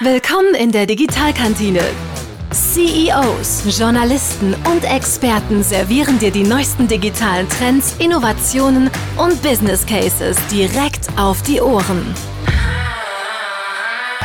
Willkommen 0.00 0.54
in 0.54 0.72
der 0.72 0.84
Digitalkantine. 0.84 1.80
CEOs, 2.52 3.78
Journalisten 3.78 4.54
und 4.70 4.84
Experten 4.84 5.62
servieren 5.62 6.18
dir 6.18 6.30
die 6.30 6.42
neuesten 6.42 6.86
digitalen 6.86 7.48
Trends, 7.48 7.96
Innovationen 7.98 8.90
und 9.16 9.40
Business 9.40 9.86
Cases 9.86 10.36
direkt 10.52 11.08
auf 11.16 11.40
die 11.40 11.62
Ohren. 11.62 12.14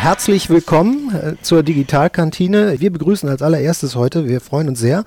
Herzlich 0.01 0.49
willkommen 0.49 1.13
äh, 1.13 1.35
zur 1.43 1.61
Digitalkantine. 1.61 2.79
Wir 2.79 2.91
begrüßen 2.91 3.29
als 3.29 3.43
allererstes 3.43 3.95
heute, 3.95 4.27
wir 4.27 4.41
freuen 4.41 4.67
uns 4.67 4.79
sehr, 4.79 5.03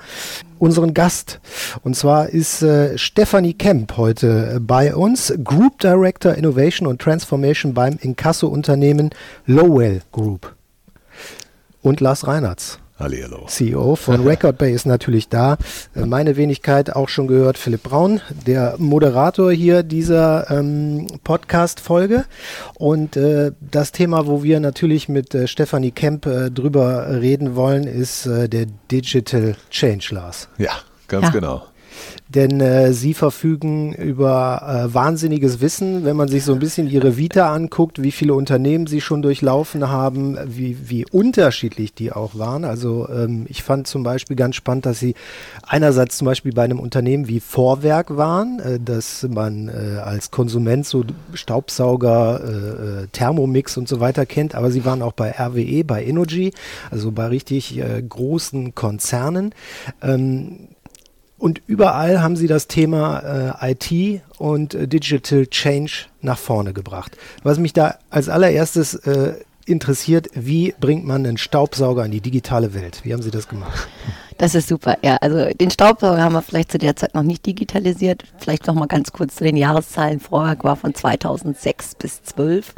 unseren 0.60 0.94
Gast. 0.94 1.40
Und 1.82 1.96
zwar 1.96 2.28
ist 2.28 2.62
äh, 2.62 2.96
Stephanie 2.96 3.54
Kemp 3.54 3.96
heute 3.96 4.54
äh, 4.54 4.60
bei 4.60 4.94
uns, 4.94 5.34
Group 5.42 5.80
Director 5.80 6.34
Innovation 6.34 6.86
und 6.86 7.02
Transformation 7.02 7.74
beim 7.74 7.98
Inkasso-Unternehmen 8.00 9.10
Lowell 9.46 10.02
Group. 10.12 10.54
Und 11.82 12.00
Lars 12.00 12.28
Reinhardt. 12.28 12.78
Hallihallo. 12.98 13.46
CEO 13.48 13.96
von 13.96 14.22
Record 14.26 14.58
Bay 14.58 14.72
ist 14.72 14.86
natürlich 14.86 15.28
da. 15.28 15.56
Äh, 15.94 16.06
meine 16.06 16.36
Wenigkeit 16.36 16.94
auch 16.94 17.08
schon 17.08 17.26
gehört, 17.26 17.58
Philipp 17.58 17.82
Braun, 17.82 18.20
der 18.46 18.76
Moderator 18.78 19.50
hier 19.52 19.82
dieser 19.82 20.50
ähm, 20.50 21.08
Podcast-Folge. 21.24 22.24
Und 22.74 23.16
äh, 23.16 23.52
das 23.60 23.92
Thema, 23.92 24.26
wo 24.26 24.42
wir 24.42 24.60
natürlich 24.60 25.08
mit 25.08 25.34
äh, 25.34 25.48
Stefanie 25.48 25.90
Kemp 25.90 26.26
äh, 26.26 26.50
drüber 26.50 27.20
reden 27.20 27.56
wollen, 27.56 27.84
ist 27.84 28.26
äh, 28.26 28.48
der 28.48 28.66
Digital 28.90 29.56
Change, 29.70 30.08
Lars. 30.12 30.48
Ja, 30.58 30.72
ganz 31.08 31.26
ja. 31.26 31.30
genau 31.30 31.62
denn 32.34 32.60
äh, 32.60 32.92
sie 32.92 33.14
verfügen 33.14 33.92
über 33.94 34.86
äh, 34.88 34.94
wahnsinniges 34.94 35.60
Wissen, 35.60 36.04
wenn 36.04 36.16
man 36.16 36.28
sich 36.28 36.44
so 36.44 36.52
ein 36.52 36.58
bisschen 36.58 36.88
ihre 36.88 37.16
Vita 37.16 37.52
anguckt, 37.52 38.02
wie 38.02 38.10
viele 38.10 38.34
Unternehmen 38.34 38.86
sie 38.86 39.00
schon 39.00 39.22
durchlaufen 39.22 39.88
haben, 39.88 40.36
wie, 40.46 40.76
wie 40.88 41.06
unterschiedlich 41.10 41.94
die 41.94 42.12
auch 42.12 42.36
waren. 42.36 42.64
Also 42.64 43.08
ähm, 43.08 43.46
ich 43.48 43.62
fand 43.62 43.86
zum 43.86 44.02
Beispiel 44.02 44.36
ganz 44.36 44.56
spannend, 44.56 44.86
dass 44.86 44.98
sie 44.98 45.14
einerseits 45.66 46.18
zum 46.18 46.26
Beispiel 46.26 46.52
bei 46.52 46.64
einem 46.64 46.80
Unternehmen 46.80 47.28
wie 47.28 47.38
Vorwerk 47.38 48.16
waren, 48.16 48.58
äh, 48.58 48.80
dass 48.80 49.26
man 49.28 49.68
äh, 49.68 49.98
als 49.98 50.32
Konsument 50.32 50.86
so 50.86 51.04
Staubsauger, 51.34 52.40
äh, 52.42 53.02
äh, 53.04 53.06
Thermomix 53.12 53.76
und 53.76 53.88
so 53.88 54.00
weiter 54.00 54.26
kennt, 54.26 54.56
aber 54.56 54.72
sie 54.72 54.84
waren 54.84 55.02
auch 55.02 55.12
bei 55.12 55.30
RWE, 55.30 55.84
bei 55.84 56.04
Energy, 56.04 56.52
also 56.90 57.12
bei 57.12 57.26
richtig 57.26 57.80
großen 58.08 58.74
Konzernen. 58.74 59.54
Ähm, 60.02 60.68
und 61.38 61.60
überall 61.66 62.22
haben 62.22 62.36
sie 62.36 62.46
das 62.46 62.68
Thema 62.68 63.56
äh, 63.60 63.72
IT 63.72 64.22
und 64.38 64.74
äh, 64.74 64.88
Digital 64.88 65.46
Change 65.46 66.06
nach 66.22 66.38
vorne 66.38 66.72
gebracht. 66.72 67.16
Was 67.42 67.58
mich 67.58 67.72
da 67.72 67.98
als 68.10 68.28
allererstes 68.28 68.94
äh, 68.94 69.34
interessiert, 69.66 70.28
wie 70.34 70.74
bringt 70.78 71.04
man 71.04 71.26
einen 71.26 71.38
Staubsauger 71.38 72.04
in 72.04 72.12
die 72.12 72.20
digitale 72.20 72.74
Welt? 72.74 73.00
Wie 73.02 73.12
haben 73.12 73.22
Sie 73.22 73.30
das 73.30 73.48
gemacht? 73.48 73.88
Das 74.38 74.54
ist 74.54 74.68
super, 74.68 74.96
ja. 75.02 75.16
Also 75.20 75.48
den 75.54 75.70
Staubsauger 75.70 76.22
haben 76.22 76.32
wir 76.32 76.42
vielleicht 76.42 76.72
zu 76.72 76.78
der 76.78 76.96
Zeit 76.96 77.14
noch 77.14 77.22
nicht 77.22 77.46
digitalisiert. 77.46 78.24
Vielleicht 78.38 78.66
noch 78.66 78.74
mal 78.74 78.86
ganz 78.86 79.12
kurz 79.12 79.36
zu 79.36 79.44
den 79.44 79.56
Jahreszahlen. 79.56 80.18
Vorwerk 80.20 80.64
war 80.64 80.76
von 80.76 80.94
2006 80.94 81.94
bis 81.94 82.22
2012 82.24 82.74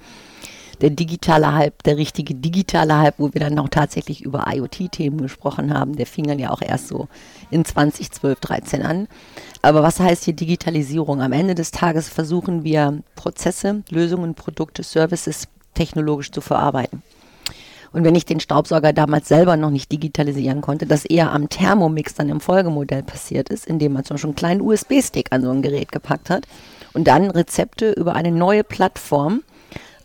der 0.81 0.91
digitale 0.91 1.55
Hype, 1.55 1.83
der 1.85 1.97
richtige 1.97 2.35
digitale 2.35 2.99
Hype, 2.99 3.19
wo 3.19 3.33
wir 3.33 3.41
dann 3.41 3.59
auch 3.59 3.69
tatsächlich 3.69 4.23
über 4.23 4.45
IoT-Themen 4.53 5.21
gesprochen 5.21 5.73
haben, 5.73 5.97
der 5.97 6.07
fing 6.07 6.27
dann 6.27 6.39
ja 6.39 6.51
auch 6.51 6.63
erst 6.63 6.89
so 6.89 7.09
in 7.51 7.65
2012, 7.65 8.41
13 8.41 8.83
an. 8.83 9.09
Aber 9.63 9.83
was 9.83 10.01
heißt 10.01 10.25
hier 10.25 10.35
Digitalisierung? 10.35 11.23
Am 11.23 11.33
Ende 11.33 11.55
des 11.55 11.71
Tages 11.71 12.09
versuchen 12.09 12.65
wir 12.65 13.03
Prozesse, 13.15 13.83
Lösungen, 13.91 14.35
Produkte, 14.35 14.83
Services 14.83 15.49
technologisch 15.75 16.31
zu 16.31 16.41
verarbeiten. 16.41 17.03
Und 17.93 18.05
wenn 18.05 18.15
ich 18.15 18.27
den 18.27 18.41
Staubsauger 18.41 18.93
damals 18.93 19.29
selber 19.29 19.57
noch 19.57 19.71
nicht 19.71 19.91
digitalisieren 19.91 20.61
konnte, 20.61 20.87
das 20.87 21.07
eher 21.07 21.33
am 21.33 21.49
Thermomix 21.49 22.15
dann 22.15 22.29
im 22.29 22.41
Folgemodell 22.41 23.03
passiert 23.03 23.49
ist, 23.49 23.67
indem 23.67 23.95
man 23.95 24.05
zum 24.05 24.17
Beispiel 24.17 24.29
einen 24.29 24.37
kleinen 24.37 24.61
USB-Stick 24.61 25.29
an 25.31 25.43
so 25.43 25.51
ein 25.51 25.63
Gerät 25.63 25.93
gepackt 25.93 26.29
hat 26.29 26.47
und 26.93 27.07
dann 27.07 27.31
Rezepte 27.31 27.93
über 27.93 28.15
eine 28.15 28.33
neue 28.33 28.65
Plattform 28.65 29.43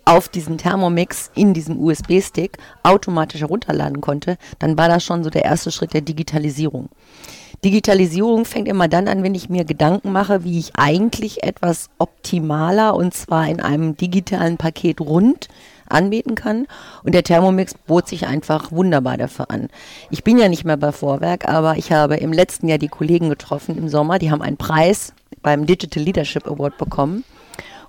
auf 0.06 0.30
diesen 0.30 0.58
Thermomix 0.58 1.32
in 1.36 1.54
diesem 1.54 1.80
USB-Stick 1.80 2.58
automatisch 2.84 3.42
herunterladen 3.42 4.02
konnte, 4.02 4.38
dann 4.60 4.78
war 4.78 4.88
das 4.88 5.04
schon 5.04 5.24
so 5.24 5.30
der 5.30 5.46
erste 5.46 5.72
Schritt 5.72 5.94
der 5.94 6.02
Digitalisierung. 6.02 6.90
Digitalisierung 7.64 8.46
fängt 8.46 8.68
immer 8.68 8.88
dann 8.88 9.08
an, 9.08 9.22
wenn 9.22 9.36
ich 9.36 9.50
mir 9.50 9.66
Gedanken 9.66 10.12
mache, 10.12 10.44
wie 10.44 10.58
ich 10.58 10.76
eigentlich 10.76 11.44
etwas 11.44 11.90
optimaler 12.00 12.96
und 12.96 13.14
zwar 13.14 13.48
in 13.48 13.62
einem 13.62 13.96
digitalen 13.96 14.58
Paket 14.58 15.00
rund 15.00 15.48
anbieten 15.88 16.34
kann. 16.36 16.66
Und 17.04 17.14
der 17.14 17.24
Thermomix 17.24 17.76
bot 17.76 18.08
sich 18.08 18.26
einfach 18.26 18.72
wunderbar 18.72 19.18
dafür 19.18 19.52
an. 19.52 19.70
Ich 20.10 20.24
bin 20.24 20.40
ja 20.40 20.50
nicht 20.50 20.66
mehr 20.66 20.78
bei 20.78 20.92
Vorwerk, 20.92 21.48
aber 21.48 21.78
ich 21.78 21.92
habe 21.92 22.16
im 22.16 22.34
letzten 22.34 22.68
Jahr 22.68 22.80
die 22.80 22.88
Kollegen 22.88 23.30
getroffen 23.30 23.78
im 23.78 23.90
Sommer. 23.90 24.18
Die 24.18 24.32
haben 24.32 24.42
einen 24.42 24.58
Preis 24.58 25.14
beim 25.44 25.66
Digital 25.66 26.04
Leadership 26.04 26.48
Award 26.48 26.78
bekommen. 26.78 27.24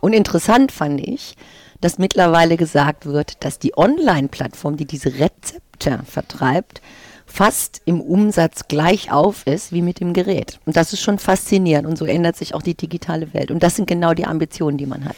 Und 0.01 0.13
interessant 0.13 0.73
fand 0.73 1.01
ich, 1.01 1.37
dass 1.83 1.99
mittlerweile 1.99 2.57
gesagt 2.57 3.05
wird, 3.05 3.45
dass 3.45 3.59
die 3.59 3.77
Online-Plattform, 3.77 4.79
die 4.79 4.87
diese 4.87 5.19
Rezepte 5.19 6.01
vertreibt, 6.07 6.81
fast 7.27 7.83
im 7.85 8.01
Umsatz 8.01 8.69
gleich 8.69 9.11
auf 9.11 9.47
ist 9.47 9.73
wie 9.73 9.83
mit 9.83 10.01
dem 10.01 10.13
Gerät. 10.13 10.61
Und 10.65 10.77
das 10.77 10.93
ist 10.93 11.01
schon 11.01 11.19
faszinierend 11.19 11.87
und 11.87 11.99
so 11.99 12.05
ändert 12.05 12.37
sich 12.37 12.55
auch 12.55 12.63
die 12.63 12.75
digitale 12.75 13.35
Welt. 13.35 13.51
Und 13.51 13.63
das 13.63 13.77
sind 13.77 13.87
genau 13.87 14.15
die 14.15 14.27
Ambitionen, 14.27 14.79
die 14.79 14.87
man 14.87 15.05
hat. 15.05 15.17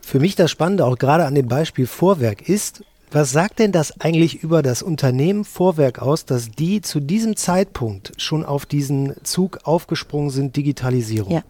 Für 0.00 0.20
mich 0.20 0.36
das 0.36 0.50
Spannende 0.50 0.84
auch 0.84 0.98
gerade 0.98 1.24
an 1.24 1.34
dem 1.34 1.48
Beispiel 1.48 1.86
Vorwerk 1.86 2.48
ist, 2.48 2.84
was 3.10 3.30
sagt 3.30 3.58
denn 3.58 3.72
das 3.72 4.00
eigentlich 4.00 4.42
über 4.42 4.62
das 4.62 4.82
Unternehmen 4.82 5.44
Vorwerk 5.44 6.00
aus, 6.00 6.24
dass 6.24 6.50
die 6.50 6.80
zu 6.80 7.00
diesem 7.00 7.36
Zeitpunkt 7.36 8.12
schon 8.18 8.44
auf 8.44 8.66
diesen 8.66 9.14
Zug 9.22 9.60
aufgesprungen 9.64 10.30
sind, 10.30 10.56
Digitalisierung? 10.56 11.32
Ja. 11.32 11.42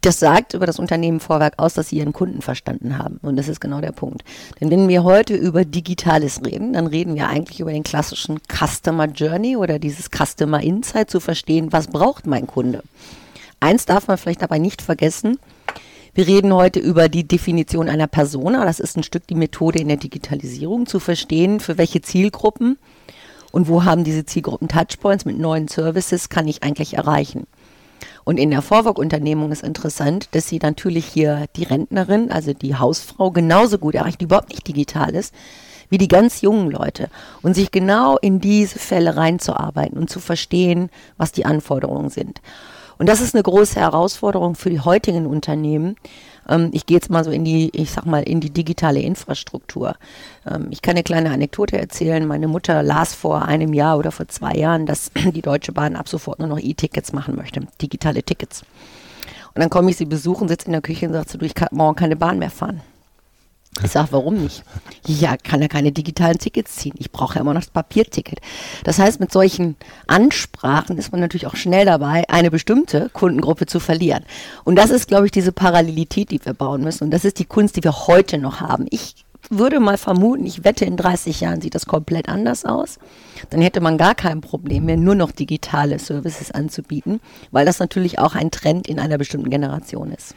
Das 0.00 0.20
sagt 0.20 0.54
über 0.54 0.66
das 0.66 0.78
Unternehmen 0.78 1.18
Vorwerk 1.18 1.54
aus, 1.58 1.74
dass 1.74 1.88
sie 1.88 1.96
ihren 1.96 2.12
Kunden 2.12 2.40
verstanden 2.40 2.96
haben. 2.98 3.18
Und 3.22 3.36
das 3.36 3.48
ist 3.48 3.60
genau 3.60 3.80
der 3.80 3.92
Punkt. 3.92 4.22
Denn 4.60 4.70
wenn 4.70 4.88
wir 4.88 5.02
heute 5.02 5.34
über 5.34 5.64
Digitales 5.64 6.40
reden, 6.44 6.74
dann 6.74 6.86
reden 6.86 7.16
wir 7.16 7.28
eigentlich 7.28 7.60
über 7.60 7.72
den 7.72 7.82
klassischen 7.82 8.38
Customer 8.48 9.06
Journey 9.06 9.56
oder 9.56 9.78
dieses 9.78 10.08
Customer 10.10 10.62
Insight 10.62 11.10
zu 11.10 11.18
verstehen, 11.18 11.72
was 11.72 11.88
braucht 11.88 12.26
mein 12.26 12.46
Kunde. 12.46 12.82
Eins 13.58 13.86
darf 13.86 14.06
man 14.06 14.18
vielleicht 14.18 14.42
dabei 14.42 14.58
nicht 14.58 14.80
vergessen. 14.80 15.38
Wir 16.14 16.26
reden 16.26 16.54
heute 16.54 16.78
über 16.78 17.08
die 17.08 17.26
Definition 17.26 17.88
einer 17.88 18.06
Persona. 18.06 18.64
Das 18.64 18.80
ist 18.80 18.96
ein 18.96 19.02
Stück 19.02 19.26
die 19.26 19.34
Methode 19.34 19.80
in 19.80 19.88
der 19.88 19.96
Digitalisierung, 19.96 20.86
zu 20.86 21.00
verstehen, 21.00 21.58
für 21.58 21.78
welche 21.78 22.00
Zielgruppen 22.00 22.78
und 23.52 23.68
wo 23.68 23.84
haben 23.84 24.04
diese 24.04 24.26
Zielgruppen 24.26 24.68
Touchpoints 24.68 25.24
mit 25.24 25.38
neuen 25.38 25.68
Services 25.68 26.28
kann 26.28 26.46
ich 26.46 26.62
eigentlich 26.62 26.94
erreichen. 26.94 27.46
Und 28.26 28.38
in 28.38 28.50
der 28.50 28.60
Vorwerkunternehmung 28.60 29.52
ist 29.52 29.62
interessant, 29.62 30.30
dass 30.32 30.48
sie 30.48 30.58
natürlich 30.60 31.06
hier 31.06 31.46
die 31.54 31.62
Rentnerin, 31.62 32.32
also 32.32 32.52
die 32.54 32.74
Hausfrau, 32.74 33.30
genauso 33.30 33.78
gut 33.78 33.94
erreicht, 33.94 34.20
die 34.20 34.24
überhaupt 34.24 34.48
nicht 34.48 34.66
digital 34.66 35.14
ist, 35.14 35.32
wie 35.90 35.98
die 35.98 36.08
ganz 36.08 36.40
jungen 36.40 36.68
Leute. 36.68 37.08
Und 37.42 37.54
sich 37.54 37.70
genau 37.70 38.16
in 38.16 38.40
diese 38.40 38.80
Fälle 38.80 39.16
reinzuarbeiten 39.16 39.96
und 39.96 40.10
zu 40.10 40.18
verstehen, 40.18 40.90
was 41.16 41.30
die 41.30 41.44
Anforderungen 41.44 42.10
sind. 42.10 42.40
Und 42.98 43.08
das 43.08 43.20
ist 43.20 43.36
eine 43.36 43.44
große 43.44 43.78
Herausforderung 43.78 44.56
für 44.56 44.70
die 44.70 44.80
heutigen 44.80 45.26
Unternehmen, 45.26 45.94
ähm, 46.48 46.70
ich 46.72 46.86
gehe 46.86 46.96
jetzt 46.96 47.10
mal 47.10 47.24
so 47.24 47.30
in 47.30 47.44
die, 47.44 47.70
ich 47.72 47.90
sag 47.90 48.06
mal, 48.06 48.22
in 48.22 48.40
die 48.40 48.50
digitale 48.50 49.00
Infrastruktur. 49.00 49.96
Ähm, 50.46 50.68
ich 50.70 50.82
kann 50.82 50.92
eine 50.92 51.02
kleine 51.02 51.30
Anekdote 51.30 51.78
erzählen. 51.78 52.26
Meine 52.26 52.48
Mutter 52.48 52.82
las 52.82 53.14
vor 53.14 53.42
einem 53.42 53.72
Jahr 53.72 53.98
oder 53.98 54.12
vor 54.12 54.28
zwei 54.28 54.52
Jahren, 54.52 54.86
dass 54.86 55.10
die 55.34 55.42
Deutsche 55.42 55.72
Bahn 55.72 55.96
ab 55.96 56.08
sofort 56.08 56.38
nur 56.38 56.48
noch 56.48 56.58
E-Tickets 56.58 57.12
machen 57.12 57.36
möchte, 57.36 57.60
digitale 57.80 58.22
Tickets. 58.22 58.62
Und 59.54 59.60
dann 59.60 59.70
komme 59.70 59.90
ich 59.90 59.96
sie 59.96 60.04
besuchen, 60.04 60.48
sitze 60.48 60.66
in 60.66 60.72
der 60.72 60.82
Küche 60.82 61.06
und 61.06 61.14
sage 61.14 61.28
so, 61.28 61.38
du, 61.38 61.46
ich 61.46 61.54
kann 61.54 61.68
morgen 61.72 61.96
keine 61.96 62.16
Bahn 62.16 62.38
mehr 62.38 62.50
fahren. 62.50 62.82
Ich 63.82 63.90
sage, 63.90 64.08
warum 64.10 64.42
nicht? 64.42 64.62
Ja, 65.06 65.36
kann 65.36 65.60
er 65.60 65.68
keine 65.68 65.92
digitalen 65.92 66.38
Tickets 66.38 66.76
ziehen. 66.76 66.94
Ich 66.98 67.12
brauche 67.12 67.34
ja 67.34 67.42
immer 67.42 67.52
noch 67.52 67.60
das 67.60 67.70
Papierticket. 67.70 68.40
Das 68.84 68.98
heißt, 68.98 69.20
mit 69.20 69.32
solchen 69.32 69.76
Ansprachen 70.06 70.96
ist 70.96 71.12
man 71.12 71.20
natürlich 71.20 71.46
auch 71.46 71.56
schnell 71.56 71.84
dabei, 71.84 72.24
eine 72.28 72.50
bestimmte 72.50 73.10
Kundengruppe 73.12 73.66
zu 73.66 73.78
verlieren. 73.78 74.24
Und 74.64 74.76
das 74.76 74.90
ist, 74.90 75.08
glaube 75.08 75.26
ich, 75.26 75.32
diese 75.32 75.52
Parallelität, 75.52 76.30
die 76.30 76.44
wir 76.44 76.54
bauen 76.54 76.82
müssen. 76.82 77.04
Und 77.04 77.10
das 77.10 77.24
ist 77.24 77.38
die 77.38 77.44
Kunst, 77.44 77.76
die 77.76 77.84
wir 77.84 78.06
heute 78.06 78.38
noch 78.38 78.60
haben. 78.60 78.86
Ich 78.90 79.26
würde 79.50 79.80
mal 79.80 79.98
vermuten, 79.98 80.46
ich 80.46 80.64
wette, 80.64 80.84
in 80.84 80.96
30 80.96 81.40
Jahren 81.40 81.60
sieht 81.60 81.74
das 81.74 81.86
komplett 81.86 82.28
anders 82.28 82.64
aus. 82.64 82.98
Dann 83.50 83.60
hätte 83.60 83.80
man 83.80 83.98
gar 83.98 84.14
kein 84.14 84.40
Problem 84.40 84.86
mehr, 84.86 84.96
nur 84.96 85.14
noch 85.14 85.30
digitale 85.30 85.98
Services 85.98 86.50
anzubieten, 86.50 87.20
weil 87.50 87.66
das 87.66 87.78
natürlich 87.78 88.18
auch 88.18 88.34
ein 88.34 88.50
Trend 88.50 88.88
in 88.88 88.98
einer 88.98 89.18
bestimmten 89.18 89.50
Generation 89.50 90.12
ist. 90.12 90.34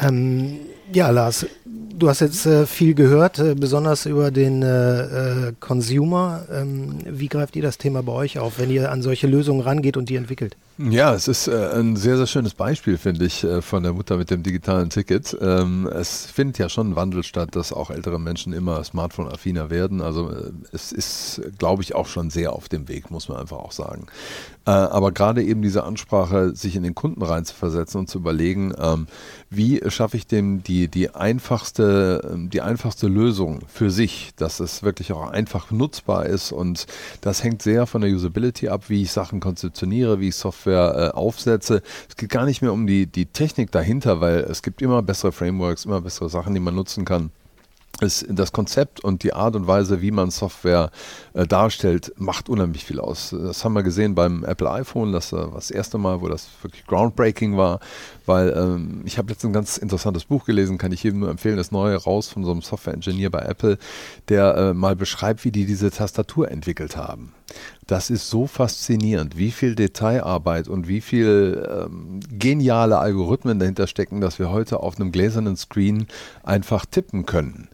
Ähm, 0.00 0.58
ja, 0.92 1.10
Lars, 1.10 1.46
du 1.64 2.08
hast 2.08 2.20
jetzt 2.20 2.46
äh, 2.46 2.66
viel 2.66 2.94
gehört, 2.94 3.38
äh, 3.38 3.54
besonders 3.54 4.06
über 4.06 4.30
den 4.30 4.62
äh, 4.62 5.48
äh, 5.48 5.52
Consumer. 5.60 6.46
Ähm, 6.52 6.98
wie 7.06 7.28
greift 7.28 7.56
ihr 7.56 7.62
das 7.62 7.78
Thema 7.78 8.02
bei 8.02 8.12
euch 8.12 8.38
auf, 8.38 8.58
wenn 8.58 8.70
ihr 8.70 8.90
an 8.90 9.02
solche 9.02 9.26
Lösungen 9.26 9.60
rangeht 9.60 9.96
und 9.96 10.08
die 10.08 10.16
entwickelt? 10.16 10.56
Ja, 10.88 11.12
es 11.12 11.28
ist 11.28 11.46
äh, 11.46 11.72
ein 11.74 11.94
sehr, 11.96 12.16
sehr 12.16 12.26
schönes 12.26 12.54
Beispiel, 12.54 12.96
finde 12.96 13.26
ich, 13.26 13.44
äh, 13.44 13.60
von 13.60 13.82
der 13.82 13.92
Mutter 13.92 14.16
mit 14.16 14.30
dem 14.30 14.42
digitalen 14.42 14.88
Ticket. 14.88 15.36
Ähm, 15.38 15.86
es 15.86 16.24
findet 16.24 16.56
ja 16.56 16.70
schon 16.70 16.90
ein 16.92 16.96
Wandel 16.96 17.22
statt, 17.22 17.54
dass 17.54 17.70
auch 17.70 17.90
ältere 17.90 18.18
Menschen 18.18 18.54
immer 18.54 18.82
Smartphone-affiner 18.82 19.68
werden. 19.68 20.00
Also 20.00 20.32
es 20.72 20.92
ist, 20.92 21.42
glaube 21.58 21.82
ich, 21.82 21.94
auch 21.94 22.06
schon 22.06 22.30
sehr 22.30 22.54
auf 22.54 22.70
dem 22.70 22.88
Weg, 22.88 23.10
muss 23.10 23.28
man 23.28 23.36
einfach 23.36 23.58
auch 23.58 23.72
sagen. 23.72 24.06
aber 24.64 25.10
gerade 25.10 25.42
eben 25.42 25.62
diese 25.62 25.84
Ansprache, 25.84 26.54
sich 26.54 26.76
in 26.76 26.82
den 26.82 26.94
Kunden 26.94 27.22
reinzuversetzen 27.22 28.00
und 28.00 28.08
zu 28.08 28.18
überlegen, 28.18 28.72
ähm, 28.78 29.06
wie 29.48 29.82
schaffe 29.88 30.16
ich 30.16 30.26
dem 30.26 30.62
die, 30.62 30.88
die 30.88 31.14
einfachste 31.14 32.30
ähm, 32.32 32.50
die 32.50 32.60
einfachste 32.60 33.08
Lösung 33.08 33.60
für 33.66 33.90
sich, 33.90 34.30
dass 34.36 34.60
es 34.60 34.82
wirklich 34.82 35.12
auch 35.12 35.28
einfach 35.28 35.70
nutzbar 35.70 36.26
ist 36.26 36.52
und 36.52 36.86
das 37.20 37.42
hängt 37.42 37.62
sehr 37.62 37.86
von 37.86 38.02
der 38.02 38.10
Usability 38.10 38.68
ab, 38.68 38.84
wie 38.88 39.02
ich 39.02 39.12
Sachen 39.12 39.40
konzeptioniere, 39.40 40.20
wie 40.20 40.28
ich 40.28 40.36
Software 40.36 40.69
äh, 40.72 41.10
aufsetze. 41.16 41.82
Es 42.08 42.16
geht 42.16 42.30
gar 42.30 42.44
nicht 42.44 42.62
mehr 42.62 42.72
um 42.72 42.86
die, 42.86 43.06
die 43.06 43.26
Technik 43.26 43.70
dahinter, 43.70 44.20
weil 44.20 44.38
es 44.40 44.62
gibt 44.62 44.82
immer 44.82 45.02
bessere 45.02 45.32
Frameworks, 45.32 45.84
immer 45.84 46.00
bessere 46.00 46.28
Sachen, 46.28 46.54
die 46.54 46.60
man 46.60 46.74
nutzen 46.74 47.04
kann 47.04 47.30
es, 48.02 48.24
das 48.28 48.52
Konzept 48.52 49.00
und 49.00 49.22
die 49.22 49.32
Art 49.32 49.56
und 49.56 49.66
Weise, 49.66 50.00
wie 50.00 50.10
man 50.10 50.30
Software 50.30 50.90
äh, 51.34 51.46
darstellt, 51.46 52.12
macht 52.16 52.48
unheimlich 52.48 52.84
viel 52.84 53.00
aus. 53.00 53.30
Das 53.30 53.64
haben 53.64 53.74
wir 53.74 53.82
gesehen 53.82 54.14
beim 54.14 54.44
Apple 54.44 54.70
iPhone, 54.70 55.12
das 55.12 55.32
war 55.32 55.50
das 55.52 55.70
erste 55.70 55.98
Mal, 55.98 56.20
wo 56.20 56.28
das 56.28 56.48
wirklich 56.62 56.86
groundbreaking 56.86 57.56
war, 57.56 57.80
weil 58.30 58.54
ähm, 58.56 59.02
ich 59.04 59.18
habe 59.18 59.28
letztens 59.28 59.50
ein 59.50 59.52
ganz 59.52 59.76
interessantes 59.76 60.24
Buch 60.24 60.44
gelesen, 60.44 60.78
kann 60.78 60.92
ich 60.92 61.02
jedem 61.02 61.18
nur 61.18 61.30
empfehlen, 61.30 61.56
das 61.56 61.72
neue 61.72 61.96
raus 61.96 62.28
von 62.28 62.44
so 62.44 62.52
einem 62.52 62.62
Software-Engineer 62.62 63.28
bei 63.28 63.40
Apple, 63.40 63.76
der 64.28 64.56
äh, 64.56 64.72
mal 64.72 64.94
beschreibt, 64.94 65.44
wie 65.44 65.50
die 65.50 65.66
diese 65.66 65.90
Tastatur 65.90 66.48
entwickelt 66.48 66.96
haben. 66.96 67.32
Das 67.88 68.08
ist 68.08 68.30
so 68.30 68.46
faszinierend, 68.46 69.36
wie 69.36 69.50
viel 69.50 69.74
Detailarbeit 69.74 70.68
und 70.68 70.86
wie 70.86 71.00
viel 71.00 71.68
ähm, 71.68 72.20
geniale 72.30 72.98
Algorithmen 72.98 73.58
dahinter 73.58 73.88
stecken, 73.88 74.20
dass 74.20 74.38
wir 74.38 74.52
heute 74.52 74.78
auf 74.78 75.00
einem 75.00 75.10
gläsernen 75.10 75.56
Screen 75.56 76.06
einfach 76.44 76.86
tippen 76.86 77.26
können. 77.26 77.68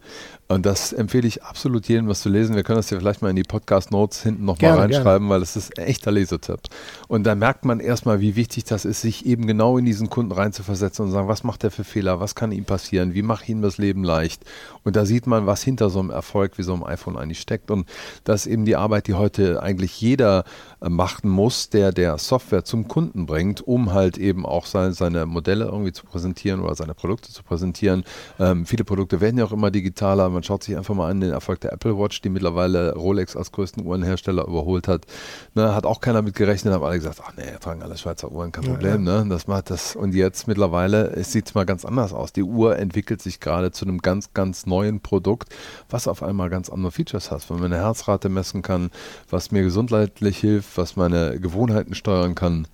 Und 0.49 0.65
das 0.65 0.93
empfehle 0.93 1.27
ich 1.27 1.43
absolut 1.43 1.89
jedem, 1.89 2.07
was 2.07 2.21
zu 2.21 2.29
lesen. 2.29 2.55
Wir 2.55 2.63
können 2.63 2.77
das 2.77 2.89
ja 2.89 2.97
vielleicht 2.97 3.21
mal 3.21 3.29
in 3.29 3.35
die 3.35 3.43
Podcast-Notes 3.43 4.23
hinten 4.23 4.45
nochmal 4.45 4.77
reinschreiben, 4.77 5.27
gerne. 5.27 5.29
weil 5.29 5.39
das 5.41 5.57
ist 5.57 5.77
ein 5.77 5.85
echter 5.85 6.11
Lesetipp. 6.11 6.61
Und 7.09 7.25
da 7.25 7.35
merkt 7.35 7.65
man 7.65 7.81
erstmal, 7.81 8.21
wie 8.21 8.37
wichtig 8.37 8.63
das 8.63 8.85
ist, 8.85 9.01
sich 9.01 9.25
eben 9.25 9.45
genau 9.45 9.77
in 9.77 9.83
diesen 9.83 10.09
Kunden 10.09 10.31
reinzuversetzen 10.31 11.05
und 11.05 11.11
sagen, 11.11 11.27
was 11.27 11.43
macht 11.43 11.63
der 11.63 11.71
für 11.71 11.83
Fehler, 11.83 12.21
was 12.21 12.33
kann 12.33 12.53
ihm 12.53 12.63
passieren, 12.63 13.13
wie 13.13 13.23
mache 13.23 13.43
ich 13.43 13.49
ihm 13.49 13.61
das 13.61 13.77
Leben 13.77 14.05
leicht. 14.05 14.43
Und 14.85 14.95
da 14.95 15.05
sieht 15.05 15.27
man, 15.27 15.47
was 15.47 15.63
hinter 15.63 15.89
so 15.89 15.99
einem 15.99 16.11
Erfolg 16.11 16.57
wie 16.57 16.63
so 16.63 16.73
einem 16.73 16.83
iPhone 16.85 17.17
eigentlich 17.17 17.41
steckt. 17.41 17.69
Und 17.69 17.85
das 18.23 18.45
ist 18.45 18.51
eben 18.53 18.63
die 18.63 18.77
Arbeit, 18.77 19.07
die 19.07 19.15
heute 19.15 19.61
eigentlich 19.61 19.99
jeder 19.99 20.45
äh, 20.79 20.87
machen 20.87 21.29
muss, 21.29 21.69
der 21.69 21.91
der 21.91 22.17
Software 22.17 22.63
zum 22.63 22.87
Kunden 22.87 23.25
bringt, 23.25 23.67
um 23.67 23.91
halt 23.91 24.17
eben 24.17 24.45
auch 24.45 24.65
seine, 24.65 24.93
seine 24.93 25.25
Modelle 25.25 25.65
irgendwie 25.65 25.91
zu 25.91 26.05
präsentieren 26.05 26.61
oder 26.61 26.75
seine 26.75 26.93
Produkte 26.93 27.33
zu 27.33 27.43
präsentieren. 27.43 28.05
Ähm, 28.39 28.65
viele 28.65 28.85
Produkte 28.85 29.19
werden 29.19 29.37
ja 29.37 29.43
auch 29.43 29.51
immer 29.51 29.71
digitaler 29.71 30.36
man 30.37 30.43
schaut 30.43 30.61
sich 30.61 30.77
einfach 30.77 30.93
mal 30.93 31.09
an 31.09 31.19
den 31.19 31.31
Erfolg 31.31 31.61
der 31.61 31.73
Apple 31.73 31.97
Watch, 31.97 32.21
die 32.21 32.29
mittlerweile 32.29 32.93
Rolex 32.93 33.35
als 33.35 33.51
größten 33.51 33.83
Uhrenhersteller 33.83 34.45
überholt 34.45 34.87
hat. 34.87 35.07
Ne, 35.55 35.73
hat 35.73 35.87
auch 35.87 35.99
keiner 35.99 36.21
mit 36.21 36.35
gerechnet, 36.35 36.75
haben 36.75 36.83
alle 36.83 36.97
gesagt, 36.97 37.19
ach 37.25 37.33
nee, 37.35 37.57
tragen 37.59 37.81
alle 37.81 37.97
Schweizer 37.97 38.31
Uhren, 38.31 38.51
kein 38.51 38.65
Problem. 38.65 39.07
Ja, 39.07 39.15
ja. 39.15 39.23
Ne? 39.23 39.29
Das 39.29 39.47
macht 39.47 39.71
das. 39.71 39.95
Und 39.95 40.13
jetzt 40.13 40.47
mittlerweile 40.47 41.23
sieht 41.23 41.47
es 41.47 41.55
mal 41.55 41.65
ganz 41.65 41.85
anders 41.85 42.13
aus. 42.13 42.33
Die 42.33 42.43
Uhr 42.43 42.77
entwickelt 42.77 43.19
sich 43.19 43.39
gerade 43.39 43.71
zu 43.71 43.85
einem 43.85 43.97
ganz, 43.97 44.31
ganz 44.35 44.67
neuen 44.67 44.99
Produkt, 44.99 45.55
was 45.89 46.07
auf 46.07 46.21
einmal 46.21 46.51
ganz 46.51 46.69
andere 46.69 46.91
Features 46.91 47.31
hat. 47.31 47.49
Wenn 47.49 47.57
man 47.57 47.73
eine 47.73 47.81
Herzrate 47.81 48.29
messen 48.29 48.61
kann, 48.61 48.91
was 49.31 49.49
mir 49.49 49.63
gesundheitlich 49.63 50.37
hilft, 50.37 50.77
was 50.77 50.95
meine 50.95 51.39
Gewohnheiten 51.39 51.95
steuern 51.95 52.35
kann. 52.35 52.67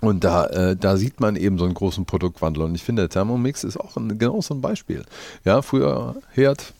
Und 0.00 0.24
da, 0.24 0.46
äh, 0.46 0.76
da 0.76 0.96
sieht 0.96 1.20
man 1.20 1.36
eben 1.36 1.58
so 1.58 1.64
einen 1.64 1.74
großen 1.74 2.06
Produktwandel. 2.06 2.64
Und 2.64 2.74
ich 2.74 2.82
finde, 2.82 3.02
der 3.02 3.08
Thermomix 3.08 3.62
ist 3.64 3.78
auch 3.78 3.96
ein, 3.96 4.18
genau 4.18 4.40
so 4.40 4.54
ein 4.54 4.60
Beispiel. 4.60 5.04
Ja, 5.44 5.62
früher 5.62 6.16
Herd, 6.30 6.74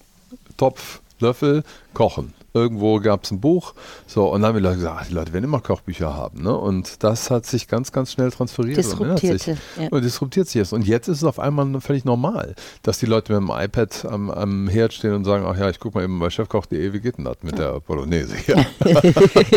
Topf, 0.59 1.01
Löffel, 1.21 1.63
kochen 1.95 2.35
irgendwo 2.55 2.99
gab 3.01 3.25
es 3.25 3.31
ein 3.31 3.41
Buch. 3.41 3.75
So, 4.07 4.33
und 4.33 4.43
dann 4.43 4.49
haben 4.49 4.57
die 4.57 4.63
Leute 4.63 4.77
gesagt, 4.77 4.99
ach, 5.01 5.07
die 5.07 5.15
Leute 5.15 5.33
werden 5.33 5.45
immer 5.45 5.61
Kochbücher 5.61 6.15
haben. 6.15 6.43
Ne? 6.43 6.57
Und 6.57 7.03
das 7.03 7.31
hat 7.31 7.47
sich 7.47 7.69
ganz, 7.69 7.93
ganz 7.93 8.13
schnell 8.13 8.31
transferiert. 8.31 8.79
Disruptierte. 8.79 9.33
Und, 9.33 9.41
sich, 9.41 9.57
ja. 9.81 9.89
und 9.91 10.05
disruptiert 10.05 10.47
sich 10.49 10.55
jetzt. 10.55 10.73
Und 10.73 10.87
jetzt 10.87 11.09
ist 11.09 11.19
es 11.19 11.25
auf 11.25 11.39
einmal 11.39 11.81
völlig 11.81 12.05
normal, 12.05 12.55
dass 12.83 12.99
die 12.99 13.07
Leute 13.07 13.33
mit 13.33 13.43
dem 13.43 13.53
iPad 13.55 14.07
am, 14.07 14.31
am 14.31 14.69
Herd 14.69 14.93
stehen 14.93 15.13
und 15.15 15.25
sagen, 15.25 15.45
ach 15.47 15.59
ja, 15.59 15.69
ich 15.69 15.79
gucke 15.79 15.99
mal 15.99 16.05
eben 16.05 16.19
bei 16.19 16.31
chefkoch.de, 16.31 16.93
wie 16.93 17.01
geht 17.01 17.19
denn 17.19 17.25
das 17.25 17.37
mit 17.43 17.59
der 17.59 17.81
Bolognese 17.81 18.37
hier? 18.37 18.65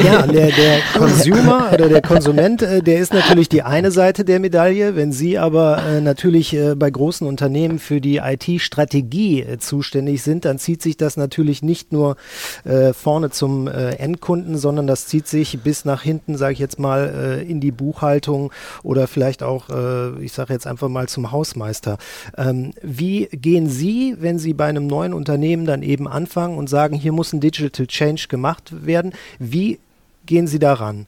ja, 0.04 0.28
der, 0.28 0.52
der 0.52 0.80
Consumer 0.98 1.70
oder 1.74 1.88
der 1.88 2.02
Konsument, 2.02 2.62
äh, 2.62 2.82
der 2.82 3.00
ist 3.00 3.14
natürlich 3.14 3.50
die 3.50 3.64
eine 3.64 3.92
Seite 3.92 4.26
der 4.26 4.40
Medaille. 4.40 4.96
Wenn 4.96 5.12
Sie 5.12 5.38
aber 5.38 5.84
äh, 5.86 6.02
natürlich 6.02 6.54
äh, 6.54 6.76
bei 6.76 6.90
großen 6.90 7.26
Unternehmen 7.26 7.80
für 7.80 8.02
die 8.02 8.18
IT-Strategie 8.18 9.42
äh, 9.42 9.58
zuständig 9.60 10.24
sind, 10.24 10.46
dann 10.46 10.60
zieht 10.60 10.82
sich 10.82 10.98
das 10.98 11.18
natürlich 11.18 11.62
nicht 11.62 11.92
nur 11.92 12.18
äh, 12.66 12.81
vorne 12.94 13.30
zum 13.30 13.68
äh, 13.68 13.92
Endkunden, 13.96 14.58
sondern 14.58 14.88
das 14.88 15.08
zieht 15.08 15.28
sich 15.28 15.60
bis 15.60 15.86
nach 15.86 16.02
hinten, 16.02 16.38
sage 16.38 16.54
ich 16.54 16.60
jetzt 16.60 16.80
mal, 16.80 17.42
äh, 17.42 17.50
in 17.50 17.60
die 17.60 17.72
Buchhaltung 17.72 18.52
oder 18.84 19.08
vielleicht 19.08 19.44
auch, 19.44 19.70
äh, 19.70 20.24
ich 20.24 20.34
sage 20.34 20.54
jetzt 20.54 20.68
einfach 20.68 20.90
mal 20.90 21.08
zum 21.08 21.32
Hausmeister. 21.32 21.98
Ähm, 22.38 22.74
wie 22.82 23.28
gehen 23.28 23.70
Sie, 23.70 24.16
wenn 24.20 24.40
Sie 24.40 24.54
bei 24.54 24.66
einem 24.66 24.88
neuen 24.88 25.14
Unternehmen 25.14 25.66
dann 25.66 25.84
eben 25.84 26.08
anfangen 26.08 26.58
und 26.58 26.70
sagen, 26.70 26.96
hier 26.96 27.12
muss 27.12 27.34
ein 27.34 27.40
Digital 27.40 27.88
Change 27.88 28.26
gemacht 28.28 28.86
werden, 28.86 29.14
wie 29.40 29.80
gehen 30.26 30.48
Sie 30.48 30.60
daran? 30.60 31.08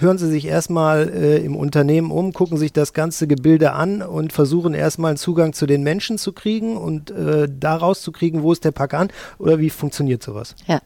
Hören 0.00 0.18
Sie 0.18 0.28
sich 0.28 0.46
erstmal 0.46 1.08
äh, 1.08 1.38
im 1.38 1.56
Unternehmen 1.56 2.10
um, 2.10 2.32
gucken 2.32 2.56
sich 2.56 2.72
das 2.72 2.92
ganze 2.92 3.26
Gebilde 3.26 3.72
an 3.72 4.02
und 4.02 4.32
versuchen 4.32 4.74
erstmal 4.74 5.10
einen 5.10 5.18
Zugang 5.18 5.52
zu 5.52 5.66
den 5.66 5.82
Menschen 5.82 6.18
zu 6.18 6.32
kriegen 6.32 6.76
und 6.76 7.10
äh, 7.10 7.48
daraus 7.50 8.02
zu 8.02 8.12
kriegen, 8.12 8.42
wo 8.42 8.52
ist 8.52 8.64
der 8.64 8.72
Pack 8.72 8.94
an 8.94 9.08
oder 9.38 9.58
wie 9.58 9.70
funktioniert 9.70 10.22
sowas? 10.22 10.54
Ja. 10.66 10.80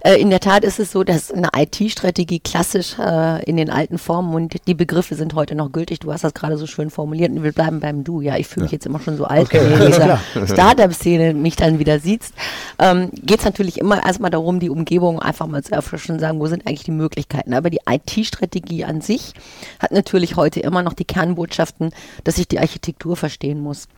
Äh, 0.00 0.20
in 0.20 0.30
der 0.30 0.40
Tat 0.40 0.64
ist 0.64 0.78
es 0.78 0.92
so, 0.92 1.04
dass 1.04 1.32
eine 1.32 1.48
IT-Strategie 1.56 2.40
klassisch 2.40 2.98
äh, 2.98 3.42
in 3.44 3.56
den 3.56 3.70
alten 3.70 3.98
Formen 3.98 4.34
und 4.34 4.56
die 4.66 4.74
Begriffe 4.74 5.14
sind 5.14 5.34
heute 5.34 5.54
noch 5.54 5.72
gültig. 5.72 6.00
Du 6.00 6.12
hast 6.12 6.24
das 6.24 6.34
gerade 6.34 6.56
so 6.56 6.66
schön 6.66 6.90
formuliert 6.90 7.32
und 7.32 7.42
wir 7.42 7.52
bleiben 7.52 7.80
beim 7.80 8.04
Du. 8.04 8.20
Ja, 8.20 8.36
ich 8.36 8.46
fühle 8.46 8.64
mich 8.64 8.72
ja. 8.72 8.76
jetzt 8.76 8.86
immer 8.86 9.00
schon 9.00 9.16
so 9.16 9.24
alt, 9.24 9.46
okay. 9.46 9.60
wenn 9.62 9.78
du 9.78 9.84
in 9.84 9.92
dieser 9.92 10.20
Startup-Szene 10.46 11.34
mich 11.34 11.56
dann 11.56 11.78
wieder 11.78 11.98
siehst. 11.98 12.32
Ähm, 12.78 13.10
Geht 13.14 13.40
es 13.40 13.44
natürlich 13.44 13.78
immer 13.78 14.04
erstmal 14.04 14.30
darum, 14.30 14.60
die 14.60 14.70
Umgebung 14.70 15.20
einfach 15.20 15.46
mal 15.46 15.62
zu 15.62 15.72
erfrischen 15.72 16.14
und 16.14 16.20
sagen, 16.20 16.38
wo 16.40 16.46
sind 16.46 16.66
eigentlich 16.66 16.84
die 16.84 16.90
Möglichkeiten. 16.92 17.54
Aber 17.54 17.70
die 17.70 17.80
IT-Strategie 17.88 18.84
an 18.84 19.00
sich 19.00 19.34
hat 19.80 19.92
natürlich 19.92 20.36
heute 20.36 20.60
immer 20.60 20.82
noch 20.82 20.94
die 20.94 21.04
Kernbotschaften, 21.04 21.90
dass 22.24 22.38
ich 22.38 22.48
die 22.48 22.58
Architektur 22.58 23.16
verstehen 23.16 23.60
muss. 23.60 23.88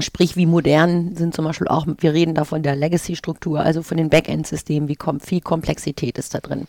Sprich, 0.00 0.36
wie 0.36 0.46
modern 0.46 1.16
sind 1.16 1.34
zum 1.34 1.44
Beispiel 1.44 1.68
auch, 1.68 1.86
wir 1.86 2.12
reden 2.12 2.34
da 2.34 2.44
von 2.44 2.62
der 2.62 2.76
Legacy-Struktur, 2.76 3.60
also 3.60 3.82
von 3.82 3.96
den 3.96 4.10
Backend-Systemen, 4.10 4.88
wie 4.88 4.96
kom 4.96 5.20
viel 5.20 5.40
Komplexität 5.40 6.18
ist 6.18 6.34
da 6.34 6.38
drin. 6.38 6.66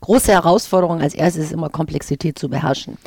Große 0.00 0.32
Herausforderung 0.32 1.00
als 1.00 1.14
erstes 1.14 1.46
ist 1.46 1.52
immer 1.52 1.70
Komplexität 1.70 2.38
zu 2.38 2.48
beherrschen. 2.48 2.98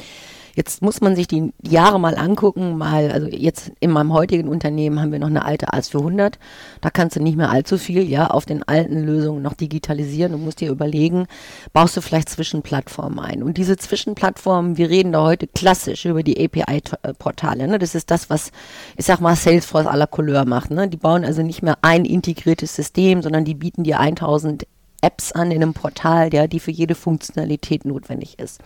Jetzt 0.55 0.81
muss 0.81 1.01
man 1.01 1.15
sich 1.15 1.27
die 1.27 1.53
Jahre 1.61 1.99
mal 1.99 2.15
angucken, 2.17 2.77
mal, 2.77 3.11
also 3.11 3.27
jetzt 3.27 3.71
in 3.79 3.91
meinem 3.91 4.13
heutigen 4.13 4.47
Unternehmen 4.49 4.99
haben 4.99 5.11
wir 5.11 5.19
noch 5.19 5.27
eine 5.27 5.45
alte 5.45 5.69
AS400. 5.73 6.33
Da 6.81 6.89
kannst 6.89 7.15
du 7.15 7.21
nicht 7.21 7.37
mehr 7.37 7.49
allzu 7.49 7.77
viel, 7.77 8.03
ja, 8.03 8.27
auf 8.27 8.45
den 8.45 8.63
alten 8.63 9.01
Lösungen 9.03 9.41
noch 9.41 9.53
digitalisieren. 9.53 10.33
Du 10.33 10.37
musst 10.37 10.59
dir 10.59 10.69
überlegen, 10.69 11.27
baust 11.73 11.95
du 11.95 12.01
vielleicht 12.01 12.29
Zwischenplattformen 12.29 13.19
ein. 13.19 13.43
Und 13.43 13.57
diese 13.57 13.77
Zwischenplattformen, 13.77 14.77
wir 14.77 14.89
reden 14.89 15.11
da 15.11 15.23
heute 15.23 15.47
klassisch 15.47 16.05
über 16.05 16.23
die 16.23 16.43
API-Portale. 16.43 17.67
Ne? 17.67 17.79
Das 17.79 17.95
ist 17.95 18.11
das, 18.11 18.29
was, 18.29 18.51
ich 18.97 19.05
sag 19.05 19.21
mal, 19.21 19.35
Salesforce 19.35 19.87
à 19.87 19.95
la 19.95 20.07
Couleur 20.07 20.45
macht. 20.45 20.71
Ne? 20.71 20.87
Die 20.87 20.97
bauen 20.97 21.23
also 21.23 21.41
nicht 21.41 21.61
mehr 21.61 21.77
ein 21.81 22.05
integriertes 22.05 22.75
System, 22.75 23.21
sondern 23.21 23.45
die 23.45 23.55
bieten 23.55 23.83
dir 23.83 23.99
1000 23.99 24.65
Apps 25.01 25.31
an 25.31 25.51
in 25.51 25.61
einem 25.61 25.73
Portal, 25.73 26.33
ja, 26.33 26.47
die 26.47 26.59
für 26.59 26.71
jede 26.71 26.95
Funktionalität 26.95 27.85
notwendig 27.85 28.37
ist. 28.39 28.61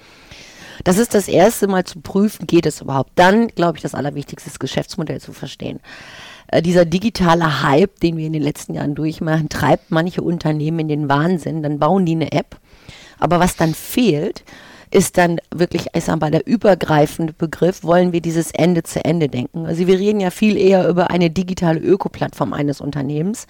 Das 0.83 0.97
ist 0.97 1.13
das 1.13 1.27
erste 1.27 1.67
Mal 1.67 1.83
zu 1.85 2.01
prüfen, 2.01 2.47
geht 2.47 2.65
es 2.65 2.81
überhaupt. 2.81 3.11
Dann, 3.15 3.47
glaube 3.47 3.77
ich, 3.77 3.83
das 3.83 3.95
Allerwichtigste 3.95 4.49
ist, 4.49 4.59
Geschäftsmodell 4.59 5.21
zu 5.21 5.33
verstehen. 5.33 5.79
Äh, 6.47 6.61
dieser 6.61 6.85
digitale 6.85 7.63
Hype, 7.63 7.99
den 7.99 8.17
wir 8.17 8.27
in 8.27 8.33
den 8.33 8.43
letzten 8.43 8.73
Jahren 8.73 8.95
durchmachen, 8.95 9.49
treibt 9.49 9.91
manche 9.91 10.21
Unternehmen 10.21 10.79
in 10.79 10.87
den 10.87 11.09
Wahnsinn. 11.09 11.63
Dann 11.63 11.79
bauen 11.79 12.05
die 12.05 12.13
eine 12.13 12.31
App. 12.31 12.57
Aber 13.19 13.39
was 13.39 13.55
dann 13.55 13.73
fehlt, 13.73 14.43
ist 14.91 15.17
dann 15.17 15.39
wirklich, 15.53 15.87
ich 15.93 16.03
sag 16.03 16.19
mal, 16.21 16.31
der 16.31 16.45
übergreifende 16.45 17.33
Begriff, 17.33 17.83
wollen 17.83 18.11
wir 18.13 18.21
dieses 18.21 18.51
Ende 18.51 18.83
zu 18.83 19.03
Ende 19.03 19.27
denken. 19.27 19.65
Also 19.65 19.87
wir 19.87 19.99
reden 19.99 20.19
ja 20.19 20.29
viel 20.29 20.57
eher 20.57 20.87
über 20.87 21.09
eine 21.09 21.29
digitale 21.29 21.79
Ökoplattform 21.79 22.53
eines 22.53 22.81
Unternehmens. 22.81 23.47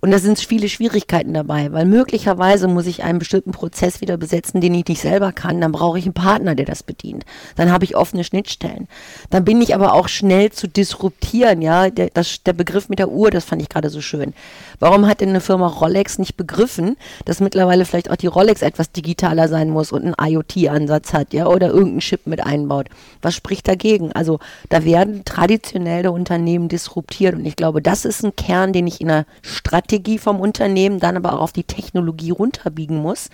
Und 0.00 0.10
da 0.10 0.18
sind 0.18 0.38
viele 0.38 0.68
Schwierigkeiten 0.68 1.34
dabei, 1.34 1.72
weil 1.72 1.84
möglicherweise 1.84 2.68
muss 2.68 2.86
ich 2.86 3.02
einen 3.02 3.18
bestimmten 3.18 3.52
Prozess 3.52 4.00
wieder 4.00 4.16
besetzen, 4.16 4.60
den 4.60 4.74
ich 4.74 4.86
nicht 4.88 5.02
selber 5.02 5.32
kann. 5.32 5.60
Dann 5.60 5.72
brauche 5.72 5.98
ich 5.98 6.06
einen 6.06 6.14
Partner, 6.14 6.54
der 6.54 6.64
das 6.64 6.82
bedient. 6.82 7.24
Dann 7.56 7.70
habe 7.70 7.84
ich 7.84 7.96
offene 7.96 8.24
Schnittstellen. 8.24 8.88
Dann 9.28 9.44
bin 9.44 9.60
ich 9.60 9.74
aber 9.74 9.92
auch 9.92 10.08
schnell 10.08 10.50
zu 10.52 10.68
disruptieren. 10.68 11.60
Ja, 11.60 11.90
der, 11.90 12.08
das, 12.14 12.42
der 12.42 12.54
Begriff 12.54 12.88
mit 12.88 12.98
der 12.98 13.10
Uhr, 13.10 13.30
das 13.30 13.44
fand 13.44 13.60
ich 13.60 13.68
gerade 13.68 13.90
so 13.90 14.00
schön. 14.00 14.32
Warum 14.78 15.06
hat 15.06 15.20
denn 15.20 15.28
eine 15.28 15.42
Firma 15.42 15.66
Rolex 15.66 16.18
nicht 16.18 16.36
begriffen, 16.38 16.96
dass 17.26 17.40
mittlerweile 17.40 17.84
vielleicht 17.84 18.10
auch 18.10 18.16
die 18.16 18.26
Rolex 18.26 18.62
etwas 18.62 18.92
digitaler 18.92 19.48
sein 19.48 19.68
muss 19.68 19.92
und 19.92 20.02
einen 20.04 20.32
IoT-Ansatz 20.32 21.12
hat, 21.12 21.34
ja, 21.34 21.46
oder 21.46 21.68
irgendeinen 21.68 22.00
Chip 22.00 22.26
mit 22.26 22.40
einbaut? 22.40 22.88
Was 23.20 23.34
spricht 23.34 23.68
dagegen? 23.68 24.12
Also 24.12 24.38
da 24.70 24.84
werden 24.84 25.26
traditionelle 25.26 26.10
Unternehmen 26.10 26.68
disruptiert 26.68 27.34
und 27.34 27.44
ich 27.44 27.56
glaube, 27.56 27.82
das 27.82 28.06
ist 28.06 28.24
ein 28.24 28.34
Kern, 28.34 28.72
den 28.72 28.86
ich 28.86 29.02
in 29.02 29.08
der 29.08 29.26
Strategie 29.42 29.89
vom 30.18 30.40
Unternehmen 30.40 31.00
dann 31.00 31.16
aber 31.16 31.32
auch 31.32 31.40
auf 31.40 31.52
die 31.52 31.64
Technologie 31.64 32.30
runterbiegen 32.30 32.96
muss 32.98 33.28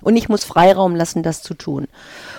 und 0.00 0.16
ich 0.16 0.28
muss 0.28 0.44
Freiraum 0.44 0.96
lassen, 0.96 1.22
das 1.22 1.42
zu 1.42 1.54
tun. 1.54 1.86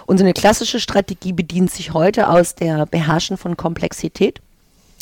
Unsere 0.06 0.34
klassische 0.34 0.80
Strategie 0.80 1.34
bedient 1.34 1.72
sich 1.72 1.94
heute 1.94 2.30
aus 2.30 2.56
der 2.56 2.86
Beherrschen 2.86 3.38
von 3.38 3.58
Komplexität, 3.58 4.42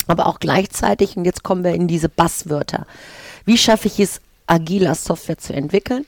aber 0.06 0.26
auch 0.26 0.40
gleichzeitig, 0.40 1.16
und 1.16 1.24
jetzt 1.24 1.42
kommen 1.42 1.64
wir 1.64 1.74
in 1.74 1.88
diese 1.88 2.08
Basswörter, 2.08 2.86
wie 3.44 3.58
schaffe 3.58 3.88
ich 3.88 3.98
es, 3.98 4.20
agiler 4.46 4.94
Software 4.94 5.38
zu 5.38 5.52
entwickeln? 5.52 6.04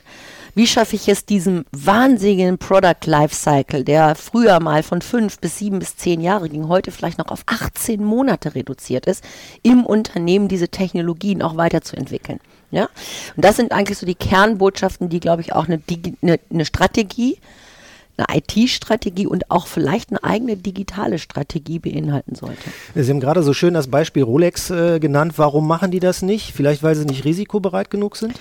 Wie 0.54 0.66
schaffe 0.66 0.96
ich 0.96 1.08
es, 1.08 1.24
diesem 1.24 1.64
wahnsinnigen 1.72 2.58
Product 2.58 3.06
Lifecycle, 3.06 3.84
der 3.84 4.14
früher 4.14 4.60
mal 4.60 4.82
von 4.82 5.00
fünf 5.00 5.38
bis 5.38 5.58
sieben 5.58 5.78
bis 5.78 5.96
zehn 5.96 6.20
Jahre 6.20 6.50
ging, 6.50 6.68
heute 6.68 6.90
vielleicht 6.90 7.16
noch 7.16 7.28
auf 7.28 7.42
18 7.46 8.04
Monate 8.04 8.54
reduziert 8.54 9.06
ist, 9.06 9.24
im 9.62 9.86
Unternehmen 9.86 10.48
diese 10.48 10.68
Technologien 10.68 11.40
auch 11.40 11.56
weiterzuentwickeln? 11.56 12.38
Ja? 12.70 12.90
Und 13.34 13.44
das 13.44 13.56
sind 13.56 13.72
eigentlich 13.72 13.96
so 13.96 14.04
die 14.04 14.14
Kernbotschaften, 14.14 15.08
die, 15.08 15.20
glaube 15.20 15.40
ich, 15.40 15.54
auch 15.54 15.68
eine, 15.68 15.80
eine, 16.20 16.38
eine 16.50 16.64
Strategie, 16.66 17.38
eine 18.18 18.38
IT-Strategie 18.38 19.26
und 19.26 19.50
auch 19.50 19.66
vielleicht 19.66 20.10
eine 20.10 20.22
eigene 20.22 20.58
digitale 20.58 21.18
Strategie 21.18 21.78
beinhalten 21.78 22.34
sollte. 22.34 22.60
Sie 22.94 23.10
haben 23.10 23.20
gerade 23.20 23.42
so 23.42 23.54
schön 23.54 23.72
das 23.72 23.88
Beispiel 23.88 24.22
Rolex 24.22 24.68
äh, 24.68 25.00
genannt. 25.00 25.34
Warum 25.36 25.66
machen 25.66 25.90
die 25.90 26.00
das 26.00 26.20
nicht? 26.20 26.52
Vielleicht, 26.52 26.82
weil 26.82 26.94
sie 26.94 27.06
nicht 27.06 27.24
risikobereit 27.24 27.90
genug 27.90 28.16
sind? 28.16 28.34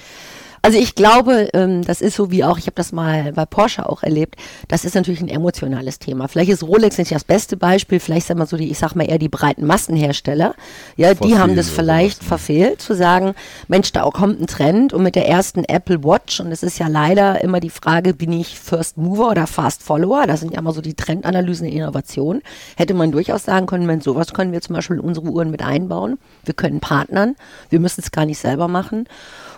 Also 0.64 0.78
ich 0.78 0.94
glaube, 0.94 1.50
ähm, 1.54 1.84
das 1.84 2.02
ist 2.02 2.16
so 2.16 2.30
wie 2.30 2.44
auch, 2.44 2.60
ich 2.60 2.68
habe 2.68 2.76
das 2.76 2.92
mal 2.92 3.34
bei 3.34 3.46
Porsche 3.46 3.90
auch 3.90 4.04
erlebt, 4.04 4.36
das 4.68 4.86
ist 4.86 4.94
natürlich 4.94 5.22
ein 5.22 5.28
emotionales 5.28 5.98
Thema. 5.98 6.28
Vielleicht 6.28 6.52
ist 6.52 6.64
Rolex 6.64 7.00
nicht 7.00 7.12
das 7.12 7.24
beste 7.24 7.58
Beispiel, 7.58 8.00
vielleicht 8.00 8.28
sind 8.28 8.38
wir 8.38 8.46
so 8.46 8.58
die, 8.58 8.70
ich 8.70 8.78
sag 8.78 8.94
mal 8.96 9.10
eher 9.10 9.18
die 9.18 9.30
breiten 9.30 9.66
Massenhersteller, 9.66 10.54
ja, 10.98 11.16
Fossil 11.16 11.28
die 11.28 11.40
haben 11.40 11.56
das 11.56 11.70
vielleicht 11.70 12.18
sowas, 12.18 12.22
ne? 12.22 12.28
verfehlt, 12.28 12.82
zu 12.82 12.96
sagen, 12.96 13.34
Mensch, 13.68 13.92
da 13.92 14.04
kommt 14.12 14.40
ein 14.40 14.46
Trend 14.46 14.94
und 14.94 15.02
mit 15.02 15.16
der 15.16 15.28
ersten 15.28 15.64
Apple 15.66 16.04
Watch, 16.04 16.40
und 16.40 16.52
es 16.52 16.62
ist 16.62 16.78
ja 16.78 16.88
leider 16.88 17.44
immer 17.44 17.60
die 17.60 17.72
Frage, 17.72 18.14
bin 18.14 18.32
ich 18.32 18.60
First 18.60 18.98
Mover 18.98 19.30
oder 19.30 19.48
Fast 19.48 19.82
Follower, 19.82 20.28
das 20.28 20.42
sind 20.42 20.54
ja 20.54 20.60
immer 20.60 20.74
so 20.74 20.82
die 20.82 20.94
Trendanalysen 20.94 21.66
in 21.68 21.78
Innovation, 21.78 22.42
hätte 22.76 22.94
man 22.94 23.12
durchaus 23.12 23.46
sagen 23.46 23.66
können, 23.66 23.88
wenn 23.88 24.02
sowas 24.02 24.34
können 24.34 24.52
wir 24.52 24.62
zum 24.62 24.76
Beispiel 24.76 24.98
in 24.98 25.02
unsere 25.02 25.26
Uhren 25.26 25.50
mit 25.50 25.64
einbauen, 25.64 26.20
wir 26.46 26.54
können 26.54 26.82
partnern, 26.82 27.36
wir 27.70 27.80
müssen 27.80 28.02
es 28.02 28.12
gar 28.12 28.26
nicht 28.26 28.38
selber 28.38 28.68
machen. 28.68 29.08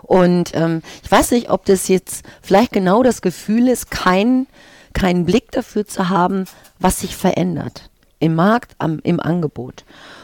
Und 0.04 0.52
ähm, 0.54 0.82
ich 1.02 1.12
weiß 1.12 1.32
nicht, 1.32 1.50
ob 1.50 1.66
das 1.66 1.88
jetzt 1.88 2.26
vielleicht 2.42 2.74
genau 2.74 3.04
das 3.04 3.22
Gefühl 3.22 3.68
ist, 3.68 3.90
keinen 3.90 4.48
keinen 4.94 5.26
Blick 5.26 5.52
dafür 5.52 5.86
zu 5.86 6.10
haben, 6.10 6.46
was 6.80 7.00
sich 7.00 7.16
verändert 7.16 7.90
im 8.20 8.36
Markt, 8.36 8.76
am, 8.78 9.00
im 9.04 9.20
Angebot. 9.20 9.84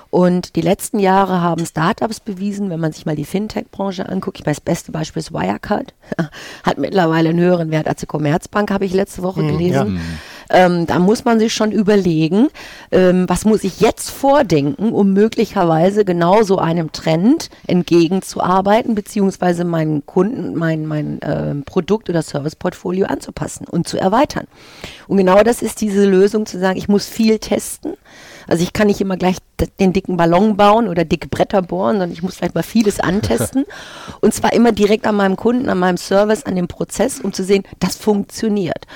Und 0.09 0.55
die 0.55 0.61
letzten 0.61 0.99
Jahre 0.99 1.41
haben 1.41 1.65
Startups 1.65 2.19
bewiesen, 2.19 2.69
wenn 2.69 2.79
man 2.79 2.93
sich 2.93 3.05
mal 3.05 3.15
die 3.15 3.25
Fintech-Branche 3.25 4.07
anguckt, 4.07 4.39
ich 4.39 4.45
meine, 4.45 4.55
das 4.55 4.61
beste 4.61 4.91
Beispiel 4.91 5.19
ist 5.19 5.33
Wirecard, 5.33 5.93
hat 6.63 6.77
mittlerweile 6.77 7.29
einen 7.29 7.39
höheren 7.39 7.69
Wert 7.71 7.87
als 7.87 7.99
die 7.99 8.05
Commerzbank, 8.07 8.71
habe 8.71 8.85
ich 8.85 8.93
letzte 8.93 9.21
Woche 9.21 9.41
mhm, 9.41 9.47
gelesen. 9.49 9.95
Ja. 9.95 10.01
Ähm, 10.49 10.87
da 10.87 10.99
muss 10.99 11.25
man 11.25 11.39
sich 11.39 11.53
schon 11.53 11.71
überlegen, 11.71 12.47
ähm, 12.91 13.25
was 13.27 13.45
muss 13.45 13.63
ich 13.63 13.79
jetzt 13.81 14.09
vordenken, 14.09 14.91
um 14.91 15.13
möglicherweise 15.13 16.05
genau 16.05 16.41
so 16.43 16.57
einem 16.57 16.91
Trend 16.91 17.49
entgegenzuarbeiten, 17.67 18.95
beziehungsweise 18.95 19.63
meinen 19.63 20.05
Kunden, 20.05 20.55
mein, 20.55 20.85
mein 20.85 21.21
äh, 21.21 21.55
Produkt- 21.65 22.09
oder 22.09 22.21
Serviceportfolio 22.21 23.05
anzupassen 23.05 23.67
und 23.67 23.87
zu 23.87 23.97
erweitern. 23.97 24.47
Und 25.07 25.17
genau 25.17 25.43
das 25.43 25.61
ist 25.61 25.81
diese 25.81 26.05
Lösung 26.05 26.45
zu 26.45 26.59
sagen, 26.59 26.77
ich 26.77 26.87
muss 26.87 27.07
viel 27.07 27.39
testen. 27.39 27.93
Also 28.47 28.63
ich 28.63 28.73
kann 28.73 28.87
nicht 28.87 28.99
immer 28.99 29.15
gleich 29.15 29.37
den 29.79 29.93
dicken 29.93 30.17
Ballon 30.17 30.57
bauen 30.57 30.87
oder 30.87 31.05
dicke 31.05 31.27
Bretter 31.27 31.61
bohren, 31.61 31.97
sondern 31.97 32.11
ich 32.11 32.23
muss 32.23 32.35
vielleicht 32.35 32.55
mal 32.55 32.63
vieles 32.63 32.99
antesten. 32.99 33.65
und 34.21 34.33
zwar 34.33 34.53
immer 34.53 34.71
direkt 34.71 35.05
an 35.05 35.15
meinem 35.15 35.35
Kunden, 35.35 35.69
an 35.69 35.77
meinem 35.77 35.97
Service, 35.97 36.43
an 36.43 36.55
dem 36.55 36.67
Prozess, 36.67 37.19
um 37.19 37.31
zu 37.31 37.43
sehen, 37.43 37.63
das 37.79 37.95
funktioniert. 37.95 38.87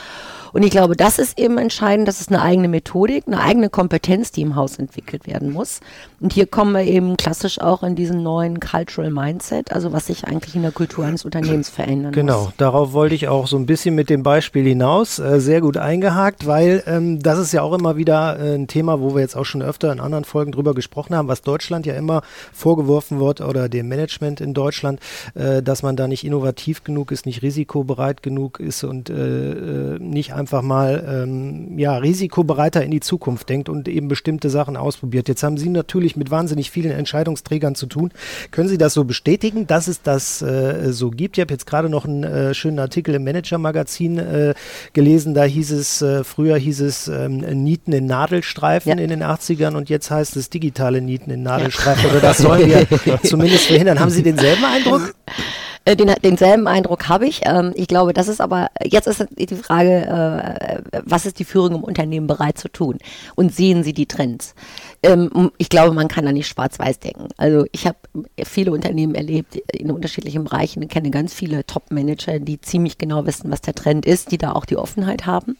Und 0.53 0.61
ich 0.61 0.69
glaube, 0.69 0.95
das 0.95 1.17
ist 1.17 1.39
eben 1.39 1.57
entscheidend, 1.57 2.07
das 2.07 2.21
ist 2.21 2.29
eine 2.29 2.41
eigene 2.41 2.67
Methodik, 2.67 3.23
eine 3.25 3.41
eigene 3.41 3.69
Kompetenz, 3.69 4.31
die 4.31 4.41
im 4.41 4.55
Haus 4.55 4.77
entwickelt 4.77 5.25
werden 5.25 5.51
muss. 5.51 5.79
Und 6.21 6.31
hier 6.31 6.45
kommen 6.45 6.73
wir 6.73 6.83
eben 6.83 7.17
klassisch 7.17 7.59
auch 7.59 7.81
in 7.81 7.95
diesen 7.95 8.21
neuen 8.21 8.59
Cultural 8.59 9.09
Mindset, 9.09 9.73
also 9.73 9.91
was 9.93 10.07
sich 10.07 10.25
eigentlich 10.25 10.55
in 10.55 10.61
der 10.61 10.71
Kultur 10.71 11.05
eines 11.05 11.25
Unternehmens 11.25 11.69
verändern 11.69 12.11
genau, 12.11 12.33
muss. 12.33 12.43
Genau, 12.45 12.53
darauf 12.57 12.93
wollte 12.93 13.15
ich 13.15 13.27
auch 13.27 13.47
so 13.47 13.57
ein 13.57 13.65
bisschen 13.65 13.95
mit 13.95 14.11
dem 14.11 14.21
Beispiel 14.21 14.63
hinaus, 14.63 15.17
äh, 15.17 15.39
sehr 15.39 15.59
gut 15.59 15.77
eingehakt, 15.77 16.45
weil 16.45 16.83
ähm, 16.85 17.19
das 17.19 17.39
ist 17.39 17.51
ja 17.51 17.63
auch 17.63 17.73
immer 17.73 17.97
wieder 17.97 18.39
äh, 18.39 18.53
ein 18.53 18.67
Thema, 18.67 19.01
wo 19.01 19.15
wir 19.15 19.21
jetzt 19.21 19.35
auch 19.35 19.45
schon 19.45 19.63
öfter 19.63 19.91
in 19.91 19.99
anderen 19.99 20.23
Folgen 20.23 20.51
drüber 20.51 20.75
gesprochen 20.75 21.15
haben, 21.15 21.27
was 21.27 21.41
Deutschland 21.41 21.87
ja 21.87 21.95
immer 21.95 22.21
vorgeworfen 22.53 23.19
wird 23.19 23.41
oder 23.41 23.69
dem 23.69 23.87
Management 23.87 24.39
in 24.39 24.53
Deutschland, 24.53 24.99
äh, 25.33 25.63
dass 25.63 25.81
man 25.81 25.95
da 25.95 26.07
nicht 26.07 26.23
innovativ 26.23 26.83
genug 26.83 27.11
ist, 27.11 27.25
nicht 27.25 27.41
risikobereit 27.41 28.21
genug 28.21 28.59
ist 28.59 28.83
und 28.83 29.09
äh, 29.09 29.15
äh, 29.15 29.99
nicht 29.99 30.33
einfach 30.33 30.42
einfach 30.43 30.61
mal 30.61 31.23
ähm, 31.23 31.79
ja, 31.79 31.95
risikobereiter 31.95 32.83
in 32.83 32.91
die 32.91 32.99
Zukunft 32.99 33.47
denkt 33.47 33.69
und 33.69 33.87
eben 33.87 34.09
bestimmte 34.09 34.49
Sachen 34.49 34.75
ausprobiert. 34.75 35.29
Jetzt 35.29 35.41
haben 35.41 35.57
Sie 35.57 35.69
natürlich 35.69 36.17
mit 36.17 36.31
wahnsinnig 36.31 36.69
vielen 36.69 36.91
Entscheidungsträgern 36.91 37.75
zu 37.75 37.85
tun. 37.85 38.11
Können 38.51 38.67
Sie 38.67 38.77
das 38.77 38.93
so 38.93 39.05
bestätigen, 39.05 39.67
dass 39.67 39.87
es 39.87 40.01
das 40.01 40.41
äh, 40.41 40.91
so 40.91 41.11
gibt? 41.11 41.37
Ich 41.37 41.41
habe 41.41 41.53
jetzt 41.53 41.65
gerade 41.65 41.87
noch 41.87 42.03
einen 42.03 42.25
äh, 42.25 42.53
schönen 42.53 42.79
Artikel 42.79 43.15
im 43.15 43.23
Manager-Magazin 43.23 44.19
äh, 44.19 44.53
gelesen. 44.91 45.33
Da 45.33 45.45
hieß 45.45 45.71
es, 45.71 46.01
äh, 46.01 46.25
früher 46.25 46.57
hieß 46.57 46.81
es 46.81 47.07
ähm, 47.07 47.37
Nieten 47.37 47.93
in 47.93 48.05
Nadelstreifen 48.05 48.89
ja. 48.89 49.01
in 49.01 49.09
den 49.09 49.23
80ern 49.23 49.77
und 49.77 49.89
jetzt 49.89 50.11
heißt 50.11 50.35
es 50.35 50.49
digitale 50.49 51.01
Nieten 51.01 51.31
in 51.31 51.43
Nadelstreifen. 51.43 52.03
Ja. 52.03 52.09
Oder 52.11 52.19
das 52.19 52.39
sollen 52.39 52.67
wir 52.67 52.85
zumindest 53.23 53.67
verhindern. 53.67 54.01
Haben 54.01 54.11
Sie 54.11 54.23
denselben 54.23 54.65
Eindruck? 54.65 55.15
Äh, 55.85 55.95
den, 55.95 56.11
denselben 56.23 56.67
Eindruck 56.67 57.09
habe 57.09 57.27
ich. 57.27 57.41
Ähm, 57.45 57.73
ich 57.75 57.87
glaube, 57.87 58.13
das 58.13 58.27
ist 58.27 58.39
aber, 58.39 58.69
jetzt 58.83 59.07
ist 59.07 59.25
die 59.37 59.47
Frage, 59.55 60.05
äh, 60.07 61.01
was 61.05 61.25
ist 61.25 61.39
die 61.39 61.45
Führung 61.45 61.75
im 61.75 61.83
Unternehmen 61.83 62.27
bereit 62.27 62.57
zu 62.57 62.69
tun? 62.69 62.99
Und 63.35 63.53
sehen 63.53 63.83
Sie 63.83 63.93
die 63.93 64.05
Trends? 64.05 64.55
Ähm, 65.01 65.51
ich 65.57 65.69
glaube, 65.69 65.93
man 65.93 66.07
kann 66.07 66.25
da 66.25 66.31
nicht 66.31 66.47
schwarz-weiß 66.47 66.99
denken. 66.99 67.27
Also 67.37 67.65
ich 67.71 67.85
habe 67.85 67.97
viele 68.45 68.71
Unternehmen 68.71 69.15
erlebt 69.15 69.55
in 69.71 69.91
unterschiedlichen 69.91 70.45
Bereichen 70.45 70.81
und 70.81 70.89
kenne 70.89 71.11
ganz 71.11 71.33
viele 71.33 71.65
Top-Manager, 71.65 72.39
die 72.39 72.61
ziemlich 72.61 72.97
genau 72.97 73.25
wissen, 73.25 73.51
was 73.51 73.61
der 73.61 73.75
Trend 73.75 74.05
ist, 74.05 74.31
die 74.31 74.37
da 74.37 74.53
auch 74.53 74.65
die 74.65 74.77
Offenheit 74.77 75.25
haben. 75.25 75.57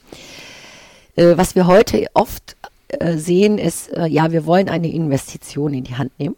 Äh, 1.15 1.35
was 1.35 1.55
wir 1.55 1.67
heute 1.67 2.05
oft 2.13 2.55
äh, 2.87 3.17
sehen, 3.17 3.57
ist, 3.57 3.91
ja, 4.07 4.31
wir 4.31 4.45
wollen 4.45 4.69
eine 4.69 4.89
Investition 4.89 5.73
in 5.73 5.83
die 5.83 5.95
Hand 5.95 6.17
nehmen. 6.17 6.35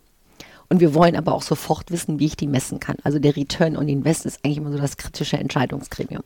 Und 0.69 0.79
wir 0.79 0.93
wollen 0.93 1.15
aber 1.15 1.33
auch 1.33 1.41
sofort 1.41 1.91
wissen, 1.91 2.19
wie 2.19 2.25
ich 2.25 2.37
die 2.37 2.47
messen 2.47 2.79
kann. 2.79 2.97
Also 3.03 3.19
der 3.19 3.35
Return 3.35 3.77
on 3.77 3.87
Invest 3.87 4.25
ist 4.25 4.39
eigentlich 4.43 4.57
immer 4.57 4.71
so 4.71 4.77
das 4.77 4.97
kritische 4.97 5.37
Entscheidungsgremium. 5.37 6.23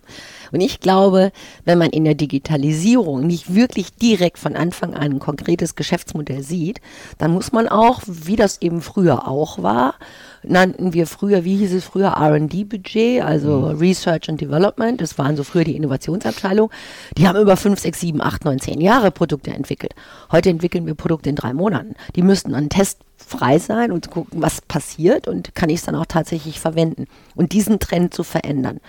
Und 0.52 0.62
ich 0.62 0.80
glaube, 0.80 1.32
wenn 1.66 1.78
man 1.78 1.90
in 1.90 2.06
der 2.06 2.16
Digitalisierung 2.16 3.28
nicht 3.28 3.54
wirklich 3.54 3.94
direkt 3.94 4.40
von 4.40 4.56
Anfang 4.56 4.94
an 4.94 5.12
ein 5.12 5.20
konkretes 5.20 5.76
Geschäftsmodell 5.76 6.44
sieht, 6.44 6.80
dann 7.18 7.32
muss 7.32 7.52
man 7.52 7.68
auch, 7.68 8.02
wie 8.06 8.36
das 8.36 8.62
eben 8.62 8.82
früher 8.82 9.28
auch 9.28 9.62
war, 9.62 9.96
nannten 10.44 10.94
wir 10.94 11.06
früher, 11.06 11.44
wie 11.44 11.58
hieß 11.58 11.74
es 11.74 11.84
früher, 11.84 12.16
RD-Budget, 12.18 13.22
also 13.22 13.72
mhm. 13.74 13.78
Research 13.78 14.30
and 14.30 14.40
Development. 14.40 15.02
Das 15.02 15.18
waren 15.18 15.36
so 15.36 15.44
früher 15.44 15.64
die 15.64 15.76
Innovationsabteilung. 15.76 16.72
Die 17.18 17.28
haben 17.28 17.40
über 17.40 17.58
fünf, 17.58 17.80
sechs, 17.80 18.00
sieben, 18.00 18.22
acht, 18.22 18.46
neun, 18.46 18.60
zehn 18.60 18.80
Jahre 18.80 19.12
Produkte 19.12 19.52
entwickelt. 19.52 19.94
Heute 20.32 20.50
entwickeln 20.50 20.86
wir 20.86 20.96
Produkte 20.96 21.30
in 21.30 21.36
drei 21.36 21.54
Monaten. 21.54 21.96
Die 22.16 22.22
müssten 22.22 22.56
an 22.56 22.70
Test 22.70 23.00
frei 23.30 23.60
sein 23.60 23.92
und 23.92 24.10
gucken, 24.10 24.42
was 24.42 24.62
passiert 24.62 25.28
und 25.28 25.56
kann 25.56 25.70
ich 25.70 25.78
es 25.78 25.86
dann 25.86 25.96
auch 25.96 26.06
tatsächlich 26.06 26.60
verwenden 26.60 27.06
und 27.36 27.54
diesen 27.54 27.80
Trend 27.80 28.14
zu 28.14 28.24
verändern. 28.24 28.80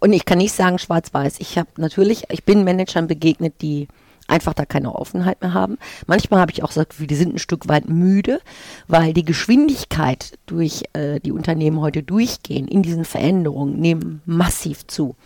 Und 0.00 0.12
ich 0.12 0.24
kann 0.24 0.38
nicht 0.38 0.52
sagen 0.52 0.78
schwarz-weiß. 0.78 1.36
Ich 1.40 1.58
habe 1.58 1.68
natürlich, 1.76 2.24
ich 2.30 2.44
bin 2.44 2.64
Managern 2.64 3.06
begegnet, 3.06 3.54
die 3.62 3.88
einfach 4.28 4.54
da 4.54 4.64
keine 4.64 4.94
Offenheit 4.94 5.40
mehr 5.42 5.54
haben. 5.54 5.78
Manchmal 6.06 6.40
habe 6.40 6.52
ich 6.52 6.62
auch 6.62 6.68
gesagt, 6.68 6.94
die 6.98 7.14
sind 7.14 7.34
ein 7.34 7.38
Stück 7.38 7.68
weit 7.68 7.88
müde, 7.88 8.40
weil 8.88 9.12
die 9.12 9.24
Geschwindigkeit 9.24 10.38
durch 10.46 10.84
äh, 10.92 11.20
die 11.20 11.32
Unternehmen 11.32 11.80
heute 11.80 12.02
durchgehen 12.02 12.66
in 12.68 12.82
diesen 12.82 13.04
Veränderungen 13.04 13.78
nehmen 13.78 14.22
massiv 14.24 14.86
zu. 14.86 15.16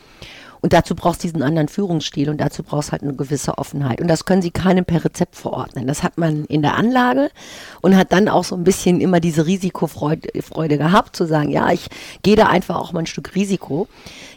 Und 0.66 0.72
dazu 0.72 0.96
brauchst 0.96 1.22
du 1.22 1.28
diesen 1.28 1.44
anderen 1.44 1.68
Führungsstil 1.68 2.28
und 2.28 2.40
dazu 2.40 2.64
brauchst 2.64 2.90
halt 2.90 3.04
eine 3.04 3.14
gewisse 3.14 3.56
Offenheit. 3.56 4.00
Und 4.00 4.08
das 4.08 4.24
können 4.24 4.42
sie 4.42 4.50
keinem 4.50 4.84
per 4.84 5.04
Rezept 5.04 5.36
verordnen. 5.36 5.86
Das 5.86 6.02
hat 6.02 6.18
man 6.18 6.44
in 6.46 6.60
der 6.60 6.74
Anlage 6.74 7.30
und 7.82 7.96
hat 7.96 8.10
dann 8.10 8.28
auch 8.28 8.42
so 8.42 8.56
ein 8.56 8.64
bisschen 8.64 9.00
immer 9.00 9.20
diese 9.20 9.46
Risikofreude 9.46 10.42
Freude 10.42 10.76
gehabt, 10.76 11.14
zu 11.14 11.24
sagen, 11.24 11.50
ja, 11.50 11.70
ich 11.70 11.86
gehe 12.24 12.34
da 12.34 12.48
einfach 12.48 12.80
auch 12.80 12.92
mal 12.92 12.98
ein 12.98 13.06
Stück 13.06 13.36
Risiko. 13.36 13.86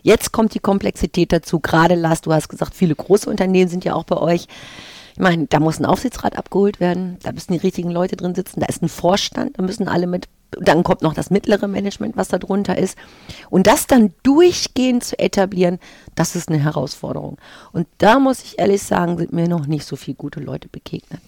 Jetzt 0.03 0.31
kommt 0.31 0.53
die 0.53 0.59
Komplexität 0.59 1.33
dazu. 1.33 1.59
Gerade 1.62 1.95
Lars, 1.95 2.21
du 2.21 2.31
hast 2.31 2.48
gesagt, 2.48 2.75
viele 2.75 2.93
große 2.93 3.27
Unternehmen 3.27 3.67
sind 3.67 3.83
ja 3.83 3.95
auch 3.95 4.03
bei 4.03 4.17
euch. 4.17 4.45
Ich 5.13 5.19
meine, 5.19 5.48
da 5.48 5.59
muss 5.59 5.79
ein 5.79 5.88
Aufsichtsrat 5.88 6.38
abgeholt 6.38 6.79
werden, 6.79 7.17
da 7.24 7.31
müssen 7.31 7.53
die 7.53 7.59
richtigen 7.59 7.89
Leute 7.89 8.17
drin 8.17 8.36
sitzen, 8.36 8.59
da 8.59 8.67
ist 8.67 8.83
ein 8.83 8.88
Vorstand, 8.88 9.57
da 9.57 9.63
müssen 9.63 9.88
alle 9.88 10.05
mit 10.05 10.27
dann 10.51 10.84
kommt 10.84 11.01
noch 11.01 11.13
das 11.13 11.29
mittlere 11.29 11.68
Management, 11.68 12.18
was 12.18 12.27
da 12.27 12.38
drunter 12.38 12.77
ist. 12.77 12.98
Und 13.50 13.68
das 13.68 13.88
dann 13.88 14.13
durchgehend 14.24 15.03
zu 15.03 15.18
etablieren, 15.20 15.79
das 16.15 16.36
ist 16.36 16.50
eine 16.50 16.58
Herausforderung. 16.58 17.38
Und 17.72 17.88
da 18.00 18.20
muss 18.20 18.44
ich 18.44 18.60
ehrlich 18.60 18.84
sagen, 18.84 19.18
sind 19.18 19.34
mir 19.34 19.48
noch 19.48 19.68
nicht 19.68 19.86
so 19.86 19.96
viele 19.96 20.15
gute 20.15 20.39
Leute 20.39 20.68
begegnet. 20.68 21.22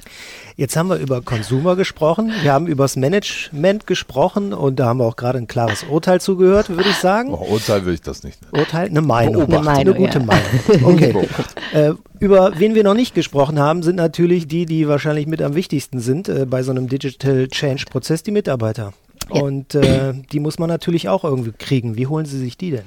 Jetzt 0.56 0.76
haben 0.76 0.90
wir 0.90 0.98
über 0.98 1.22
Consumer 1.22 1.76
gesprochen, 1.76 2.32
wir 2.42 2.52
haben 2.52 2.68
über 2.68 2.84
das 2.86 2.96
Management 2.96 3.88
gesprochen 3.88 4.54
und 4.54 4.80
da 4.80 4.88
haben 4.88 5.00
wir 5.00 5.06
auch 5.06 5.16
gerade 5.16 5.38
ein 5.38 5.48
klares 5.48 5.84
Urteil 5.84 6.20
zugehört, 6.20 6.70
würde 6.70 6.90
ich 6.90 6.98
sagen. 6.98 7.34
Oh, 7.34 7.46
Urteil 7.52 7.86
will 7.86 7.94
ich 7.94 8.02
das 8.02 8.24
nicht. 8.24 8.42
Nennen. 8.42 8.64
Urteil, 8.64 8.90
eine 8.90 9.02
Meinung. 9.02 9.44
Eine, 9.44 9.62
Meinung, 9.62 9.96
eine 9.96 10.06
gute 10.06 10.20
ja. 10.20 10.26
Meinung. 10.26 10.42
Okay. 10.92 11.28
äh, 11.74 11.94
über 12.20 12.54
wen 12.58 12.76
wir 12.76 12.84
noch 12.84 12.94
nicht 12.94 13.14
gesprochen 13.14 13.60
haben, 13.60 13.84
sind 13.84 13.96
natürlich 13.96 14.48
die, 14.48 14.66
die 14.66 14.88
wahrscheinlich 14.88 15.28
mit 15.28 15.42
am 15.42 15.56
wichtigsten 15.56 16.00
sind 16.00 16.28
äh, 16.28 16.46
bei 16.46 16.64
so 16.64 16.72
einem 16.72 16.88
Digital 16.88 17.48
Change 17.48 17.86
Prozess, 17.90 18.24
die 18.24 18.32
Mitarbeiter. 18.32 18.94
Ja. 19.34 19.42
Und 19.42 19.76
äh, 19.76 20.14
die 20.32 20.40
muss 20.40 20.60
man 20.60 20.70
natürlich 20.70 21.10
auch 21.10 21.24
irgendwie 21.24 21.52
kriegen. 21.52 21.96
Wie 21.96 22.08
holen 22.08 22.26
Sie 22.26 22.38
sich 22.38 22.58
die 22.58 22.72
denn? 22.72 22.86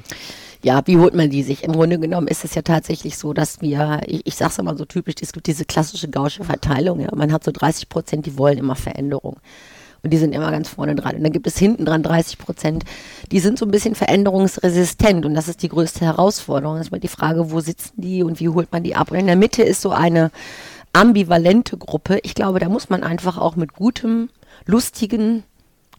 Ja, 0.63 0.81
wie 0.87 0.97
holt 0.97 1.15
man 1.15 1.29
die 1.29 1.43
sich? 1.43 1.63
Im 1.63 1.73
Grunde 1.73 1.99
genommen 1.99 2.27
ist 2.27 2.43
es 2.43 2.55
ja 2.55 2.63
tatsächlich 2.63 3.19
so, 3.19 3.35
dass 3.35 3.61
wir, 3.61 4.01
ich, 4.07 4.27
ich 4.27 4.35
sage 4.35 4.51
es 4.51 4.59
immer 4.59 4.75
so 4.77 4.87
typisch, 4.87 5.17
es 5.21 5.35
gibt 5.35 5.47
diese 5.47 5.67
klassische 5.67 6.09
gausche 6.09 6.43
Verteilung. 6.43 7.01
Ja. 7.01 7.11
Man 7.15 7.33
hat 7.33 7.45
so 7.45 7.51
30 7.53 7.91
Prozent, 7.91 8.25
die 8.25 8.39
wollen 8.39 8.57
immer 8.57 8.75
Veränderung. 8.75 9.37
Und 10.03 10.11
die 10.11 10.19
sind 10.19 10.35
immer 10.35 10.51
ganz 10.51 10.71
vorne 10.71 10.95
dran. 10.95 11.17
Und 11.17 11.23
dann 11.23 11.33
gibt 11.33 11.47
es 11.47 11.59
hinten 11.59 11.85
dran 11.85 12.03
30 12.03 12.39
Prozent, 12.39 12.85
die 13.31 13.41
sind 13.41 13.59
so 13.59 13.67
ein 13.67 13.71
bisschen 13.71 13.95
veränderungsresistent. 13.95 15.27
Und 15.27 15.35
das 15.35 15.49
ist 15.49 15.63
die 15.63 15.69
größte 15.69 16.01
Herausforderung. 16.01 16.77
Das 16.77 16.87
ist 16.87 16.93
mal 16.93 17.01
die 17.01 17.09
Frage, 17.09 17.51
wo 17.51 17.61
sitzen 17.61 17.93
die 17.97 18.23
und 18.23 18.41
wie 18.41 18.49
holt 18.49 18.73
man 18.73 18.83
die 18.83 18.97
ab? 18.97 19.11
Und 19.11 19.19
in 19.19 19.27
der 19.27 19.37
Mitte 19.37 19.63
ist 19.63 19.83
so 19.83 19.91
eine 19.91 20.31
ambivalente 20.95 21.77
Gruppe. 21.77 22.21
Ich 22.23 22.35
glaube, 22.35 22.59
da 22.59 22.71
muss 22.71 22.89
man 22.89 23.03
einfach 23.03 23.37
auch 23.37 23.57
mit 23.57 23.75
gutem, 23.75 24.31
lustigen, 24.67 25.43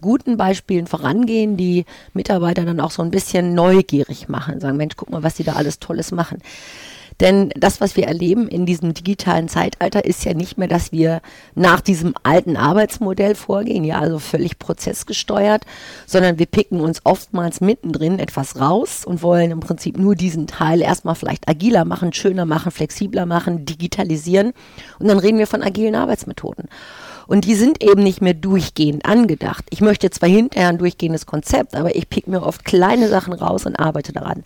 guten 0.05 0.38
Beispielen 0.38 0.85
vorangehen, 0.85 1.57
die 1.57 1.85
Mitarbeiter 2.13 2.63
dann 2.63 2.79
auch 2.79 2.91
so 2.91 3.01
ein 3.01 3.12
bisschen 3.12 3.55
neugierig 3.55 4.29
machen, 4.29 4.59
sagen, 4.59 4.77
Mensch, 4.77 4.95
guck 4.95 5.09
mal, 5.09 5.24
was 5.24 5.33
die 5.33 5.43
da 5.43 5.53
alles 5.53 5.79
Tolles 5.79 6.12
machen. 6.12 6.41
Denn 7.21 7.50
das, 7.55 7.79
was 7.79 7.95
wir 7.95 8.07
erleben 8.07 8.47
in 8.47 8.65
diesem 8.65 8.93
digitalen 8.93 9.47
Zeitalter, 9.47 10.03
ist 10.03 10.25
ja 10.25 10.33
nicht 10.33 10.57
mehr, 10.57 10.67
dass 10.67 10.91
wir 10.91 11.21
nach 11.55 11.79
diesem 11.79 12.13
alten 12.24 12.57
Arbeitsmodell 12.57 13.35
vorgehen, 13.35 13.85
ja, 13.85 14.00
also 14.00 14.19
völlig 14.19 14.59
prozessgesteuert, 14.59 15.65
sondern 16.05 16.39
wir 16.39 16.45
picken 16.45 16.81
uns 16.81 17.01
oftmals 17.05 17.62
mittendrin 17.62 18.19
etwas 18.19 18.59
raus 18.59 19.05
und 19.05 19.24
wollen 19.24 19.51
im 19.51 19.62
Prinzip 19.62 19.97
nur 19.97 20.15
diesen 20.15 20.45
Teil 20.45 20.81
erstmal 20.81 21.15
vielleicht 21.15 21.47
agiler 21.47 21.85
machen, 21.85 22.12
schöner 22.12 22.45
machen, 22.45 22.71
flexibler 22.71 23.25
machen, 23.25 23.65
digitalisieren. 23.65 24.51
Und 25.00 25.07
dann 25.07 25.19
reden 25.19 25.39
wir 25.39 25.47
von 25.47 25.63
agilen 25.63 25.95
Arbeitsmethoden. 25.95 26.67
Und 27.27 27.46
die 27.46 27.55
sind 27.55 27.84
eben 27.84 28.03
nicht 28.03 28.22
mehr 28.22 28.34
durchgehend 28.34 29.05
angedacht. 29.05 29.65
Ich 29.70 29.82
möchte 29.82 30.10
zwar 30.10 30.29
hinterher 30.29 30.70
ein 30.70 30.77
durchgehendes 30.77 31.25
Konzept, 31.25 31.75
aber 31.75 31.96
ich 31.96 32.10
pick 32.10 32.27
mir 32.27 32.44
oft 32.44 32.65
kleine 32.65 33.10
Sachen 33.10 33.34
raus 33.34 33.65
und 33.65 33.75
arbeite 33.75 34.13
daran. 34.13 34.44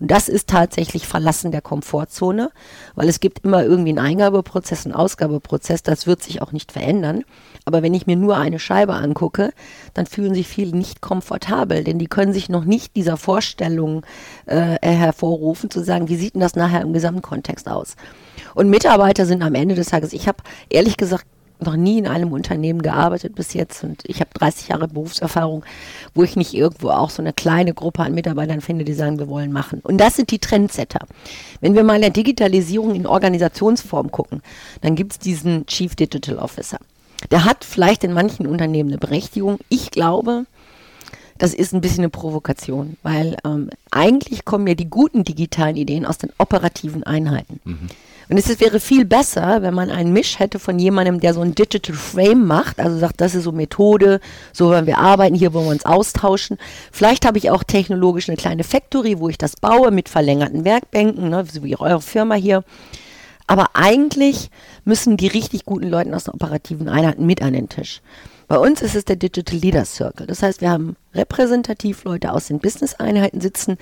Und 0.00 0.10
das 0.10 0.28
ist 0.28 0.48
tatsächlich 0.48 1.06
Verlassen 1.06 1.50
der 1.50 1.60
Komfortzone, 1.60 2.50
weil 2.94 3.08
es 3.08 3.18
gibt 3.20 3.44
immer 3.44 3.64
irgendwie 3.64 3.90
einen 3.90 3.98
Eingabeprozess, 3.98 4.84
einen 4.84 4.94
Ausgabeprozess, 4.94 5.82
das 5.82 6.06
wird 6.06 6.22
sich 6.22 6.40
auch 6.40 6.52
nicht 6.52 6.70
verändern. 6.70 7.24
Aber 7.64 7.82
wenn 7.82 7.94
ich 7.94 8.06
mir 8.06 8.16
nur 8.16 8.36
eine 8.36 8.58
Scheibe 8.58 8.94
angucke, 8.94 9.52
dann 9.94 10.06
fühlen 10.06 10.34
sich 10.34 10.46
viele 10.46 10.76
nicht 10.76 11.00
komfortabel, 11.00 11.82
denn 11.82 11.98
die 11.98 12.06
können 12.06 12.32
sich 12.32 12.48
noch 12.48 12.64
nicht 12.64 12.94
dieser 12.94 13.16
Vorstellung 13.16 14.04
äh, 14.46 14.78
hervorrufen, 14.80 15.70
zu 15.70 15.82
sagen, 15.82 16.08
wie 16.08 16.16
sieht 16.16 16.34
denn 16.34 16.40
das 16.40 16.54
nachher 16.54 16.82
im 16.82 16.92
Gesamtkontext 16.92 17.68
aus? 17.68 17.96
Und 18.54 18.70
Mitarbeiter 18.70 19.26
sind 19.26 19.42
am 19.42 19.54
Ende 19.54 19.74
des 19.74 19.88
Tages, 19.88 20.12
ich 20.12 20.28
habe 20.28 20.38
ehrlich 20.70 20.96
gesagt 20.96 21.26
noch 21.60 21.76
nie 21.76 21.98
in 21.98 22.06
einem 22.06 22.32
Unternehmen 22.32 22.82
gearbeitet 22.82 23.34
bis 23.34 23.54
jetzt 23.54 23.82
und 23.84 24.02
ich 24.04 24.20
habe 24.20 24.30
30 24.34 24.68
Jahre 24.68 24.88
Berufserfahrung, 24.88 25.64
wo 26.14 26.22
ich 26.22 26.36
nicht 26.36 26.54
irgendwo 26.54 26.90
auch 26.90 27.10
so 27.10 27.22
eine 27.22 27.32
kleine 27.32 27.74
Gruppe 27.74 28.02
an 28.02 28.14
Mitarbeitern 28.14 28.60
finde, 28.60 28.84
die 28.84 28.94
sagen, 28.94 29.18
wir 29.18 29.28
wollen 29.28 29.52
machen. 29.52 29.80
Und 29.82 29.98
das 29.98 30.16
sind 30.16 30.30
die 30.30 30.38
Trendsetter. 30.38 31.00
Wenn 31.60 31.74
wir 31.74 31.84
mal 31.84 31.96
in 31.96 32.02
der 32.02 32.10
Digitalisierung 32.10 32.94
in 32.94 33.06
Organisationsform 33.06 34.10
gucken, 34.10 34.42
dann 34.80 34.94
gibt 34.94 35.12
es 35.12 35.18
diesen 35.18 35.66
Chief 35.66 35.94
Digital 35.94 36.38
Officer. 36.38 36.78
Der 37.30 37.44
hat 37.44 37.64
vielleicht 37.64 38.04
in 38.04 38.12
manchen 38.12 38.46
Unternehmen 38.46 38.90
eine 38.90 38.98
Berechtigung. 38.98 39.58
Ich 39.68 39.90
glaube, 39.90 40.46
das 41.38 41.54
ist 41.54 41.72
ein 41.72 41.80
bisschen 41.80 42.00
eine 42.00 42.10
Provokation, 42.10 42.96
weil 43.02 43.36
ähm, 43.44 43.70
eigentlich 43.90 44.44
kommen 44.44 44.66
ja 44.66 44.74
die 44.74 44.90
guten 44.90 45.24
digitalen 45.24 45.76
Ideen 45.76 46.04
aus 46.04 46.18
den 46.18 46.30
operativen 46.38 47.04
Einheiten. 47.04 47.60
Mhm. 47.64 47.88
Und 48.28 48.36
es 48.36 48.60
wäre 48.60 48.78
viel 48.78 49.04
besser, 49.04 49.62
wenn 49.62 49.74
man 49.74 49.90
einen 49.90 50.12
Misch 50.12 50.38
hätte 50.38 50.58
von 50.58 50.78
jemandem, 50.78 51.20
der 51.20 51.32
so 51.32 51.40
ein 51.40 51.54
Digital 51.54 51.96
Frame 51.96 52.46
macht, 52.46 52.78
also 52.78 52.98
sagt, 52.98 53.20
das 53.20 53.34
ist 53.34 53.44
so 53.44 53.52
Methode, 53.52 54.20
so 54.52 54.66
wollen 54.68 54.86
wir 54.86 54.98
arbeiten, 54.98 55.34
hier 55.34 55.54
wollen 55.54 55.66
wir 55.66 55.72
uns 55.72 55.86
austauschen. 55.86 56.58
Vielleicht 56.92 57.24
habe 57.24 57.38
ich 57.38 57.50
auch 57.50 57.64
technologisch 57.64 58.28
eine 58.28 58.36
kleine 58.36 58.64
Factory, 58.64 59.18
wo 59.18 59.28
ich 59.28 59.38
das 59.38 59.56
baue 59.56 59.90
mit 59.90 60.08
verlängerten 60.08 60.64
Werkbänken, 60.64 61.30
ne, 61.30 61.44
so 61.50 61.62
wie 61.62 61.78
eure 61.78 62.02
Firma 62.02 62.34
hier. 62.34 62.64
Aber 63.46 63.70
eigentlich 63.72 64.50
müssen 64.84 65.16
die 65.16 65.28
richtig 65.28 65.64
guten 65.64 65.88
Leute 65.88 66.14
aus 66.14 66.24
den 66.24 66.34
operativen 66.34 66.88
Einheiten 66.88 67.24
mit 67.24 67.40
an 67.40 67.54
den 67.54 67.70
Tisch. 67.70 68.02
Bei 68.46 68.58
uns 68.58 68.80
ist 68.80 68.94
es 68.94 69.04
der 69.04 69.16
Digital 69.16 69.58
Leader 69.58 69.84
Circle. 69.84 70.26
Das 70.26 70.42
heißt, 70.42 70.60
wir 70.60 70.70
haben 70.70 70.96
repräsentativ 71.14 72.04
Leute 72.04 72.32
aus 72.32 72.46
den 72.46 72.60
Business-Einheiten 72.60 73.40
sitzen, 73.40 73.76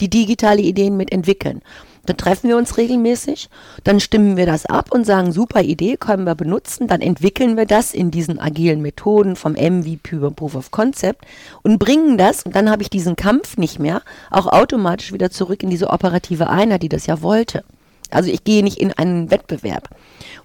die 0.00 0.10
digitale 0.10 0.60
Ideen 0.60 0.96
mitentwickeln. 0.96 1.62
Dann 2.08 2.16
treffen 2.16 2.48
wir 2.48 2.56
uns 2.56 2.78
regelmäßig, 2.78 3.50
dann 3.84 4.00
stimmen 4.00 4.38
wir 4.38 4.46
das 4.46 4.64
ab 4.64 4.92
und 4.92 5.04
sagen, 5.04 5.30
super 5.30 5.60
Idee, 5.60 5.98
können 5.98 6.24
wir 6.24 6.34
benutzen, 6.34 6.86
dann 6.86 7.02
entwickeln 7.02 7.58
wir 7.58 7.66
das 7.66 7.92
in 7.92 8.10
diesen 8.10 8.38
agilen 8.38 8.80
Methoden 8.80 9.36
vom 9.36 9.52
MVP 9.52 10.16
über 10.16 10.30
Proof 10.30 10.54
of 10.54 10.70
Concept 10.70 11.26
und 11.62 11.78
bringen 11.78 12.16
das, 12.16 12.44
und 12.44 12.56
dann 12.56 12.70
habe 12.70 12.80
ich 12.80 12.88
diesen 12.88 13.14
Kampf 13.14 13.58
nicht 13.58 13.78
mehr, 13.78 14.00
auch 14.30 14.46
automatisch 14.46 15.12
wieder 15.12 15.30
zurück 15.30 15.62
in 15.62 15.68
diese 15.68 15.90
operative 15.90 16.48
Einheit, 16.48 16.82
die 16.82 16.88
das 16.88 17.04
ja 17.04 17.20
wollte. 17.20 17.62
Also 18.10 18.30
ich 18.30 18.42
gehe 18.42 18.62
nicht 18.62 18.78
in 18.78 18.94
einen 18.94 19.30
Wettbewerb. 19.30 19.90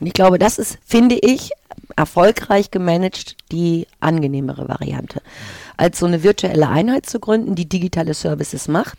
Und 0.01 0.07
ich 0.07 0.13
glaube, 0.13 0.39
das 0.39 0.59
ist, 0.59 0.79
finde 0.85 1.15
ich, 1.15 1.51
erfolgreich 1.95 2.71
gemanagt 2.71 3.37
die 3.53 3.87
angenehmere 4.01 4.67
Variante. 4.67 5.21
Als 5.77 5.97
so 5.97 6.07
eine 6.07 6.23
virtuelle 6.23 6.67
Einheit 6.67 7.05
zu 7.05 7.21
gründen, 7.21 7.55
die 7.55 7.69
digitale 7.69 8.13
Services 8.13 8.67
macht 8.67 8.97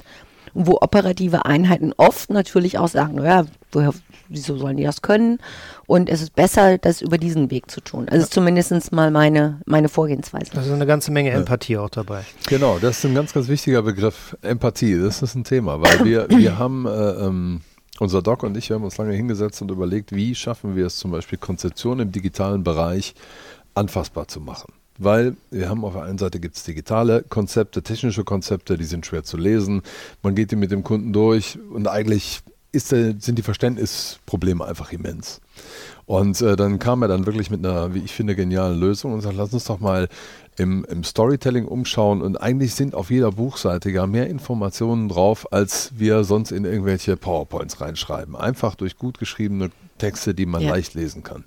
wo 0.54 0.78
operative 0.80 1.44
Einheiten 1.44 1.92
oft 1.96 2.30
natürlich 2.30 2.78
auch 2.78 2.88
sagen, 2.88 3.16
naja, 3.16 3.44
woher, 3.72 3.92
wieso 4.28 4.56
sollen 4.56 4.76
die 4.76 4.84
das 4.84 5.02
können? 5.02 5.38
Und 5.86 6.08
es 6.08 6.22
ist 6.22 6.34
besser, 6.34 6.78
das 6.78 7.02
über 7.02 7.18
diesen 7.18 7.50
Weg 7.50 7.70
zu 7.70 7.80
tun. 7.80 8.08
Also 8.08 8.24
ja. 8.24 8.30
zumindest 8.30 8.92
mal 8.92 9.10
meine, 9.10 9.60
meine 9.66 9.88
Vorgehensweise. 9.88 10.52
Da 10.54 10.62
ist 10.62 10.70
eine 10.70 10.86
ganze 10.86 11.10
Menge 11.10 11.30
Empathie 11.30 11.74
ja. 11.74 11.80
auch 11.80 11.90
dabei. 11.90 12.24
Genau, 12.46 12.78
das 12.78 12.98
ist 12.98 13.04
ein 13.04 13.14
ganz, 13.14 13.32
ganz 13.32 13.48
wichtiger 13.48 13.82
Begriff, 13.82 14.36
Empathie. 14.42 14.98
Das 14.98 15.22
ist 15.22 15.34
ein 15.34 15.44
Thema, 15.44 15.80
weil 15.80 16.04
wir, 16.04 16.28
wir 16.30 16.58
haben, 16.58 16.86
äh, 16.86 16.90
ähm, 16.90 17.60
unser 17.98 18.22
Doc 18.22 18.42
und 18.42 18.56
ich, 18.56 18.70
wir 18.70 18.76
haben 18.76 18.84
uns 18.84 18.96
lange 18.96 19.12
hingesetzt 19.12 19.60
und 19.60 19.70
überlegt, 19.70 20.12
wie 20.14 20.34
schaffen 20.34 20.76
wir 20.76 20.86
es 20.86 20.96
zum 20.96 21.10
Beispiel, 21.10 21.38
Konzeption 21.38 22.00
im 22.00 22.12
digitalen 22.12 22.64
Bereich 22.64 23.14
anfassbar 23.74 24.28
zu 24.28 24.40
machen 24.40 24.72
weil 24.98 25.36
wir 25.50 25.68
haben 25.68 25.84
auf 25.84 25.94
der 25.94 26.02
einen 26.02 26.18
Seite 26.18 26.40
gibt 26.40 26.56
es 26.56 26.64
digitale 26.64 27.22
Konzepte, 27.22 27.82
technische 27.82 28.24
Konzepte, 28.24 28.76
die 28.78 28.84
sind 28.84 29.06
schwer 29.06 29.24
zu 29.24 29.36
lesen. 29.36 29.82
Man 30.22 30.34
geht 30.34 30.50
die 30.50 30.56
mit 30.56 30.70
dem 30.70 30.84
Kunden 30.84 31.12
durch 31.12 31.58
und 31.72 31.88
eigentlich 31.88 32.42
ist, 32.74 32.88
sind 32.88 33.38
die 33.38 33.42
Verständnisprobleme 33.42 34.64
einfach 34.64 34.92
immens. 34.92 35.40
Und 36.06 36.40
äh, 36.42 36.56
dann 36.56 36.78
kam 36.78 37.02
er 37.02 37.08
dann 37.08 37.24
wirklich 37.24 37.50
mit 37.50 37.64
einer, 37.64 37.94
wie 37.94 38.00
ich 38.00 38.12
finde, 38.12 38.34
genialen 38.34 38.78
Lösung 38.78 39.12
und 39.12 39.22
sagt, 39.22 39.36
lass 39.36 39.54
uns 39.54 39.64
doch 39.64 39.80
mal 39.80 40.08
im, 40.56 40.84
im, 40.84 41.02
Storytelling 41.02 41.66
umschauen. 41.66 42.20
Und 42.20 42.36
eigentlich 42.36 42.74
sind 42.74 42.94
auf 42.94 43.10
jeder 43.10 43.32
Buchseite 43.32 43.90
ja 43.90 44.06
mehr 44.06 44.28
Informationen 44.28 45.08
drauf, 45.08 45.50
als 45.52 45.92
wir 45.96 46.24
sonst 46.24 46.50
in 46.50 46.64
irgendwelche 46.64 47.16
PowerPoints 47.16 47.80
reinschreiben. 47.80 48.36
Einfach 48.36 48.74
durch 48.74 48.98
gut 48.98 49.18
geschriebene 49.18 49.70
Texte, 49.98 50.34
die 50.34 50.46
man 50.46 50.62
Ja. 50.62 50.70
leicht 50.70 50.94
lesen 50.94 51.22
kann. 51.22 51.44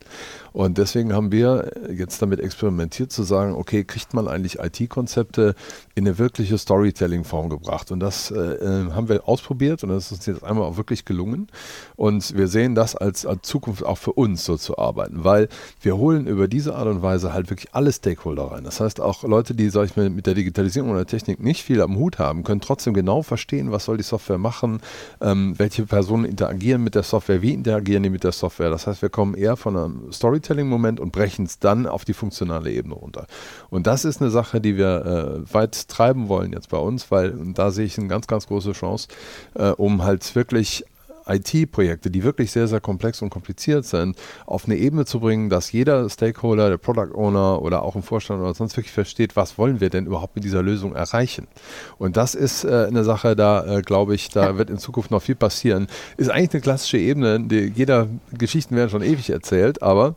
Und 0.54 0.78
deswegen 0.80 1.14
haben 1.14 1.32
wir 1.32 1.72
jetzt 1.96 2.20
damit 2.22 2.40
experimentiert 2.40 3.12
zu 3.12 3.22
sagen, 3.24 3.54
okay, 3.54 3.84
kriegt 3.84 4.14
man 4.16 4.28
eigentlich 4.28 4.58
IT-Konzepte 4.58 5.54
in 5.94 6.08
eine 6.08 6.18
wirkliche 6.18 6.58
Storytelling-Form 6.58 7.50
gebracht? 7.50 7.92
Und 7.92 8.00
das 8.00 8.32
äh, 8.32 8.38
äh, 8.38 8.92
haben 8.92 9.08
wir 9.08 9.28
ausprobiert 9.28 9.84
und 9.84 9.90
das 9.90 10.06
ist 10.06 10.12
uns 10.14 10.26
jetzt 10.26 10.44
einmal 10.44 10.64
auch 10.66 10.78
wirklich 10.78 11.06
gelungen. 11.06 11.48
Und 11.96 12.36
wir 12.36 12.48
sehen 12.48 12.74
das 12.74 12.96
als, 12.96 13.26
als 13.26 13.48
Zukunft 13.48 13.86
auch 13.86 13.98
für 14.00 14.14
uns 14.14 14.46
so 14.46 14.58
zu 14.58 14.78
arbeiten, 14.80 15.24
weil 15.24 15.48
wir 15.82 15.98
holen 15.98 16.26
über 16.26 16.48
diese 16.48 16.76
Art 16.76 16.88
und 16.88 17.02
Weise 17.04 17.34
halt 17.34 17.50
wirklich 17.52 17.76
alle 17.76 17.92
Stakeholder 17.92 18.46
rein. 18.52 18.64
Das 18.64 18.80
heißt, 18.80 19.00
auch 19.00 19.24
Leute, 19.24 19.54
die, 19.54 19.70
sag 19.70 19.86
ich 19.86 19.96
mal, 19.96 20.10
mit 20.10 20.26
der 20.26 20.34
Digitalisierung 20.34 20.90
oder 20.90 21.06
Technik 21.06 21.40
nicht 21.40 21.64
viel 21.64 21.82
am 21.82 21.98
Hut 21.98 22.18
haben, 22.18 22.44
können 22.44 22.62
trotzdem 22.62 22.94
genau 22.96 23.22
verstehen, 23.22 23.72
was 23.72 23.86
soll 23.86 23.98
die 23.98 24.04
Software 24.04 24.40
machen, 24.40 24.80
ähm, 25.22 25.54
welche 25.58 25.86
Personen 25.86 26.26
interagieren 26.26 26.84
mit 26.84 26.96
der 26.96 27.04
Software, 27.04 27.42
wie 27.44 27.54
interagieren 27.54 28.02
die 28.02 28.10
mit 28.10 28.24
der 28.24 28.32
Software. 28.40 28.70
Das 28.70 28.88
heißt, 28.88 29.02
wir 29.02 29.10
kommen 29.10 29.36
eher 29.36 29.56
von 29.56 29.78
einem 29.78 30.12
Storytelling-Moment 30.12 31.00
und 31.00 31.12
brechen 31.12 31.46
es 31.46 31.60
dann 31.60 31.86
auf 31.86 32.06
die 32.06 32.14
funktionale 32.14 32.72
Ebene 32.72 32.96
runter. 32.96 33.28
Und 33.70 33.88
das 33.88 34.06
ist 34.06 34.22
eine 34.22 34.30
Sache, 34.30 34.62
die 34.62 34.78
wir 34.78 35.44
äh, 35.48 35.54
weit 35.54 35.88
treiben 35.88 36.28
wollen 36.28 36.54
jetzt 36.54 36.70
bei 36.70 36.78
uns, 36.78 37.12
weil 37.12 37.34
da 37.54 37.72
sehe 37.72 37.86
ich 37.86 37.98
eine 37.98 38.08
ganz, 38.08 38.28
ganz 38.28 38.48
große 38.48 38.74
Chance, 38.74 39.08
äh, 39.56 39.70
um 39.70 40.04
halt 40.04 40.36
wirklich 40.36 40.86
IT-Projekte, 41.28 42.10
die 42.10 42.24
wirklich 42.24 42.52
sehr, 42.52 42.68
sehr 42.68 42.80
komplex 42.80 43.22
und 43.22 43.30
kompliziert 43.30 43.86
sind, 43.86 44.18
auf 44.46 44.66
eine 44.66 44.76
Ebene 44.76 45.06
zu 45.06 45.20
bringen, 45.20 45.50
dass 45.50 45.72
jeder 45.72 46.10
Stakeholder, 46.10 46.70
der 46.70 46.78
Product 46.78 47.14
Owner 47.16 47.62
oder 47.62 47.84
auch 47.84 47.96
im 47.96 48.04
Vorstand 48.04 48.42
oder 48.42 48.54
sonst 48.54 48.78
wirklich 48.78 48.94
versteht, 48.94 49.36
was 49.36 49.58
wollen 49.58 49.80
wir 49.80 49.90
denn 49.90 50.06
überhaupt 50.06 50.36
mit 50.36 50.44
dieser 50.44 50.62
Lösung 50.62 50.96
erreichen. 50.96 51.48
Und 51.98 52.18
das 52.18 52.36
ist 52.36 52.64
äh, 52.64 52.86
eine 52.88 53.04
Sache, 53.04 53.36
da 53.36 53.78
äh, 53.78 53.82
glaube 53.82 54.16
ich, 54.16 54.30
da 54.30 54.58
wird 54.58 54.70
in 54.70 54.78
Zukunft 54.78 55.12
noch 55.12 55.22
viel 55.22 55.36
passieren. 55.36 55.88
Ist 56.18 56.30
eigentlich 56.30 56.54
eine 56.54 56.62
klassische 56.62 56.98
Ebene, 56.98 57.40
die 57.40 57.72
jeder 57.76 58.08
Geschichten 58.32 58.76
werden 58.76 58.90
schon 58.90 59.04
ewig 59.04 59.30
erzählt, 59.30 59.82
aber 59.82 60.16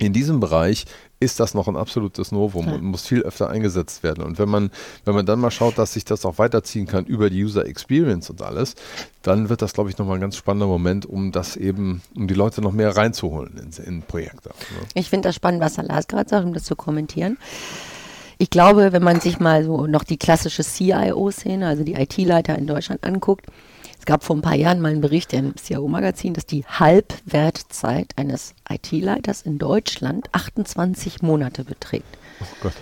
in 0.00 0.12
diesem 0.12 0.40
Bereich 0.40 0.86
ist 1.20 1.40
das 1.40 1.54
noch 1.54 1.68
ein 1.68 1.76
absolutes 1.76 2.32
Novum 2.32 2.68
und 2.68 2.82
muss 2.82 3.06
viel 3.06 3.22
öfter 3.22 3.48
eingesetzt 3.48 4.02
werden. 4.02 4.24
Und 4.24 4.38
wenn 4.38 4.48
man, 4.48 4.70
wenn 5.04 5.14
man 5.14 5.26
dann 5.26 5.40
mal 5.40 5.50
schaut, 5.50 5.78
dass 5.78 5.94
sich 5.94 6.04
das 6.04 6.24
auch 6.24 6.38
weiterziehen 6.38 6.86
kann 6.86 7.04
über 7.06 7.30
die 7.30 7.42
User 7.42 7.66
Experience 7.66 8.30
und 8.30 8.42
alles, 8.42 8.74
dann 9.22 9.48
wird 9.48 9.62
das, 9.62 9.72
glaube 9.72 9.90
ich, 9.90 9.98
nochmal 9.98 10.16
ein 10.16 10.20
ganz 10.20 10.36
spannender 10.36 10.66
Moment, 10.66 11.06
um 11.06 11.32
das 11.32 11.56
eben, 11.56 12.02
um 12.14 12.28
die 12.28 12.34
Leute 12.34 12.60
noch 12.60 12.72
mehr 12.72 12.96
reinzuholen 12.96 13.56
in, 13.56 13.84
in 13.84 14.02
Projekte. 14.02 14.48
Ne? 14.48 14.86
Ich 14.94 15.08
finde 15.10 15.28
das 15.28 15.36
spannend, 15.36 15.60
was 15.60 15.76
Lars 15.76 16.08
gerade 16.08 16.28
sagt, 16.28 16.44
um 16.44 16.52
das 16.52 16.64
zu 16.64 16.76
kommentieren. 16.76 17.38
Ich 18.38 18.50
glaube, 18.50 18.92
wenn 18.92 19.02
man 19.02 19.20
sich 19.20 19.38
mal 19.38 19.64
so 19.64 19.86
noch 19.86 20.04
die 20.04 20.16
klassische 20.16 20.64
CIO-Szene, 20.64 21.66
also 21.66 21.84
die 21.84 21.94
IT-Leiter 21.94 22.58
in 22.58 22.66
Deutschland 22.66 23.04
anguckt, 23.04 23.46
es 24.04 24.06
gab 24.06 24.22
vor 24.22 24.36
ein 24.36 24.42
paar 24.42 24.54
Jahren 24.54 24.82
mal 24.82 24.90
einen 24.90 25.00
Bericht 25.00 25.32
im 25.32 25.54
CIO-Magazin, 25.56 26.34
dass 26.34 26.44
die 26.44 26.66
Halbwertzeit 26.66 28.12
eines 28.16 28.54
IT-Leiters 28.68 29.40
in 29.40 29.56
Deutschland 29.56 30.28
28 30.32 31.22
Monate 31.22 31.64
beträgt 31.64 32.18
Oh 32.38 32.44
Gott. 32.60 32.74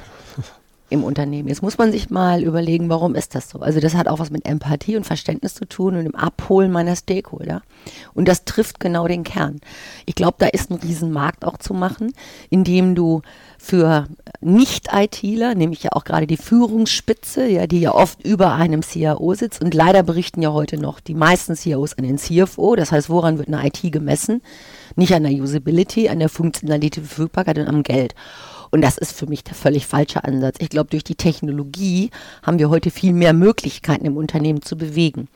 Im 0.93 1.05
Unternehmen. 1.05 1.49
Jetzt 1.49 1.63
muss 1.63 1.79
man 1.79 1.91
sich 1.91 2.11
mal 2.11 2.43
überlegen, 2.43 2.89
warum 2.89 3.15
ist 3.15 3.35
das 3.35 3.51
so? 3.51 3.61
Also 3.61 3.81
das 3.81 3.95
hat 3.95 4.09
auch 4.09 4.19
was 4.19 4.31
mit 4.31 4.47
Empathie 4.47 4.97
und 4.97 5.05
Verständnis 5.05 5.55
zu 5.55 5.67
tun 5.67 5.97
und 5.97 6.05
dem 6.05 6.15
Abholen 6.15 6.71
meiner 6.71 6.95
Stakeholder. 6.95 7.63
Und 8.15 8.29
das 8.29 8.45
trifft 8.45 8.79
genau 8.79 9.09
den 9.09 9.25
Kern. 9.25 9.61
Ich 10.07 10.15
glaube, 10.15 10.37
da 10.39 10.47
ist 10.47 10.71
ein 10.71 10.77
Riesenmarkt 10.77 11.45
auch 11.45 11.59
zu 11.59 11.75
machen, 11.75 12.13
indem 12.51 12.95
du 12.95 13.23
für 13.59 14.07
Nicht-ITler, 14.41 15.55
nämlich 15.55 15.85
ja 15.85 15.91
auch 15.93 16.05
gerade 16.05 16.27
die 16.27 16.37
Führungsspitze, 16.37 17.47
ja, 17.47 17.67
die 17.67 17.81
ja 17.81 17.95
oft 17.95 18.25
über 18.25 18.55
einem 18.55 18.83
CIO 18.83 19.35
sitzt 19.35 19.63
und 19.63 19.73
leider 19.73 20.03
berichten 20.03 20.43
ja 20.43 20.53
heute 20.53 20.79
noch 20.79 21.01
die 21.01 21.15
meisten 21.15 21.55
CIOs 21.55 21.97
an 21.97 22.05
den 22.05 22.19
CFO. 22.19 22.77
Das 22.77 22.93
heißt, 22.93 23.09
woran 23.09 23.39
wird 23.39 23.49
eine 23.49 23.67
IT 23.67 23.81
gemessen? 23.93 24.43
Nicht 24.97 25.15
an 25.15 25.23
der 25.23 25.33
Usability, 25.33 26.09
an 26.09 26.19
der 26.19 26.29
Funktionalität, 26.29 27.05
Verfügbarkeit 27.05 27.59
und 27.59 27.69
am 27.69 27.83
Geld. 27.83 28.15
Und 28.73 28.81
das 28.81 28.97
ist 28.97 29.13
für 29.13 29.27
mich 29.27 29.45
der 29.45 29.55
völlig 29.55 29.87
falsche 29.87 30.25
Ansatz. 30.25 30.57
Ich 30.59 30.71
glaube, 30.71 30.91
durch 30.91 31.05
die 31.05 31.15
Technologie 31.15 32.11
haben 32.43 32.59
wir 32.59 32.71
heute 32.71 32.91
viel 32.91 33.13
mehr 33.13 33.35
Möglichkeiten 33.35 34.07
im 34.07 34.17
Unternehmen 34.17 34.63
zu 34.63 34.77
bewegen. 34.77 35.29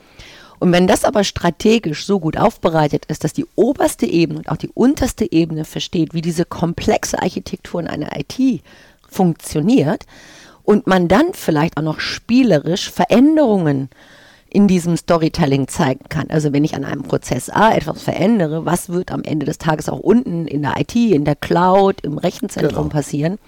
Und 0.58 0.72
wenn 0.72 0.86
das 0.86 1.04
aber 1.04 1.22
strategisch 1.22 2.06
so 2.06 2.18
gut 2.18 2.38
aufbereitet 2.38 3.04
ist, 3.06 3.24
dass 3.24 3.34
die 3.34 3.44
oberste 3.54 4.06
Ebene 4.06 4.38
und 4.38 4.48
auch 4.48 4.56
die 4.56 4.70
unterste 4.72 5.30
Ebene 5.30 5.66
versteht, 5.66 6.14
wie 6.14 6.22
diese 6.22 6.46
komplexe 6.46 7.20
Architektur 7.20 7.80
in 7.80 7.88
einer 7.88 8.08
IT 8.18 8.62
funktioniert 9.06 10.06
und 10.64 10.86
man 10.86 11.06
dann 11.06 11.34
vielleicht 11.34 11.76
auch 11.76 11.82
noch 11.82 12.00
spielerisch 12.00 12.90
Veränderungen 12.90 13.90
in 14.56 14.68
diesem 14.68 14.96
Storytelling 14.96 15.68
zeigen 15.68 16.06
kann. 16.08 16.30
Also 16.30 16.54
wenn 16.54 16.64
ich 16.64 16.74
an 16.74 16.86
einem 16.86 17.02
Prozess 17.02 17.50
A 17.50 17.74
etwas 17.74 18.02
verändere, 18.02 18.64
was 18.64 18.88
wird 18.88 19.12
am 19.12 19.22
Ende 19.22 19.44
des 19.44 19.58
Tages 19.58 19.90
auch 19.90 19.98
unten 20.00 20.46
in 20.46 20.62
der 20.62 20.80
IT, 20.80 20.96
in 20.96 21.26
der 21.26 21.36
Cloud, 21.36 22.00
im 22.00 22.16
Rechenzentrum 22.16 22.84
Genau. 22.84 22.88
passieren? 22.88 23.38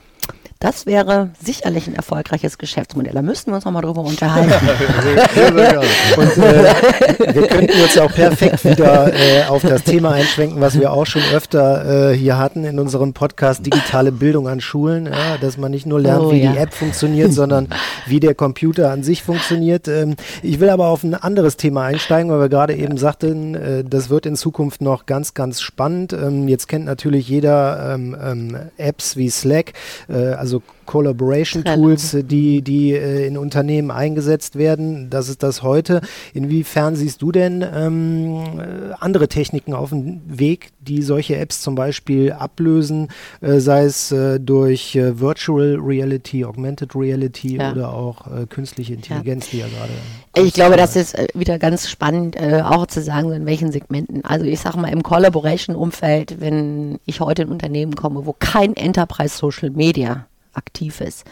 Das 0.60 0.86
wäre 0.86 1.30
sicherlich 1.40 1.86
ein 1.86 1.94
erfolgreiches 1.94 2.58
Geschäftsmodell. 2.58 3.14
Da 3.14 3.22
müssten 3.22 3.52
wir 3.52 3.56
uns 3.56 3.64
nochmal 3.64 3.82
drüber 3.82 4.00
unterhalten. 4.00 4.50
Und 6.16 6.36
äh, 6.38 7.34
wir 7.34 7.46
könnten 7.46 7.78
jetzt 7.78 7.96
auch 8.00 8.12
perfekt 8.12 8.64
wieder 8.64 9.12
äh, 9.14 9.44
auf 9.48 9.62
das 9.62 9.84
Thema 9.84 10.12
einschwenken, 10.12 10.60
was 10.60 10.78
wir 10.78 10.92
auch 10.92 11.06
schon 11.06 11.22
öfter 11.32 12.10
äh, 12.10 12.16
hier 12.16 12.38
hatten 12.38 12.64
in 12.64 12.80
unserem 12.80 13.12
Podcast 13.12 13.64
digitale 13.64 14.10
Bildung 14.10 14.48
an 14.48 14.60
Schulen, 14.60 15.06
ja, 15.06 15.36
dass 15.40 15.58
man 15.58 15.70
nicht 15.70 15.86
nur 15.86 16.00
lernt, 16.00 16.24
Oh, 16.24 16.32
wie 16.32 16.42
ja. 16.42 16.50
die 16.52 16.58
App 16.58 16.74
funktioniert, 16.74 17.32
sondern 17.32 17.68
wie 18.06 18.18
der 18.18 18.34
Computer 18.34 18.90
an 18.90 19.04
sich 19.04 19.22
funktioniert. 19.22 19.86
Ähm, 19.86 20.16
ich 20.42 20.58
will 20.58 20.70
aber 20.70 20.88
auf 20.88 21.04
ein 21.04 21.14
anderes 21.14 21.56
Thema 21.56 21.84
einsteigen, 21.84 22.32
weil 22.32 22.40
wir 22.40 22.48
gerade 22.48 22.74
eben 22.74 22.96
sagten, 22.96 23.54
äh, 23.54 23.84
das 23.84 24.10
wird 24.10 24.26
in 24.26 24.34
Zukunft 24.34 24.80
noch 24.80 25.06
ganz, 25.06 25.34
ganz 25.34 25.60
spannend. 25.60 26.12
Ähm, 26.12 26.48
jetzt 26.48 26.66
kennt 26.66 26.84
natürlich 26.84 27.28
jeder 27.28 27.94
ähm, 27.94 28.16
ähm, 28.20 28.56
Apps 28.76 29.16
wie 29.16 29.30
Slack, 29.30 29.74
äh, 30.08 30.32
also 30.48 30.62
Collaboration. 30.86 31.64
Tools, 31.64 32.14
äh, 32.14 32.24
die, 32.24 32.62
die 32.62 32.92
äh, 32.92 33.26
in 33.26 33.36
Unternehmen 33.36 33.90
eingesetzt 33.90 34.56
werden. 34.56 35.10
Das 35.10 35.28
ist 35.28 35.42
das 35.42 35.62
heute. 35.62 36.00
Inwiefern 36.32 36.96
siehst 36.96 37.20
du 37.20 37.30
denn 37.30 37.62
ähm, 37.74 38.58
äh, 38.58 38.94
andere 38.98 39.28
Techniken 39.28 39.74
auf 39.74 39.90
dem 39.90 40.22
Weg, 40.26 40.70
die 40.80 41.02
solche 41.02 41.36
Apps 41.36 41.60
zum 41.60 41.74
Beispiel 41.74 42.32
ablösen, 42.32 43.08
äh, 43.42 43.58
sei 43.58 43.84
es 43.84 44.10
äh, 44.12 44.40
durch 44.40 44.96
äh, 44.96 45.20
Virtual 45.20 45.76
Reality, 45.78 46.46
Augmented 46.46 46.96
Reality 46.96 47.58
Ja. 47.58 47.72
oder 47.72 47.92
auch 47.92 48.26
künstliche 48.48 48.94
Intelligenz, 48.94 49.50
die 49.50 49.58
ja 49.58 49.66
gerade. 49.66 50.46
Ich 50.46 50.54
glaube, 50.54 50.76
das 50.76 50.96
ist 50.96 51.16
wieder 51.34 51.58
ganz 51.58 51.88
spannend, 51.88 52.36
auch 52.40 52.86
zu 52.86 53.02
sagen, 53.02 53.28
so 53.28 53.34
in 53.34 53.44
welchen 53.46 53.72
Segmenten. 53.72 54.24
Also 54.24 54.46
ich 54.46 54.60
sage 54.60 54.78
mal 54.78 54.88
im 54.88 55.02
Collaboration-Umfeld, 55.02 56.40
wenn 56.40 56.98
ich 57.04 57.20
heute 57.20 57.42
in 57.42 57.48
Unternehmen 57.48 57.94
komme, 57.94 58.24
wo 58.24 58.34
kein 58.38 58.74
Enterprise 58.76 59.36
Social 59.36 59.70
Media 59.70 60.26
aktiv 60.58 61.00
ist, 61.00 61.24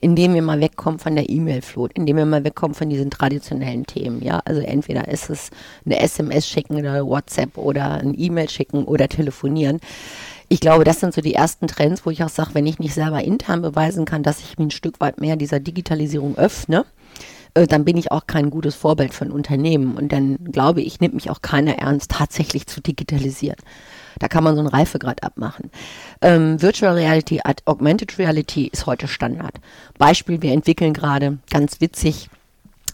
indem 0.00 0.34
wir 0.34 0.42
mal 0.42 0.60
wegkommen 0.60 0.98
von 0.98 1.14
der 1.14 1.30
E-Mail-Flut, 1.30 1.92
indem 1.94 2.16
wir 2.18 2.26
mal 2.26 2.44
wegkommen 2.44 2.74
von 2.74 2.90
diesen 2.90 3.10
traditionellen 3.10 3.86
Themen. 3.86 4.22
Ja, 4.22 4.42
also 4.44 4.60
entweder 4.60 5.08
ist 5.08 5.30
es 5.30 5.50
eine 5.86 5.98
SMS 6.00 6.46
schicken 6.46 6.76
oder 6.76 7.06
WhatsApp 7.06 7.56
oder 7.56 7.92
ein 7.92 8.14
E-Mail 8.18 8.50
schicken 8.50 8.84
oder 8.84 9.08
telefonieren. 9.08 9.80
Ich 10.48 10.60
glaube, 10.60 10.84
das 10.84 11.00
sind 11.00 11.14
so 11.14 11.22
die 11.22 11.34
ersten 11.34 11.66
Trends, 11.66 12.04
wo 12.04 12.10
ich 12.10 12.22
auch 12.22 12.28
sage, 12.28 12.50
wenn 12.52 12.66
ich 12.66 12.78
nicht 12.78 12.92
selber 12.92 13.24
intern 13.24 13.62
beweisen 13.62 14.04
kann, 14.04 14.22
dass 14.22 14.40
ich 14.40 14.58
mich 14.58 14.66
ein 14.66 14.70
Stück 14.70 15.00
weit 15.00 15.18
mehr 15.18 15.36
dieser 15.36 15.60
Digitalisierung 15.60 16.36
öffne, 16.36 16.84
äh, 17.54 17.66
dann 17.66 17.84
bin 17.84 17.96
ich 17.96 18.10
auch 18.10 18.26
kein 18.26 18.50
gutes 18.50 18.74
Vorbild 18.74 19.14
für 19.14 19.24
ein 19.24 19.32
Unternehmen. 19.32 19.96
Und 19.96 20.12
dann 20.12 20.38
glaube 20.44 20.82
ich, 20.82 21.00
nimmt 21.00 21.14
mich 21.14 21.30
auch 21.30 21.42
keiner 21.42 21.78
ernst, 21.78 22.10
tatsächlich 22.10 22.66
zu 22.66 22.80
digitalisieren. 22.80 23.58
Da 24.18 24.28
kann 24.28 24.44
man 24.44 24.54
so 24.54 24.60
einen 24.60 24.68
Reifegrad 24.68 25.22
abmachen. 25.22 25.70
Ähm, 26.20 26.60
Virtual 26.60 26.94
Reality, 26.94 27.40
Augmented 27.64 28.18
Reality 28.18 28.68
ist 28.68 28.86
heute 28.86 29.08
Standard. 29.08 29.54
Beispiel, 29.98 30.42
wir 30.42 30.52
entwickeln 30.52 30.92
gerade 30.92 31.38
ganz 31.50 31.80
witzig 31.80 32.28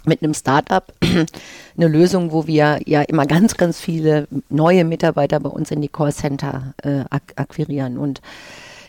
mit 0.04 0.22
einem 0.22 0.34
Startup 0.34 0.92
eine 1.02 1.88
Lösung, 1.88 2.32
wo 2.32 2.46
wir 2.46 2.80
ja 2.86 3.02
immer 3.02 3.26
ganz, 3.26 3.56
ganz 3.56 3.80
viele 3.80 4.26
neue 4.48 4.84
Mitarbeiter 4.84 5.38
bei 5.38 5.50
uns 5.50 5.70
in 5.70 5.82
die 5.82 5.88
Callcenter 5.88 6.74
äh, 6.82 7.04
ak 7.10 7.34
akquirieren. 7.36 7.98
Und 7.98 8.20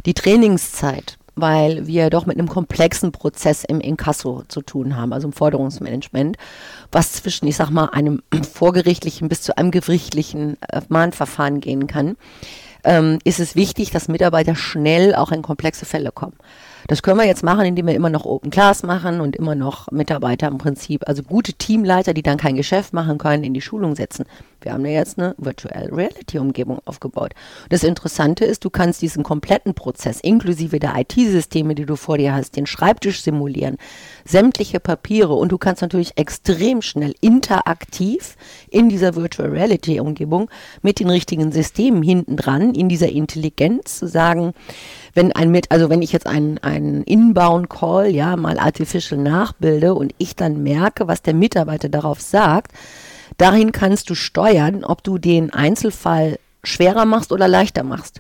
die 0.06 0.14
Trainingszeit, 0.14 1.19
weil 1.42 1.88
wir 1.88 2.10
doch 2.10 2.26
mit 2.26 2.38
einem 2.38 2.50
komplexen 2.50 3.12
Prozess 3.12 3.64
im 3.64 3.80
Inkasso 3.80 4.44
zu 4.48 4.62
tun 4.62 4.96
haben, 4.96 5.14
also 5.14 5.28
im 5.28 5.34
Forderungsmanagement, 5.34 6.38
was 6.92 7.14
zwischen, 7.14 7.48
ich 7.48 7.56
sag 7.56 7.70
mal, 7.70 7.86
einem 7.90 8.22
vorgerichtlichen 8.54 9.30
bis 9.30 9.42
zu 9.42 9.58
einem 9.58 9.72
gerichtlichen 9.72 10.58
äh, 10.62 10.82
Mahnverfahren 10.90 11.60
gehen 11.60 11.88
kann, 11.88 12.18
ähm, 12.84 13.20
ist 13.24 13.40
es 13.40 13.56
wichtig, 13.56 13.92
dass 13.92 14.08
Mitarbeiter 14.08 14.56
schnell 14.56 15.16
auch 15.16 15.32
in 15.32 15.42
komplexe 15.42 15.86
Fälle 15.86 16.12
kommen. 16.12 16.36
Das 16.90 17.04
können 17.04 17.20
wir 17.20 17.28
jetzt 17.28 17.44
machen, 17.44 17.66
indem 17.68 17.86
wir 17.86 17.94
immer 17.94 18.10
noch 18.10 18.26
Open 18.26 18.50
Class 18.50 18.82
machen 18.82 19.22
und 19.22 19.36
immer 19.36 19.54
noch 19.54 19.92
Mitarbeiter 19.92 20.48
im 20.48 20.58
Prinzip, 20.58 21.08
also 21.08 21.22
gute 21.22 21.54
Teamleiter, 21.54 22.16
die 22.16 22.24
dann 22.24 22.38
kein 22.38 22.56
Geschäft 22.56 22.94
machen 22.94 23.20
können, 23.20 23.44
in 23.44 23.54
die 23.54 23.62
Schulung 23.62 23.96
setzen. 23.96 24.26
Wir 24.62 24.74
haben 24.74 24.84
ja 24.88 24.94
jetzt 24.94 25.20
eine 25.20 25.36
Virtual 25.38 25.88
Reality 25.92 26.40
Umgebung 26.40 26.80
aufgebaut. 26.86 27.34
Das 27.70 27.84
Interessante 27.84 28.44
ist, 28.44 28.66
du 28.66 28.72
kannst 28.72 29.04
diesen 29.04 29.22
kompletten 29.22 29.76
Prozess 29.76 30.20
inklusive 30.20 30.80
der 30.80 30.96
IT-Systeme, 30.98 31.76
die 31.76 31.86
du 31.86 31.96
vor 31.96 32.18
dir 32.18 32.34
hast, 32.34 32.58
den 32.58 32.66
Schreibtisch 32.66 33.22
simulieren, 33.22 33.78
sämtliche 34.26 34.80
Papiere 34.80 35.36
und 35.36 35.52
du 35.52 35.60
kannst 35.60 35.84
natürlich 35.84 36.18
extrem 36.18 36.82
schnell 36.82 37.14
interaktiv 37.22 38.36
in 38.72 38.90
dieser 38.90 39.16
Virtual 39.16 39.50
Reality 39.50 40.00
Umgebung 40.00 40.50
mit 40.82 41.00
den 41.00 41.12
richtigen 41.12 41.52
Systemen 41.52 42.02
hinten 42.02 42.36
dran, 42.36 42.74
in 42.74 42.90
dieser 42.90 43.10
Intelligenz 43.10 44.00
zu 44.00 44.08
sagen, 44.08 44.54
wenn 45.14 45.32
ein 45.32 45.52
mit, 45.52 45.72
also 45.72 45.90
wenn 45.90 46.02
ich 46.02 46.12
jetzt 46.12 46.28
einen, 46.28 46.58
einen 46.60 47.04
Inbound 47.04 47.70
Call, 47.70 48.08
ja, 48.08 48.36
mal 48.36 48.60
artificial 48.60 49.20
nachbilde 49.20 49.94
und 49.94 50.14
ich 50.18 50.36
dann 50.36 50.64
merke, 50.64 51.08
was 51.08 51.22
der 51.22 51.34
Mitarbeiter 51.34 51.90
darauf 51.90 52.22
sagt, 52.22 52.74
Dahin 53.40 53.72
kannst 53.72 54.10
du 54.10 54.16
steuern, 54.16 54.84
ob 54.84 55.02
du 55.02 55.18
den 55.18 55.54
Einzelfall 55.54 56.40
schwerer 56.62 57.06
machst 57.06 57.32
oder 57.32 57.48
leichter 57.48 57.84
machst. 57.84 58.20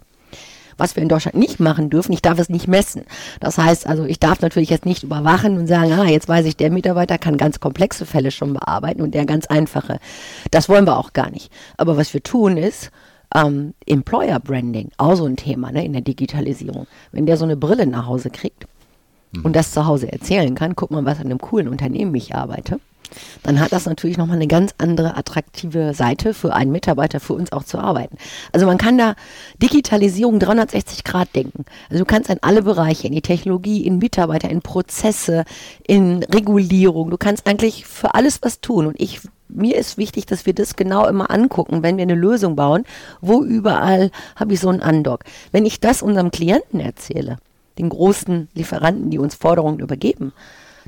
Was 0.77 0.95
wir 0.95 1.03
in 1.03 1.09
Deutschland 1.09 1.35
nicht 1.35 1.59
machen 1.59 1.89
dürfen, 1.89 2.13
ich 2.13 2.21
darf 2.21 2.39
es 2.39 2.47
nicht 2.47 2.69
messen. 2.69 3.03
Das 3.41 3.57
heißt 3.57 3.85
also, 3.85 4.05
ich 4.05 4.19
darf 4.19 4.39
natürlich 4.39 4.69
jetzt 4.69 4.85
nicht 4.85 5.03
überwachen 5.03 5.57
und 5.57 5.67
sagen, 5.67 5.91
ah, 5.91 6.05
jetzt 6.05 6.29
weiß 6.29 6.45
ich, 6.45 6.55
der 6.55 6.71
Mitarbeiter 6.71 7.17
kann 7.17 7.37
ganz 7.37 7.59
komplexe 7.59 8.05
Fälle 8.05 8.31
schon 8.31 8.53
bearbeiten 8.53 9.01
und 9.01 9.13
der 9.13 9.25
ganz 9.25 9.47
einfache. 9.47 9.99
Das 10.51 10.69
wollen 10.69 10.87
wir 10.87 10.97
auch 10.97 11.11
gar 11.11 11.29
nicht. 11.31 11.51
Aber 11.75 11.97
was 11.97 12.13
wir 12.13 12.23
tun 12.23 12.55
ist, 12.55 12.91
ähm, 13.35 13.73
Employer 13.85 14.39
Branding, 14.39 14.89
auch 14.97 15.15
so 15.15 15.25
ein 15.25 15.35
Thema 15.35 15.71
ne, 15.71 15.85
in 15.85 15.93
der 15.93 16.01
Digitalisierung. 16.01 16.87
Wenn 17.11 17.25
der 17.25 17.37
so 17.37 17.45
eine 17.45 17.57
Brille 17.57 17.85
nach 17.85 18.07
Hause 18.07 18.29
kriegt 18.29 18.65
mhm. 19.31 19.45
und 19.45 19.55
das 19.55 19.71
zu 19.71 19.85
Hause 19.85 20.11
erzählen 20.11 20.55
kann, 20.55 20.75
guck 20.75 20.91
mal, 20.91 21.05
was 21.05 21.19
an 21.19 21.25
einem 21.25 21.39
coolen 21.39 21.67
Unternehmen 21.67 22.15
ich 22.15 22.35
arbeite 22.35 22.79
dann 23.43 23.59
hat 23.59 23.71
das 23.71 23.85
natürlich 23.85 24.17
nochmal 24.17 24.37
eine 24.37 24.47
ganz 24.47 24.73
andere 24.77 25.17
attraktive 25.17 25.93
Seite 25.93 26.33
für 26.33 26.53
einen 26.53 26.71
Mitarbeiter, 26.71 27.19
für 27.19 27.33
uns 27.33 27.51
auch 27.51 27.63
zu 27.63 27.77
arbeiten. 27.77 28.17
Also 28.51 28.65
man 28.65 28.77
kann 28.77 28.97
da 28.97 29.15
Digitalisierung 29.61 30.39
360 30.39 31.03
Grad 31.03 31.35
denken. 31.35 31.65
Also 31.89 32.03
du 32.03 32.05
kannst 32.05 32.29
in 32.29 32.39
alle 32.41 32.61
Bereiche, 32.61 33.07
in 33.07 33.13
die 33.13 33.21
Technologie, 33.21 33.85
in 33.85 33.97
Mitarbeiter, 33.97 34.49
in 34.49 34.61
Prozesse, 34.61 35.45
in 35.85 36.23
Regulierung, 36.23 37.09
du 37.09 37.17
kannst 37.17 37.47
eigentlich 37.47 37.85
für 37.85 38.15
alles 38.15 38.39
was 38.41 38.61
tun. 38.61 38.87
Und 38.87 38.99
ich 38.99 39.21
mir 39.49 39.75
ist 39.75 39.97
wichtig, 39.97 40.27
dass 40.27 40.45
wir 40.45 40.53
das 40.53 40.75
genau 40.75 41.07
immer 41.07 41.31
angucken, 41.31 41.83
wenn 41.83 41.97
wir 41.97 42.03
eine 42.03 42.15
Lösung 42.15 42.55
bauen, 42.55 42.85
wo 43.19 43.43
überall 43.43 44.11
habe 44.35 44.53
ich 44.53 44.59
so 44.59 44.69
einen 44.69 44.81
Undock. 44.81 45.23
Wenn 45.51 45.65
ich 45.65 45.79
das 45.79 46.01
unserem 46.01 46.31
Klienten 46.31 46.79
erzähle, 46.79 47.37
den 47.77 47.89
großen 47.89 48.49
Lieferanten, 48.53 49.09
die 49.09 49.17
uns 49.17 49.35
Forderungen 49.35 49.79
übergeben, 49.79 50.33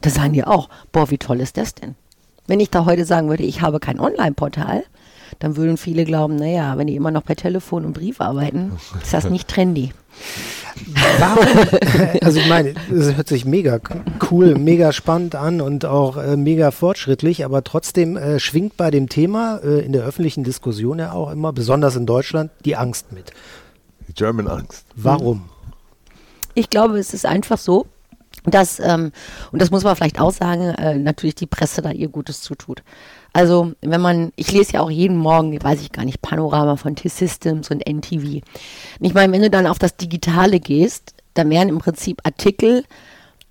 da 0.02 0.10
sagen 0.10 0.34
die 0.34 0.44
auch, 0.44 0.70
boah, 0.92 1.10
wie 1.10 1.18
toll 1.18 1.40
ist 1.40 1.58
das 1.58 1.74
denn? 1.74 1.96
Wenn 2.48 2.60
ich 2.60 2.70
da 2.70 2.86
heute 2.86 3.06
sagen 3.06 3.30
würde, 3.30 3.44
ich 3.44 3.62
habe 3.62 3.80
kein 3.80 4.00
Online-Portal, 4.00 4.84
dann 5.40 5.56
würden 5.56 5.78
viele 5.78 6.06
glauben, 6.06 6.36
naja, 6.36 6.78
wenn 6.78 6.88
die 6.88 6.96
immer 6.96 7.12
noch 7.12 7.24
per 7.24 7.36
Telefon 7.36 7.86
und 7.86 7.94
Brief 7.94 8.22
arbeiten, 8.22 8.74
ist 9.02 9.14
das 9.14 9.30
nicht 9.30 9.48
trendy. 9.48 9.92
Warum? 11.20 11.46
Also 12.22 12.40
ich 12.40 12.48
meine, 12.48 12.76
es 12.92 13.16
hört 13.16 13.28
sich 13.28 13.46
mega 13.46 13.80
cool, 14.30 14.56
mega 14.56 14.92
spannend 14.94 15.36
an 15.36 15.62
und 15.62 15.86
auch 15.86 16.18
äh, 16.18 16.38
mega 16.38 16.72
fortschrittlich, 16.72 17.46
aber 17.46 17.64
trotzdem 17.64 18.18
äh, 18.18 18.40
schwingt 18.40 18.78
bei 18.78 18.92
dem 18.92 19.10
Thema 19.10 19.60
äh, 19.64 19.80
in 19.86 19.94
der 19.94 20.04
öffentlichen 20.04 20.44
Diskussion 20.44 21.00
ja 21.00 21.14
auch 21.14 21.32
immer, 21.32 21.54
besonders 21.54 21.96
in 21.96 22.06
Deutschland, 22.06 22.52
die 22.66 22.76
Angst 22.76 23.12
mit. 23.12 23.32
Die 24.08 24.14
German 24.14 24.48
Angst. 24.48 24.86
Warum? 24.96 25.50
Ich 26.54 26.70
glaube, 26.70 27.00
es 27.00 27.14
ist 27.14 27.26
einfach 27.26 27.58
so, 27.58 27.88
dass, 28.44 28.80
ähm, 28.80 29.12
und 29.52 29.62
das 29.62 29.72
muss 29.72 29.84
man 29.84 29.96
vielleicht 29.96 30.20
auch 30.20 30.32
sagen, 30.32 30.70
äh, 30.76 30.96
natürlich 30.96 31.36
die 31.36 31.48
Presse 31.48 31.82
da 31.82 31.92
ihr 31.92 32.08
Gutes 32.08 32.42
zutut. 32.42 32.84
Also, 33.34 33.74
wenn 33.82 34.02
man, 34.02 34.34
ich 34.36 34.52
lese 34.52 34.74
ja 34.74 34.82
auch 34.82 34.90
jeden 34.90 35.18
Morgen, 35.18 35.62
weiß 35.62 35.82
ich 35.82 35.92
gar 35.92 36.06
nicht, 36.06 36.22
Panorama 36.22 36.76
von 36.76 36.96
T-Systems 36.96 37.70
und 37.72 37.88
NTV. 37.88 38.24
Und 38.24 38.44
ich 39.00 39.14
meine, 39.14 39.32
wenn 39.32 39.42
du 39.42 39.50
dann 39.50 39.68
auf 39.68 39.80
das 39.80 39.96
Digitale 39.96 40.60
gehst, 40.60 41.14
dann 41.34 41.50
werden 41.50 41.70
im 41.70 41.78
Prinzip 41.78 42.22
Artikel 42.26 42.84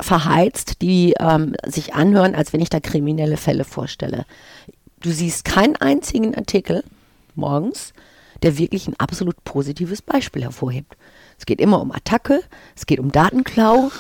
verheizt, 0.01 0.83
die 0.83 1.15
ähm, 1.19 1.55
sich 1.65 1.95
anhören, 1.95 2.35
als 2.35 2.53
wenn 2.53 2.61
ich 2.61 2.71
da 2.71 2.81
kriminelle 2.81 3.37
Fälle 3.37 3.65
vorstelle. 3.65 4.25
Du 5.01 5.11
siehst 5.11 5.45
keinen 5.45 5.77
einzigen 5.77 6.35
Artikel 6.35 6.85
morgens, 7.35 7.93
der 8.43 8.59
wirklich 8.59 8.89
ein 8.89 8.99
absolut 8.99 9.43
positives 9.45 10.03
Beispiel 10.03 10.43
hervorhebt. 10.43 10.97
Es 11.41 11.47
geht 11.47 11.59
immer 11.59 11.81
um 11.81 11.91
Attacke, 11.91 12.43
es 12.77 12.85
geht 12.85 13.01
um 13.01 13.11
Datenklau, 13.13 13.91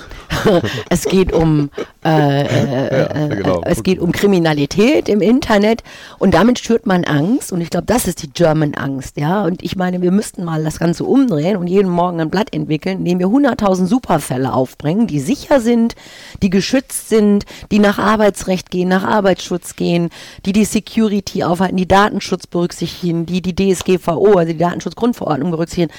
es 0.90 1.06
geht 1.06 1.32
um 1.32 1.70
äh, 2.04 2.42
äh, 2.42 3.02
ja, 3.02 3.26
genau. 3.28 3.62
es 3.64 3.82
geht 3.82 3.98
um 3.98 4.12
Kriminalität 4.12 5.08
im 5.08 5.22
Internet 5.22 5.82
und 6.18 6.34
damit 6.34 6.58
schürt 6.58 6.84
man 6.84 7.04
Angst 7.04 7.50
und 7.50 7.62
ich 7.62 7.70
glaube, 7.70 7.86
das 7.86 8.06
ist 8.06 8.22
die 8.22 8.30
German 8.30 8.74
Angst, 8.74 9.16
ja. 9.16 9.42
Und 9.42 9.62
ich 9.62 9.74
meine, 9.74 10.02
wir 10.02 10.12
müssten 10.12 10.44
mal 10.44 10.62
das 10.62 10.78
Ganze 10.78 11.04
umdrehen 11.04 11.56
und 11.56 11.66
jeden 11.66 11.90
Morgen 11.90 12.20
ein 12.20 12.28
Blatt 12.28 12.52
entwickeln, 12.52 12.98
in 12.98 13.04
dem 13.06 13.18
wir 13.20 13.28
100.000 13.28 13.86
Superfälle 13.86 14.52
aufbringen, 14.52 15.06
die 15.06 15.20
sicher 15.20 15.60
sind, 15.60 15.94
die 16.42 16.50
geschützt 16.50 17.08
sind, 17.08 17.46
die 17.70 17.78
nach 17.78 17.98
Arbeitsrecht 17.98 18.70
gehen, 18.70 18.90
nach 18.90 19.04
Arbeitsschutz 19.04 19.76
gehen, 19.76 20.10
die 20.44 20.52
die 20.52 20.66
Security 20.66 21.42
aufhalten, 21.42 21.78
die 21.78 21.88
Datenschutz 21.88 22.46
berücksichtigen, 22.46 23.24
die 23.24 23.40
die 23.40 23.54
DSGVO, 23.54 24.34
also 24.34 24.52
die 24.52 24.58
Datenschutzgrundverordnung 24.58 25.52
berücksichtigen. 25.52 25.90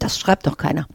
Das 0.00 0.18
schreibt 0.18 0.46
doch 0.46 0.56
keiner. 0.56 0.88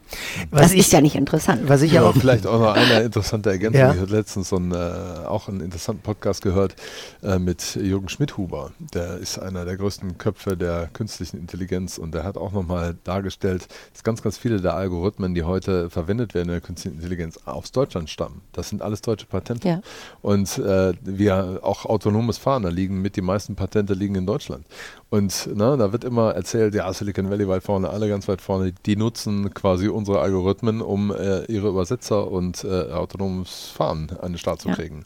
Was 0.49 0.61
das 0.61 0.71
ich, 0.73 0.79
ist 0.79 0.91
ja 0.91 0.99
nicht 0.99 1.15
interessant. 1.15 1.69
Was 1.69 1.83
ich 1.83 1.91
ja, 1.91 2.01
auch 2.01 2.15
vielleicht 2.15 2.47
auch 2.47 2.59
noch 2.59 2.73
eine 2.73 3.01
interessante 3.01 3.51
Ergänzung. 3.51 3.79
Ja. 3.79 3.93
Ich 3.93 4.01
habe 4.01 4.11
letztens 4.11 4.49
so 4.49 4.55
einen, 4.55 4.71
äh, 4.71 5.27
auch 5.27 5.47
einen 5.47 5.61
interessanten 5.61 6.01
Podcast 6.01 6.41
gehört 6.41 6.75
äh, 7.21 7.37
mit 7.37 7.75
Jürgen 7.75 8.09
Schmidhuber. 8.09 8.71
Der 8.79 9.17
ist 9.17 9.37
einer 9.37 9.63
der 9.63 9.77
größten 9.77 10.17
Köpfe 10.17 10.57
der 10.57 10.89
künstlichen 10.91 11.37
Intelligenz 11.37 11.99
und 11.99 12.15
der 12.15 12.23
hat 12.23 12.35
auch 12.35 12.51
nochmal 12.51 12.97
dargestellt, 13.03 13.67
dass 13.93 14.03
ganz, 14.03 14.23
ganz 14.23 14.39
viele 14.39 14.59
der 14.59 14.73
Algorithmen, 14.73 15.35
die 15.35 15.43
heute 15.43 15.91
verwendet 15.91 16.33
werden 16.33 16.49
in 16.49 16.53
der 16.53 16.61
künstlichen 16.61 16.95
Intelligenz, 16.95 17.39
aus 17.45 17.71
Deutschland 17.71 18.09
stammen. 18.09 18.41
Das 18.53 18.69
sind 18.69 18.81
alles 18.81 19.01
deutsche 19.01 19.27
Patente. 19.27 19.67
Ja. 19.67 19.81
Und 20.23 20.57
äh, 20.57 20.93
wir 21.03 21.59
auch 21.61 21.85
autonomes 21.85 22.39
Fahren, 22.39 22.63
da 22.63 22.69
liegen 22.69 23.03
mit 23.03 23.17
die 23.17 23.21
meisten 23.21 23.55
Patente 23.55 23.93
liegen 23.93 24.15
in 24.15 24.25
Deutschland. 24.25 24.65
Und 25.09 25.47
ne, 25.55 25.77
da 25.77 25.91
wird 25.91 26.03
immer 26.03 26.33
erzählt, 26.33 26.73
ja, 26.73 26.91
Silicon 26.91 27.29
Valley 27.29 27.47
weit 27.47 27.63
vorne, 27.63 27.89
alle 27.89 28.09
ganz 28.09 28.27
weit 28.27 28.41
vorne, 28.41 28.73
die 28.85 28.94
nutzen 28.95 29.53
quasi 29.53 29.87
unsere 29.87 30.19
Algorithmen, 30.19 30.81
um 30.81 31.11
äh, 31.11 31.43
ihre 31.45 31.69
Übersetzer 31.69 32.29
und 32.31 32.63
äh, 32.63 32.91
autonomes 32.91 33.71
Fahren 33.75 34.11
an 34.21 34.33
den 34.33 34.37
Start 34.37 34.61
zu 34.61 34.69
ja. 34.69 34.75
kriegen. 34.75 35.03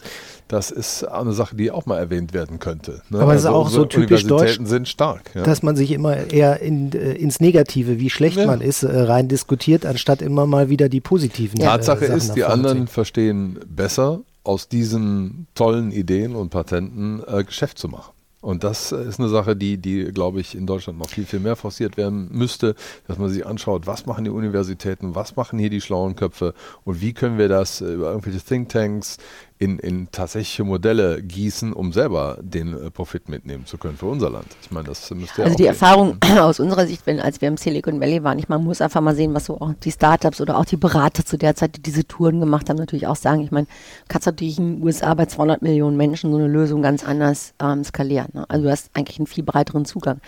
Das 0.47 0.71
ist 0.71 1.03
eine 1.03 1.33
Sache, 1.33 1.55
die 1.55 1.71
auch 1.71 1.85
mal 1.85 1.97
erwähnt 1.97 2.33
werden 2.33 2.59
könnte. 2.59 3.01
Ne? 3.09 3.19
Aber 3.19 3.35
es 3.35 3.45
also 3.45 3.61
ist 3.61 3.67
auch 3.67 3.69
so 3.69 3.85
typisch 3.85 4.25
deutsch, 4.25 4.59
sind 4.63 4.87
stark, 4.87 5.31
ja. 5.35 5.43
dass 5.43 5.61
man 5.61 5.75
sich 5.75 5.91
immer 5.91 6.31
eher 6.31 6.59
in, 6.61 6.91
äh, 6.91 7.13
ins 7.13 7.39
Negative, 7.39 7.99
wie 7.99 8.09
schlecht 8.09 8.37
ja. 8.37 8.45
man 8.45 8.61
ist, 8.61 8.83
äh, 8.83 8.99
rein 8.99 9.27
diskutiert, 9.27 9.85
anstatt 9.85 10.21
immer 10.21 10.47
mal 10.47 10.69
wieder 10.69 10.89
die 10.89 11.01
positiven. 11.01 11.59
Tatsache 11.59 12.07
äh, 12.07 12.17
ist, 12.17 12.35
die 12.35 12.45
anderen 12.45 12.87
verstehen 12.87 13.59
besser, 13.67 14.21
aus 14.43 14.67
diesen 14.67 15.47
tollen 15.53 15.91
Ideen 15.91 16.35
und 16.35 16.49
Patenten 16.49 17.21
äh, 17.27 17.43
Geschäft 17.43 17.77
zu 17.77 17.87
machen. 17.87 18.13
Und 18.41 18.63
das 18.63 18.93
ist 18.93 19.19
eine 19.19 19.27
Sache, 19.27 19.55
die, 19.55 19.77
die, 19.77 20.05
glaube 20.05 20.39
ich, 20.39 20.55
in 20.55 20.65
Deutschland 20.65 20.97
noch 20.97 21.09
viel, 21.09 21.25
viel 21.25 21.41
mehr 21.41 21.57
forciert 21.57 21.97
werden 21.97 22.29
müsste, 22.31 22.75
dass 23.05 23.17
man 23.17 23.29
sich 23.29 23.45
anschaut, 23.45 23.85
was 23.85 24.05
machen 24.05 24.23
die 24.23 24.29
Universitäten, 24.29 25.13
was 25.13 25.35
machen 25.35 25.59
hier 25.59 25.69
die 25.69 25.81
schlauen 25.81 26.15
Köpfe 26.15 26.53
und 26.85 27.01
wie 27.01 27.13
können 27.13 27.37
wir 27.37 27.49
das 27.49 27.81
über 27.81 28.11
irgendwelche 28.11 28.39
Thinktanks 28.39 29.17
in, 29.61 29.77
in 29.77 30.09
tatsächliche 30.09 30.63
Modelle 30.63 31.21
gießen, 31.21 31.73
um 31.73 31.91
selber 31.91 32.37
den 32.41 32.73
äh, 32.73 32.89
Profit 32.89 33.27
mitnehmen 33.27 33.65
zu 33.65 33.77
können 33.77 33.97
für 33.97 34.05
unser 34.05 34.29
Land. 34.29 34.47
Ich 34.61 34.71
meine, 34.71 34.87
das 34.87 35.11
müsste 35.11 35.41
ja 35.41 35.45
Also 35.45 35.57
die 35.57 35.63
gehen. 35.63 35.73
Erfahrung 35.73 36.17
aus 36.39 36.61
unserer 36.61 36.87
Sicht, 36.87 37.05
wenn, 37.05 37.19
als 37.19 37.41
wir 37.41 37.49
im 37.49 37.57
Silicon 37.57 37.99
Valley 37.99 38.23
waren, 38.23 38.39
ich 38.39 38.47
meine, 38.47 38.59
man 38.59 38.67
muss 38.67 38.79
einfach 38.79 39.01
mal 39.01 39.15
sehen, 39.15 39.33
was 39.33 39.45
so 39.45 39.59
auch 39.59 39.73
die 39.83 39.91
Startups 39.91 40.39
oder 40.39 40.57
auch 40.57 40.63
die 40.63 40.77
Berater 40.77 41.25
zu 41.25 41.37
der 41.37 41.55
Zeit, 41.55 41.75
die 41.75 41.81
diese 41.81 42.07
Touren 42.07 42.39
gemacht 42.39 42.69
haben, 42.69 42.77
natürlich 42.77 43.05
auch 43.05 43.17
sagen. 43.17 43.41
Ich 43.41 43.51
meine, 43.51 43.67
kannst 44.07 44.27
natürlich 44.27 44.57
in 44.59 44.77
den 44.77 44.83
USA 44.83 45.13
bei 45.13 45.25
200 45.25 45.61
Millionen 45.61 45.97
Menschen 45.97 46.31
so 46.31 46.37
eine 46.37 46.47
Lösung 46.47 46.81
ganz 46.81 47.03
anders 47.03 47.53
ähm, 47.61 47.83
skalieren. 47.83 48.29
Ne? 48.31 48.45
Also 48.47 48.63
du 48.63 48.71
hast 48.71 48.91
eigentlich 48.93 49.19
einen 49.19 49.27
viel 49.27 49.43
breiteren 49.43 49.83
Zugang. 49.83 50.21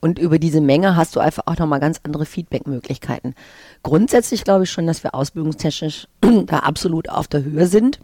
Und 0.00 0.18
über 0.18 0.38
diese 0.38 0.60
Menge 0.60 0.94
hast 0.94 1.16
du 1.16 1.20
einfach 1.20 1.44
auch 1.46 1.56
nochmal 1.56 1.80
ganz 1.80 2.00
andere 2.02 2.26
Feedback-Möglichkeiten. 2.26 3.34
Grundsätzlich 3.82 4.44
glaube 4.44 4.64
ich 4.64 4.70
schon, 4.70 4.86
dass 4.86 5.02
wir 5.02 5.14
ausbildungstechnisch 5.14 6.06
da 6.46 6.58
absolut 6.58 7.08
auf 7.08 7.28
der 7.28 7.42
Höhe 7.42 7.66
sind 7.66 7.98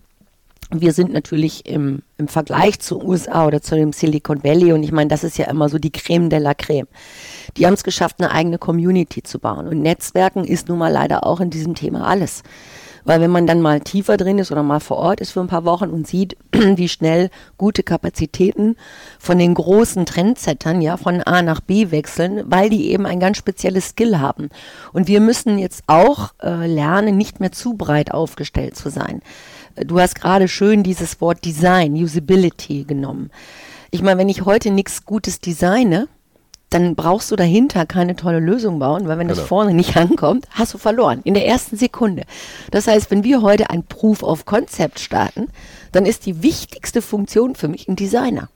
wir 0.81 0.93
sind 0.93 1.13
natürlich 1.13 1.67
im, 1.67 2.03
im 2.17 2.29
Vergleich 2.29 2.81
zu 2.81 3.03
USA 3.03 3.47
oder 3.47 3.61
zu 3.61 3.75
dem 3.75 3.93
Silicon 3.93 4.43
Valley 4.45 4.73
und 4.73 4.83
ich 4.83 4.93
meine, 4.93 5.09
das 5.09 5.25
ist 5.25 5.39
ja 5.39 5.47
immer 5.47 5.69
so 5.69 5.79
die 5.79 5.93
Creme 5.93 6.31
de 6.31 6.39
la 6.39 6.55
Creme. 6.55 6.89
Die 7.57 7.67
haben 7.67 7.75
es 7.75 7.85
geschafft, 7.85 8.17
eine 8.19 8.31
eigene 8.31 8.59
Community 8.59 9.23
zu 9.23 9.39
bauen 9.39 9.69
und 9.69 9.81
Netzwerken 9.81 10.45
ist 10.45 10.69
nun 10.69 10.79
mal 10.79 10.93
leider 10.93 11.27
auch 11.27 11.41
in 11.41 11.51
diesem 11.51 11.75
Thema 11.75 12.07
alles. 12.07 12.43
Weil 13.05 13.21
wenn 13.21 13.31
man 13.31 13.47
dann 13.47 13.61
mal 13.61 13.81
tiefer 13.81 14.17
drin 14.17 14.39
ist 14.39 14.51
oder 14.51 14.63
mal 14.63 14.81
vor 14.81 14.97
Ort 14.97 15.21
ist 15.21 15.33
für 15.33 15.41
ein 15.41 15.47
paar 15.47 15.65
Wochen 15.65 15.91
und 15.91 16.07
sieht, 16.07 16.37
wie 16.53 16.89
schnell 16.89 17.31
gute 17.59 17.83
Kapazitäten 17.83 18.77
von 19.19 19.39
den 19.39 19.55
großen 19.55 20.07
Trendsettern 20.07 20.81
ja 20.81 20.97
von 20.97 21.21
A 21.23 21.43
nach 21.43 21.61
B 21.61 21.91
wechseln, 21.91 22.43
weil 22.47 22.71
die 22.71 22.91
eben 22.91 23.07
ein 23.07 23.21
ganz 23.21 23.37
spezielles 23.37 23.91
Skill 23.91 24.19
haben. 24.19 24.49
Und 24.93 25.07
wir 25.07 25.21
müssen 25.21 25.59
jetzt 25.59 25.85
auch 25.87 26.33
äh, 26.43 26.67
lernen, 26.67 27.17
nicht 27.17 27.41
mehr 27.41 27.53
zu 27.53 27.75
breit 27.75 28.13
aufgestellt 28.13 28.77
zu 28.77 28.89
sein. 28.89 29.21
Du 29.77 29.99
hast 29.99 30.15
gerade 30.15 30.49
schön 30.49 30.83
dieses 30.83 31.21
Wort 31.21 31.45
Design, 31.45 31.95
Usability 31.95 32.85
genommen. 32.85 33.31
Ich 33.91 34.03
meine, 34.03 34.19
wenn 34.19 34.29
ich 34.29 34.45
heute 34.45 34.71
nichts 34.71 35.05
Gutes 35.05 35.41
designe, 35.41 36.09
dann 36.71 36.97
brauchst 36.97 37.31
du 37.31 37.37
dahinter 37.37 37.87
keine 37.87 38.17
tolle 38.17 38.41
Lösung 38.41 38.79
bauen, 38.79 39.07
weil 39.07 39.19
wenn 39.19 39.29
genau. 39.29 39.39
das 39.39 39.49
vorne 39.49 39.75
nicht 39.75 39.97
ankommt, 39.97 40.47
hast 40.51 40.75
du 40.75 40.79
verloren 40.79 41.21
in 41.25 41.35
der 41.35 41.47
ersten 41.47 41.77
Sekunde. 41.77 42.25
Das 42.71 42.87
heißt, 42.87 43.11
wenn 43.11 43.25
wir 43.25 43.43
heute 43.43 43.71
ein 43.71 43.85
Proof 43.85 44.23
of 44.23 44.45
Concept 44.45 44.99
starten, 44.99 45.49
dann 45.93 46.07
ist 46.07 46.27
die 46.27 46.43
wichtigste 46.43 47.03
Funktion 47.03 47.55
für 47.55 47.69
mich 47.69 47.89
ein 47.89 47.97
Designer. 47.97 48.49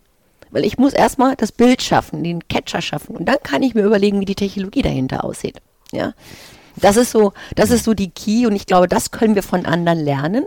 Weil 0.50 0.64
ich 0.64 0.78
muss 0.78 0.94
erstmal 0.94 1.36
das 1.36 1.52
Bild 1.52 1.82
schaffen, 1.82 2.24
den 2.24 2.46
Catcher 2.48 2.80
schaffen 2.80 3.14
und 3.16 3.26
dann 3.26 3.38
kann 3.42 3.62
ich 3.62 3.74
mir 3.74 3.82
überlegen, 3.82 4.20
wie 4.20 4.24
die 4.24 4.34
Technologie 4.34 4.82
dahinter 4.82 5.24
aussieht. 5.24 5.60
Ja. 5.92 6.14
Das 6.76 6.96
ist 6.96 7.10
so, 7.10 7.32
das 7.54 7.70
ist 7.70 7.84
so 7.84 7.94
die 7.94 8.10
Key 8.10 8.46
und 8.46 8.54
ich 8.54 8.66
glaube, 8.66 8.88
das 8.88 9.10
können 9.10 9.34
wir 9.34 9.42
von 9.42 9.66
anderen 9.66 9.98
lernen, 9.98 10.46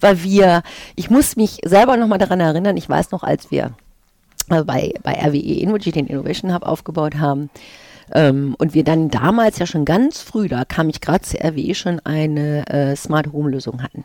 weil 0.00 0.22
wir, 0.22 0.62
ich 0.96 1.10
muss 1.10 1.36
mich 1.36 1.58
selber 1.64 1.96
nochmal 1.96 2.18
daran 2.18 2.40
erinnern, 2.40 2.76
ich 2.76 2.88
weiß 2.88 3.10
noch, 3.10 3.22
als 3.22 3.50
wir 3.50 3.72
äh, 4.50 4.62
bei, 4.62 4.94
bei 5.02 5.12
RWE 5.12 5.60
Innogy 5.60 5.92
den 5.92 6.06
Innovation 6.06 6.54
Hub 6.54 6.64
aufgebaut 6.64 7.16
haben, 7.16 7.50
ähm, 8.12 8.54
und 8.58 8.74
wir 8.74 8.84
dann 8.84 9.08
damals 9.08 9.58
ja 9.58 9.66
schon 9.66 9.86
ganz 9.86 10.20
früh, 10.20 10.46
da 10.46 10.66
kam 10.66 10.90
ich 10.90 11.00
gerade 11.00 11.22
zu 11.22 11.38
RWE 11.38 11.74
schon 11.74 12.00
eine 12.00 12.66
äh, 12.68 12.96
Smart 12.96 13.32
Home 13.32 13.50
Lösung 13.50 13.82
hatten. 13.82 14.04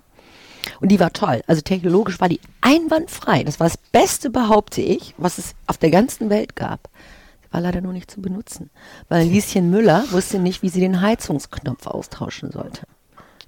Und 0.80 0.90
die 0.90 1.00
war 1.00 1.12
toll. 1.12 1.42
Also 1.48 1.62
technologisch 1.62 2.20
war 2.22 2.30
die 2.30 2.40
einwandfrei. 2.62 3.44
Das 3.44 3.60
war 3.60 3.68
das 3.68 3.78
Beste, 3.78 4.30
behaupte 4.30 4.82
ich, 4.82 5.16
was 5.18 5.38
es 5.38 5.54
auf 5.68 5.78
der 5.78 5.90
ganzen 5.90 6.30
Welt 6.30 6.56
gab 6.56 6.90
war 7.52 7.62
leider 7.62 7.82
nur 7.82 7.94
nicht 7.94 8.12
zu 8.12 8.22
benutzen, 8.22 8.70
weil 9.08 9.28
Lieschen 9.28 9.70
Müller 9.70 10.06
wusste 10.12 10.40
nicht, 10.40 10.62
wie 10.62 10.70
sie 10.70 10.80
den 10.82 11.02
Heizungsknopf 11.02 11.88
austauschen 11.88 12.52
sollte. 12.52 12.84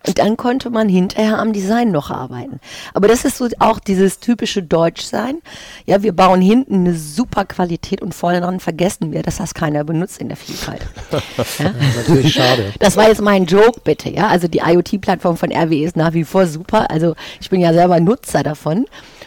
Und 0.08 0.18
dann 0.18 0.36
konnte 0.36 0.70
man 0.70 0.90
hinterher 0.90 1.38
am 1.38 1.54
Design 1.54 1.92
noch 1.92 2.10
arbeiten. 2.10 2.60
Aber 2.94 3.08
das 3.08 3.24
ist 3.24 3.38
so 3.38 3.48
auch 3.60 3.80
dieses 3.80 4.20
typische 4.20 4.64
Deutschsein. 4.64 5.42
Ja, 5.86 6.02
wir 6.02 6.12
bauen 6.14 6.42
hinten 6.42 6.76
eine 6.76 6.96
super 6.96 7.46
Qualität 7.46 8.02
und 8.02 8.16
vorne 8.16 8.42
dran 8.42 8.60
vergessen 8.60 9.12
wir, 9.12 9.22
dass 9.22 9.38
das 9.38 9.54
keiner 9.54 9.84
benutzt 9.84 10.20
in 10.20 10.28
der 10.28 10.38
Vielfalt. 10.38 10.82
Ja? 11.60 11.74
Natürlich 11.96 12.34
schade. 12.34 12.74
Das 12.80 12.96
war 12.98 13.08
jetzt 13.08 13.22
mein 13.22 13.46
Joke, 13.46 13.82
bitte. 13.84 14.10
Ja, 14.10 14.28
also 14.28 14.48
die 14.48 14.60
IoT-Plattform 14.60 15.38
von 15.38 15.52
RWE 15.52 15.84
ist 15.84 15.96
nach 15.96 16.14
wie 16.14 16.24
vor 16.24 16.48
super. 16.48 16.90
Also 16.90 17.16
ich 17.40 17.50
bin 17.50 17.62
ja 17.62 17.74
selber 17.74 18.00
Nutzer 18.00 18.44
davon 18.44 18.86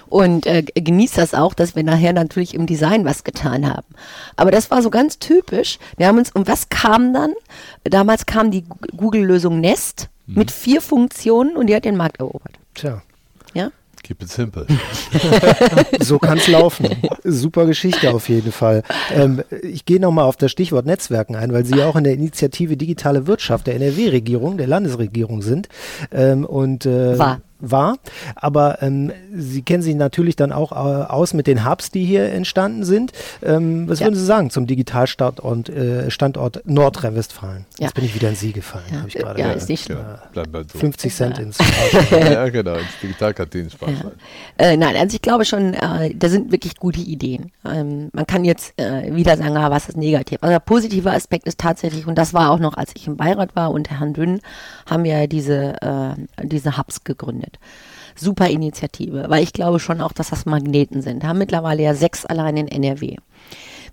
und 0.09 0.47
äh, 0.47 0.63
genießt 0.63 1.19
das 1.19 1.35
auch, 1.35 1.55
dass 1.55 1.77
wir 1.77 1.83
nachher 1.83 2.13
natürlich 2.13 2.55
im 2.55 2.67
Design 2.67 3.05
was 3.05 3.25
getan 3.25 3.69
haben. 3.69 3.87
Aber 4.37 4.51
das 4.51 4.71
war 4.71 4.83
so 4.83 4.91
ganz 4.91 5.19
typisch. 5.19 5.79
Wir 5.97 6.07
haben 6.07 6.19
uns, 6.19 6.31
und 6.31 6.47
was 6.47 6.69
kam 6.69 7.13
dann? 7.13 7.33
Damals 7.85 8.27
kam 8.27 8.51
die 8.51 8.65
Google-Lösung 8.97 9.61
Nest 9.61 10.09
mhm. 10.27 10.39
mit 10.39 10.51
vier 10.51 10.81
Funktionen 10.81 11.57
und 11.57 11.69
die 11.69 11.75
hat 11.75 11.85
den 11.85 11.97
Markt 11.97 12.19
erobert. 12.21 12.59
Tja. 12.75 13.03
Ja? 13.55 13.71
Keep 14.03 14.23
it 14.23 14.29
simple. 14.29 14.67
so 16.01 16.19
kann 16.19 16.37
es 16.37 16.47
laufen. 16.47 16.89
Super 17.25 17.65
Geschichte 17.65 18.13
auf 18.13 18.29
jeden 18.29 18.53
Fall. 18.53 18.83
Ähm, 19.11 19.43
ich 19.63 19.87
gehe 19.87 19.99
nochmal 19.99 20.27
auf 20.27 20.37
das 20.37 20.53
Stichwort 20.53 20.85
Netzwerken 20.85 21.37
ein, 21.37 21.55
weil 21.55 21.65
Sie 21.65 21.77
ja 21.77 21.89
auch 21.89 21.97
in 21.97 22.05
der 22.05 22.13
Initiative 22.13 22.77
Digitale 22.77 23.27
Wirtschaft 23.27 23.67
der 23.67 23.77
NRW-Regierung, 23.77 24.59
der 24.59 24.67
Landesregierung 24.67 25.41
sind. 25.41 25.69
Ähm, 26.13 26.45
und 26.45 26.85
äh, 26.85 27.19
War 27.19 27.41
war. 27.61 27.97
Aber 28.37 28.83
ähm, 28.83 29.13
Sie 29.33 29.63
kennen 29.63 29.83
sich 29.83 29.95
natürlich 29.95 30.37
dann 30.37 30.53
auch 30.53 30.73
äh, 30.73 30.75
aus 30.75 31.35
mit 31.35 31.47
den 31.47 31.69
Hubs, 31.69 31.91
die 31.91 32.05
hier 32.05 32.31
entstanden 32.33 32.85
sind. 32.85 33.13
Ähm, 33.43 33.89
was 33.89 34.01
ja. 34.01 34.07
würden 34.07 34.17
Sie 34.17 34.25
sagen 34.25 34.51
zum 34.51 34.67
Digitalstandort 34.67 35.69
äh, 35.69 36.11
Standort 36.11 36.63
Nordrhein-Westfalen? 36.65 37.67
Ja. 37.79 37.87
Jetzt 37.87 37.95
bin 37.95 38.05
ich 38.05 38.15
wieder 38.15 38.29
in 38.29 38.37
Sie 38.37 38.53
gefallen. 38.53 38.85
Ja, 38.93 39.05
ich 39.07 39.15
gerade, 39.15 39.41
ja 39.41 39.53
ist 39.53 39.69
nicht 39.69 39.89
ja, 39.89 40.23
so. 40.35 40.79
50 40.79 41.15
Cent 41.15 41.39
ins 41.39 41.59
Ja, 42.11 42.49
genau, 42.49 42.75
ins 42.75 43.01
Digitalkantinen 43.03 43.71
ja. 43.81 44.11
äh, 44.59 44.77
Nein, 44.77 44.97
also 44.97 45.15
ich 45.15 45.23
glaube 45.23 45.45
schon, 45.45 45.75
äh, 45.75 46.15
da 46.15 46.29
sind 46.29 46.53
wirklich 46.53 46.77
gute 46.77 47.01
Ideen. 47.01 47.53
Ähm, 47.65 48.11
man 48.13 48.27
kann 48.27 48.45
jetzt 48.45 48.79
äh, 48.79 49.15
wieder 49.15 49.37
sagen, 49.37 49.57
ah, 49.57 49.71
was 49.71 49.89
ist 49.89 49.97
negativ. 49.97 50.39
Also 50.41 50.53
der 50.53 50.61
positive 50.61 51.11
Aspekt 51.11 51.47
ist 51.47 51.59
tatsächlich, 51.59 52.07
und 52.07 52.17
das 52.17 52.35
war 52.35 52.51
auch 52.51 52.59
noch, 52.59 52.77
als 52.77 52.93
ich 52.95 53.07
im 53.07 53.17
Beirat 53.17 53.57
war 53.57 53.71
und 53.71 53.91
Herrn 53.91 54.13
Dünn, 54.15 54.41
haben 54.87 55.05
wir 55.05 55.27
diese, 55.27 55.81
äh, 55.81 56.47
diese 56.47 56.77
Hubs 56.77 57.05
gegründet. 57.05 57.44
Super 58.17 58.49
Initiative, 58.49 59.27
weil 59.29 59.43
ich 59.43 59.53
glaube 59.53 59.81
schon 59.81 60.01
auch, 60.01 60.13
dass 60.13 60.31
das 60.31 60.47
Magneten 60.47 61.03
sind. 61.03 61.23
Wir 61.23 61.29
haben 61.29 61.39
mittlerweile 61.39 61.83
ja 61.83 61.95
sechs 61.95 62.25
allein 62.25 62.57
in 62.57 62.69
NRW. 62.69 63.17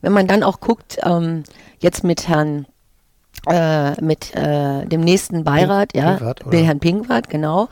Wenn 0.01 0.13
man 0.13 0.27
dann 0.27 0.43
auch 0.43 0.59
guckt, 0.59 0.97
ähm, 1.03 1.43
jetzt 1.79 2.03
mit 2.03 2.27
Herrn 2.27 2.65
äh, 3.47 3.99
mit 4.01 4.35
äh, 4.35 4.85
dem 4.85 5.01
nächsten 5.01 5.43
Beirat, 5.43 5.93
Pink, 5.93 6.03
ja, 6.03 6.11
Pinkwart, 6.11 6.53
Herrn 6.53 6.79
Pinkwart, 6.79 7.29
genau, 7.29 7.69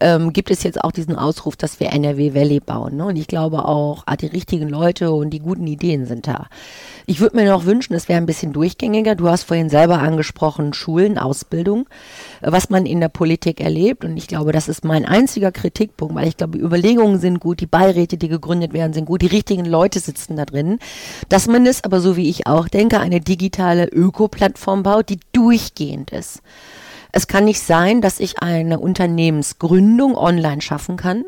ähm, 0.00 0.32
gibt 0.32 0.50
es 0.50 0.64
jetzt 0.64 0.82
auch 0.82 0.90
diesen 0.90 1.14
Ausruf, 1.16 1.54
dass 1.56 1.78
wir 1.78 1.92
NRW 1.92 2.34
Valley 2.34 2.58
bauen. 2.58 2.96
Ne? 2.96 3.04
Und 3.06 3.16
ich 3.16 3.28
glaube 3.28 3.64
auch, 3.64 4.02
ah, 4.06 4.16
die 4.16 4.26
richtigen 4.26 4.68
Leute 4.68 5.12
und 5.12 5.30
die 5.30 5.38
guten 5.38 5.66
Ideen 5.66 6.06
sind 6.06 6.26
da. 6.26 6.46
Ich 7.06 7.20
würde 7.20 7.36
mir 7.36 7.44
noch 7.44 7.64
wünschen, 7.66 7.94
es 7.94 8.08
wäre 8.08 8.18
ein 8.18 8.26
bisschen 8.26 8.52
durchgängiger. 8.52 9.14
Du 9.14 9.28
hast 9.28 9.44
vorhin 9.44 9.68
selber 9.68 9.98
angesprochen, 9.98 10.72
Schulen, 10.72 11.18
Ausbildung, 11.18 11.88
was 12.40 12.70
man 12.70 12.86
in 12.86 13.00
der 13.00 13.08
Politik 13.08 13.60
erlebt. 13.60 14.04
Und 14.04 14.16
ich 14.16 14.26
glaube, 14.26 14.52
das 14.52 14.68
ist 14.68 14.84
mein 14.84 15.04
einziger 15.04 15.52
Kritikpunkt, 15.52 16.14
weil 16.14 16.28
ich 16.28 16.36
glaube, 16.36 16.58
die 16.58 16.64
Überlegungen 16.64 17.18
sind 17.18 17.40
gut, 17.40 17.60
die 17.60 17.66
Beiräte, 17.66 18.16
die 18.16 18.28
gegründet 18.28 18.72
werden, 18.72 18.92
sind 18.92 19.06
gut, 19.06 19.22
die 19.22 19.26
richtigen 19.26 19.64
Leute 19.64 20.00
sitzen 20.00 20.36
da 20.36 20.44
drin. 20.44 20.78
Dass 21.28 21.46
man 21.46 21.66
es 21.66 21.84
aber, 21.84 22.00
so 22.00 22.16
wie 22.16 22.28
ich 22.28 22.46
auch 22.46 22.68
denke, 22.68 23.00
eine 23.00 23.20
digitale 23.20 23.86
Ökoplattform 23.86 24.82
baut, 24.82 25.01
die 25.02 25.20
durchgehend 25.32 26.10
ist. 26.10 26.42
Es 27.12 27.26
kann 27.26 27.44
nicht 27.44 27.60
sein, 27.60 28.00
dass 28.00 28.20
ich 28.20 28.42
eine 28.42 28.78
Unternehmensgründung 28.78 30.16
online 30.16 30.62
schaffen 30.62 30.96
kann, 30.96 31.24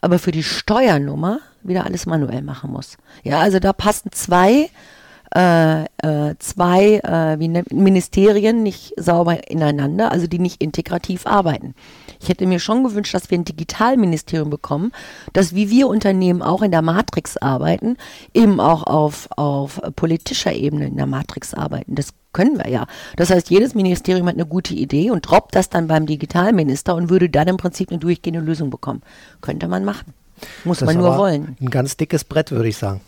aber 0.00 0.18
für 0.18 0.32
die 0.32 0.42
Steuernummer 0.42 1.38
wieder 1.62 1.84
alles 1.84 2.06
manuell 2.06 2.42
machen 2.42 2.72
muss. 2.72 2.96
Ja, 3.22 3.38
also 3.38 3.60
da 3.60 3.72
passen 3.72 4.10
zwei 4.12 4.68
äh, 5.34 5.82
äh, 5.82 6.36
zwei 6.38 7.00
äh, 7.04 7.38
wie 7.38 7.48
nennt, 7.48 7.70
Ministerien 7.70 8.62
nicht 8.62 8.94
sauber 8.96 9.50
ineinander, 9.50 10.10
also 10.10 10.26
die 10.26 10.38
nicht 10.38 10.62
integrativ 10.62 11.26
arbeiten. 11.26 11.74
Ich 12.18 12.30
hätte 12.30 12.46
mir 12.46 12.58
schon 12.58 12.82
gewünscht, 12.82 13.14
dass 13.14 13.30
wir 13.30 13.38
ein 13.38 13.44
Digitalministerium 13.44 14.48
bekommen, 14.48 14.90
das 15.34 15.54
wie 15.54 15.68
wir 15.68 15.88
Unternehmen 15.88 16.40
auch 16.40 16.62
in 16.62 16.70
der 16.70 16.80
Matrix 16.80 17.36
arbeiten, 17.36 17.98
eben 18.32 18.58
auch 18.58 18.84
auf, 18.84 19.28
auf 19.36 19.80
politischer 19.96 20.54
Ebene 20.54 20.86
in 20.86 20.96
der 20.96 21.06
Matrix 21.06 21.52
arbeiten. 21.52 21.94
Das 21.94 22.14
können 22.32 22.58
wir 22.58 22.68
ja. 22.68 22.86
Das 23.16 23.30
heißt, 23.30 23.50
jedes 23.50 23.74
Ministerium 23.74 24.26
hat 24.26 24.34
eine 24.34 24.46
gute 24.46 24.74
Idee 24.74 25.10
und 25.10 25.22
droppt 25.22 25.54
das 25.54 25.70
dann 25.70 25.88
beim 25.88 26.06
Digitalminister 26.06 26.94
und 26.94 27.10
würde 27.10 27.28
dann 27.28 27.48
im 27.48 27.56
Prinzip 27.56 27.90
eine 27.90 27.98
durchgehende 27.98 28.40
Lösung 28.40 28.70
bekommen. 28.70 29.02
Könnte 29.40 29.68
man 29.68 29.84
machen. 29.84 30.14
Muss 30.64 30.78
das 30.78 30.86
man 30.86 30.98
nur 30.98 31.16
wollen. 31.16 31.56
Ein 31.60 31.70
ganz 31.70 31.96
dickes 31.96 32.24
Brett, 32.24 32.50
würde 32.50 32.68
ich 32.68 32.76
sagen. 32.76 33.00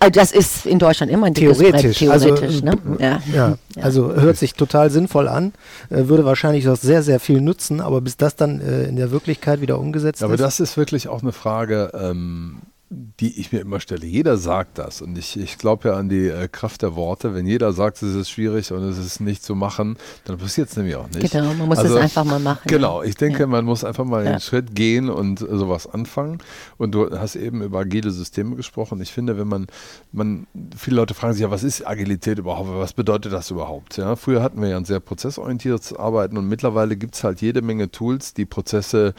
Also 0.00 0.12
das 0.12 0.32
ist 0.32 0.64
in 0.64 0.78
Deutschland 0.78 1.10
immer 1.10 1.26
ein 1.26 1.34
theoretisch. 1.34 1.82
Brett, 1.82 1.96
theoretisch 1.96 2.62
also, 2.62 2.64
ne? 2.64 2.78
ja. 3.00 3.20
Ja. 3.34 3.58
also 3.82 4.14
hört 4.14 4.36
sich 4.36 4.54
total 4.54 4.90
sinnvoll 4.90 5.26
an, 5.26 5.52
äh, 5.90 6.06
würde 6.06 6.24
wahrscheinlich 6.24 6.68
auch 6.68 6.76
sehr, 6.76 7.02
sehr 7.02 7.18
viel 7.18 7.40
nutzen, 7.40 7.80
aber 7.80 8.00
bis 8.00 8.16
das 8.16 8.36
dann 8.36 8.60
äh, 8.60 8.84
in 8.84 8.96
der 8.96 9.10
Wirklichkeit 9.10 9.60
wieder 9.60 9.78
umgesetzt 9.78 10.22
aber 10.22 10.34
ist. 10.34 10.40
Aber 10.40 10.46
das 10.46 10.60
ist 10.60 10.76
wirklich 10.76 11.08
auch 11.08 11.22
eine 11.22 11.32
Frage, 11.32 11.90
ähm, 11.94 12.58
die 12.90 13.38
ich 13.38 13.52
mir 13.52 13.60
immer 13.60 13.80
stelle. 13.80 14.06
Jeder 14.06 14.38
sagt 14.38 14.78
das 14.78 15.02
und 15.02 15.18
ich, 15.18 15.38
ich 15.38 15.58
glaube 15.58 15.88
ja 15.88 15.96
an 15.96 16.08
die 16.08 16.28
äh, 16.28 16.48
Kraft 16.48 16.80
der 16.80 16.96
Worte. 16.96 17.34
Wenn 17.34 17.46
jeder 17.46 17.72
sagt, 17.72 18.02
es 18.02 18.14
ist 18.14 18.30
schwierig 18.30 18.72
und 18.72 18.82
es 18.82 18.96
ist 18.96 19.20
nicht 19.20 19.42
zu 19.42 19.54
machen, 19.54 19.98
dann 20.24 20.38
passiert 20.38 20.70
es 20.70 20.76
nämlich 20.76 20.96
auch 20.96 21.08
nicht. 21.08 21.30
Genau, 21.30 21.52
man 21.52 21.68
muss 21.68 21.78
also, 21.78 21.96
es 21.96 22.02
einfach 22.02 22.24
mal 22.24 22.38
machen. 22.38 22.62
Genau, 22.66 23.02
ich 23.02 23.14
denke, 23.16 23.40
ja. 23.40 23.46
man 23.46 23.66
muss 23.66 23.84
einfach 23.84 24.04
mal 24.04 24.24
ja. 24.24 24.32
den 24.32 24.40
Schritt 24.40 24.74
gehen 24.74 25.10
und 25.10 25.42
äh, 25.42 25.56
sowas 25.58 25.86
anfangen. 25.86 26.38
Und 26.78 26.92
du 26.92 27.10
hast 27.18 27.36
eben 27.36 27.62
über 27.62 27.80
agile 27.80 28.10
Systeme 28.10 28.56
gesprochen. 28.56 29.00
Ich 29.02 29.12
finde, 29.12 29.36
wenn 29.36 29.48
man, 29.48 29.66
man, 30.10 30.46
viele 30.74 30.96
Leute 30.96 31.12
fragen 31.12 31.34
sich 31.34 31.42
ja, 31.42 31.50
was 31.50 31.64
ist 31.64 31.86
Agilität 31.86 32.38
überhaupt? 32.38 32.70
Was 32.70 32.94
bedeutet 32.94 33.34
das 33.34 33.50
überhaupt? 33.50 33.98
Ja, 33.98 34.16
früher 34.16 34.42
hatten 34.42 34.62
wir 34.62 34.68
ja 34.68 34.78
ein 34.78 34.86
sehr 34.86 35.00
prozessorientiertes 35.00 35.94
Arbeiten 35.94 36.38
und 36.38 36.48
mittlerweile 36.48 36.96
gibt 36.96 37.16
es 37.16 37.24
halt 37.24 37.42
jede 37.42 37.60
Menge 37.60 37.90
Tools, 37.90 38.32
die 38.32 38.46
Prozesse 38.46 39.14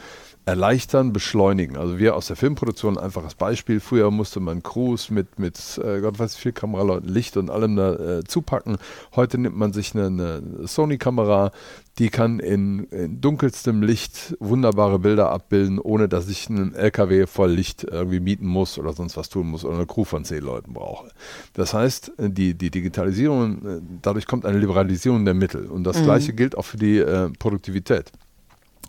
erleichtern, 0.46 1.12
beschleunigen. 1.12 1.76
Also 1.76 1.98
wir 1.98 2.16
aus 2.16 2.26
der 2.26 2.36
Filmproduktion, 2.36 2.98
einfaches 2.98 3.34
Beispiel, 3.34 3.78
früher 3.78 4.10
musste 4.10 4.40
man 4.40 4.62
Crews 4.62 5.10
mit, 5.10 5.38
mit 5.38 5.80
äh, 5.84 6.00
Gott 6.00 6.18
weiß 6.18 6.36
wie 6.36 6.40
viel 6.40 6.52
Kameraleuten, 6.52 7.08
Licht 7.08 7.36
und 7.36 7.50
allem 7.50 7.76
da 7.76 8.18
äh, 8.18 8.24
zupacken. 8.24 8.78
Heute 9.14 9.38
nimmt 9.38 9.56
man 9.56 9.72
sich 9.72 9.94
eine, 9.94 10.06
eine 10.06 10.66
Sony-Kamera, 10.66 11.52
die 11.98 12.08
kann 12.08 12.40
in, 12.40 12.84
in, 12.84 13.20
dunkelstem 13.20 13.82
Licht 13.82 14.34
wunderbare 14.40 14.98
Bilder 14.98 15.30
abbilden, 15.30 15.78
ohne 15.78 16.08
dass 16.08 16.28
ich 16.28 16.48
einen 16.48 16.74
LKW 16.74 17.26
voll 17.26 17.50
Licht 17.50 17.84
irgendwie 17.84 18.20
mieten 18.20 18.46
muss 18.46 18.78
oder 18.78 18.94
sonst 18.94 19.16
was 19.16 19.28
tun 19.28 19.48
muss 19.48 19.64
oder 19.64 19.76
eine 19.76 19.86
Crew 19.86 20.04
von 20.04 20.24
zehn 20.24 20.42
Leuten 20.42 20.72
brauche. 20.72 21.08
Das 21.52 21.74
heißt, 21.74 22.12
die, 22.18 22.54
die 22.54 22.70
Digitalisierung, 22.70 23.66
äh, 23.66 23.80
dadurch 24.02 24.26
kommt 24.26 24.46
eine 24.46 24.58
Liberalisierung 24.58 25.24
der 25.24 25.34
Mittel 25.34 25.66
und 25.66 25.84
das 25.84 25.98
mhm. 25.98 26.04
gleiche 26.04 26.32
gilt 26.32 26.56
auch 26.56 26.64
für 26.64 26.78
die 26.78 26.98
äh, 26.98 27.28
Produktivität. 27.38 28.10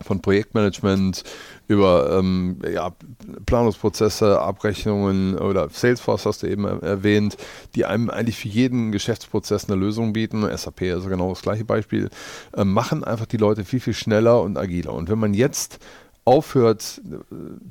Von 0.04 0.22
Projektmanagement 0.22 1.24
über 1.68 2.18
ähm, 2.18 2.60
ja, 2.72 2.92
Planungsprozesse, 3.46 4.40
Abrechnungen 4.40 5.38
oder 5.38 5.70
Salesforce 5.70 6.26
hast 6.26 6.44
du 6.44 6.48
eben 6.48 6.66
erwähnt, 6.66 7.38
die 7.76 7.86
einem 7.86 8.10
eigentlich 8.10 8.38
für 8.38 8.50
jeden 8.50 8.92
Geschäftsprozess 8.92 9.70
eine 9.70 9.80
Lösung 9.80 10.14
bieten. 10.14 10.46
SAP 10.56 10.82
ist 10.82 11.08
genau 11.08 11.30
das 11.30 11.42
gleiche 11.42 11.66
Beispiel. 11.66 12.10
Äh, 12.56 12.66
machen 12.66 13.04
einfach 13.04 13.26
die 13.26 13.38
Leute 13.38 13.64
viel, 13.64 13.80
viel 13.80 13.94
schneller 13.94 14.42
und 14.42 14.58
agiler. 14.58 14.94
Und 14.94 15.10
wenn 15.10 15.20
man 15.20 15.34
jetzt 15.34 15.80
aufhört 16.26 17.02
äh, 17.10 17.16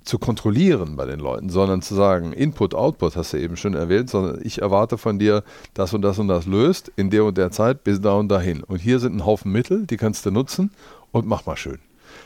zu 0.05 0.19
kontrollieren 0.19 0.97
bei 0.97 1.07
den 1.07 1.21
Leuten, 1.21 1.51
sondern 1.51 1.83
zu 1.83 1.95
sagen, 1.95 2.33
Input, 2.33 2.75
Output 2.75 3.17
hast 3.17 3.33
du 3.33 3.39
eben 3.39 3.57
schon 3.57 3.75
erwähnt, 3.75 4.11
sondern 4.11 4.41
ich 4.43 4.61
erwarte 4.63 4.99
von 4.99 5.19
dir, 5.19 5.45
das 5.75 5.95
und 5.95 6.03
das 6.03 6.19
und 6.19 6.29
das 6.29 6.47
löst 6.47 6.91
in 6.97 7.11
der 7.11 7.25
und 7.25 7.39
der 7.39 7.51
Zeit 7.51 7.85
bis 7.85 8.01
da 8.01 8.15
und 8.15 8.29
dahin. 8.29 8.63
Und 8.65 8.79
hier 8.79 8.99
sind 8.99 9.17
ein 9.17 9.27
Haufen 9.27 9.53
Mittel, 9.53 9.87
die 9.87 9.97
kannst 9.97 10.27
du 10.27 10.31
nutzen 10.31 10.71
und 11.13 11.27
mach 11.27 11.47
mal 11.47 11.57
schön. 11.57 11.79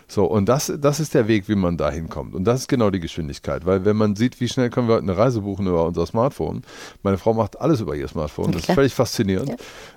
So, 0.09 0.25
und 0.25 0.49
das, 0.49 0.73
das 0.79 1.01
ist 1.01 1.15
der 1.15 1.29
Weg, 1.29 1.49
wie 1.49 1.55
man 1.55 1.77
da 1.77 1.91
hinkommt. 1.91 2.35
Und 2.35 2.45
das 2.45 2.61
ist 2.61 2.69
genau 2.69 2.91
die 2.91 3.01
Geschwindigkeit. 3.01 3.67
Weil 3.67 3.85
wenn 3.85 3.97
man 3.97 4.17
sieht, 4.17 4.41
wie 4.41 4.49
schnell 4.49 4.71
können 4.71 4.89
wir 4.89 4.95
heute 4.95 5.05
eine 5.05 5.17
Reise 5.17 5.43
buchen 5.43 5.67
über 5.67 5.87
unser 5.87 6.07
Smartphone, 6.07 6.63
meine 7.03 7.19
Frau 7.19 7.35
macht 7.35 7.61
alles 7.61 7.81
über 7.81 7.95
ihr 7.95 8.09
Smartphone, 8.09 8.53
das 8.53 8.69
ist 8.69 8.75
völlig 8.75 8.95
faszinierend. 8.95 9.51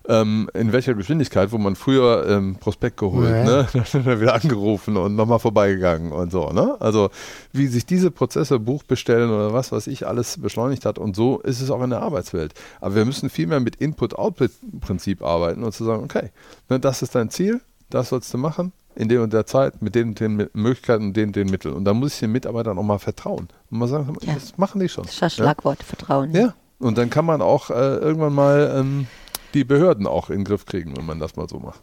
Ja. 0.07 0.21
Ähm, 0.21 0.49
in 0.53 0.71
welcher 0.71 0.93
Geschwindigkeit, 0.93 1.51
wo 1.51 1.57
man 1.57 1.75
früher 1.75 2.25
ähm, 2.27 2.55
Prospekt 2.55 2.97
geholt, 2.97 3.29
ja. 3.29 3.43
ne? 3.43 3.67
dann 3.93 4.21
wieder 4.21 4.33
angerufen 4.33 4.97
und 4.97 5.15
nochmal 5.15 5.39
vorbeigegangen 5.39 6.11
und 6.11 6.31
so. 6.31 6.51
Ne? 6.51 6.77
Also 6.79 7.09
wie 7.51 7.67
sich 7.67 7.85
diese 7.85 8.11
Prozesse, 8.11 8.59
Buch 8.59 8.83
bestellen 8.83 9.29
oder 9.29 9.53
was, 9.53 9.71
was 9.71 9.87
ich 9.87 10.07
alles 10.07 10.39
beschleunigt 10.39 10.85
hat. 10.85 10.97
Und 10.97 11.15
so 11.15 11.39
ist 11.39 11.61
es 11.61 11.69
auch 11.71 11.81
in 11.83 11.89
der 11.89 12.01
Arbeitswelt. 12.01 12.53
Aber 12.81 12.95
wir 12.95 13.05
müssen 13.05 13.29
viel 13.29 13.47
mehr 13.47 13.59
mit 13.59 13.77
Input-Output-Prinzip 13.77 15.21
arbeiten 15.21 15.63
und 15.63 15.73
zu 15.73 15.83
sagen, 15.83 16.03
okay, 16.03 16.29
ne, 16.69 16.79
das 16.79 17.01
ist 17.01 17.15
dein 17.15 17.29
Ziel, 17.29 17.61
das 17.89 18.09
sollst 18.09 18.33
du 18.33 18.37
machen, 18.37 18.71
in 18.97 19.09
der 19.09 19.21
und 19.21 19.31
der 19.31 19.45
Zeit 19.45 19.81
mit 19.81 19.93
den, 19.93 20.15
den 20.15 20.49
Möglichkeiten 20.53 21.07
und 21.07 21.17
den, 21.17 21.31
den 21.31 21.49
Mitteln. 21.49 21.75
Und 21.75 21.85
da 21.85 21.93
muss 21.93 22.15
ich 22.15 22.19
den 22.19 22.31
Mitarbeitern 22.31 22.77
auch 22.77 22.83
mal 22.83 22.97
vertrauen. 22.97 23.47
Und 23.69 23.77
mal 23.77 23.87
sagen, 23.87 24.17
ja. 24.21 24.33
das 24.33 24.57
machen 24.57 24.81
die 24.81 24.89
schon. 24.89 25.03
Das 25.03 25.13
ist 25.13 25.21
das 25.21 25.35
Schlagwort, 25.35 25.79
ja? 25.79 25.85
Vertrauen. 25.85 26.33
Ja, 26.33 26.55
und 26.79 26.97
dann 26.97 27.09
kann 27.09 27.23
man 27.25 27.41
auch 27.41 27.69
äh, 27.69 27.73
irgendwann 27.73 28.33
mal 28.33 28.75
ähm, 28.75 29.07
die 29.53 29.63
Behörden 29.63 30.07
auch 30.07 30.29
in 30.29 30.39
den 30.39 30.43
Griff 30.45 30.65
kriegen, 30.65 30.97
wenn 30.97 31.05
man 31.05 31.19
das 31.19 31.35
mal 31.35 31.47
so 31.47 31.59
macht. 31.59 31.81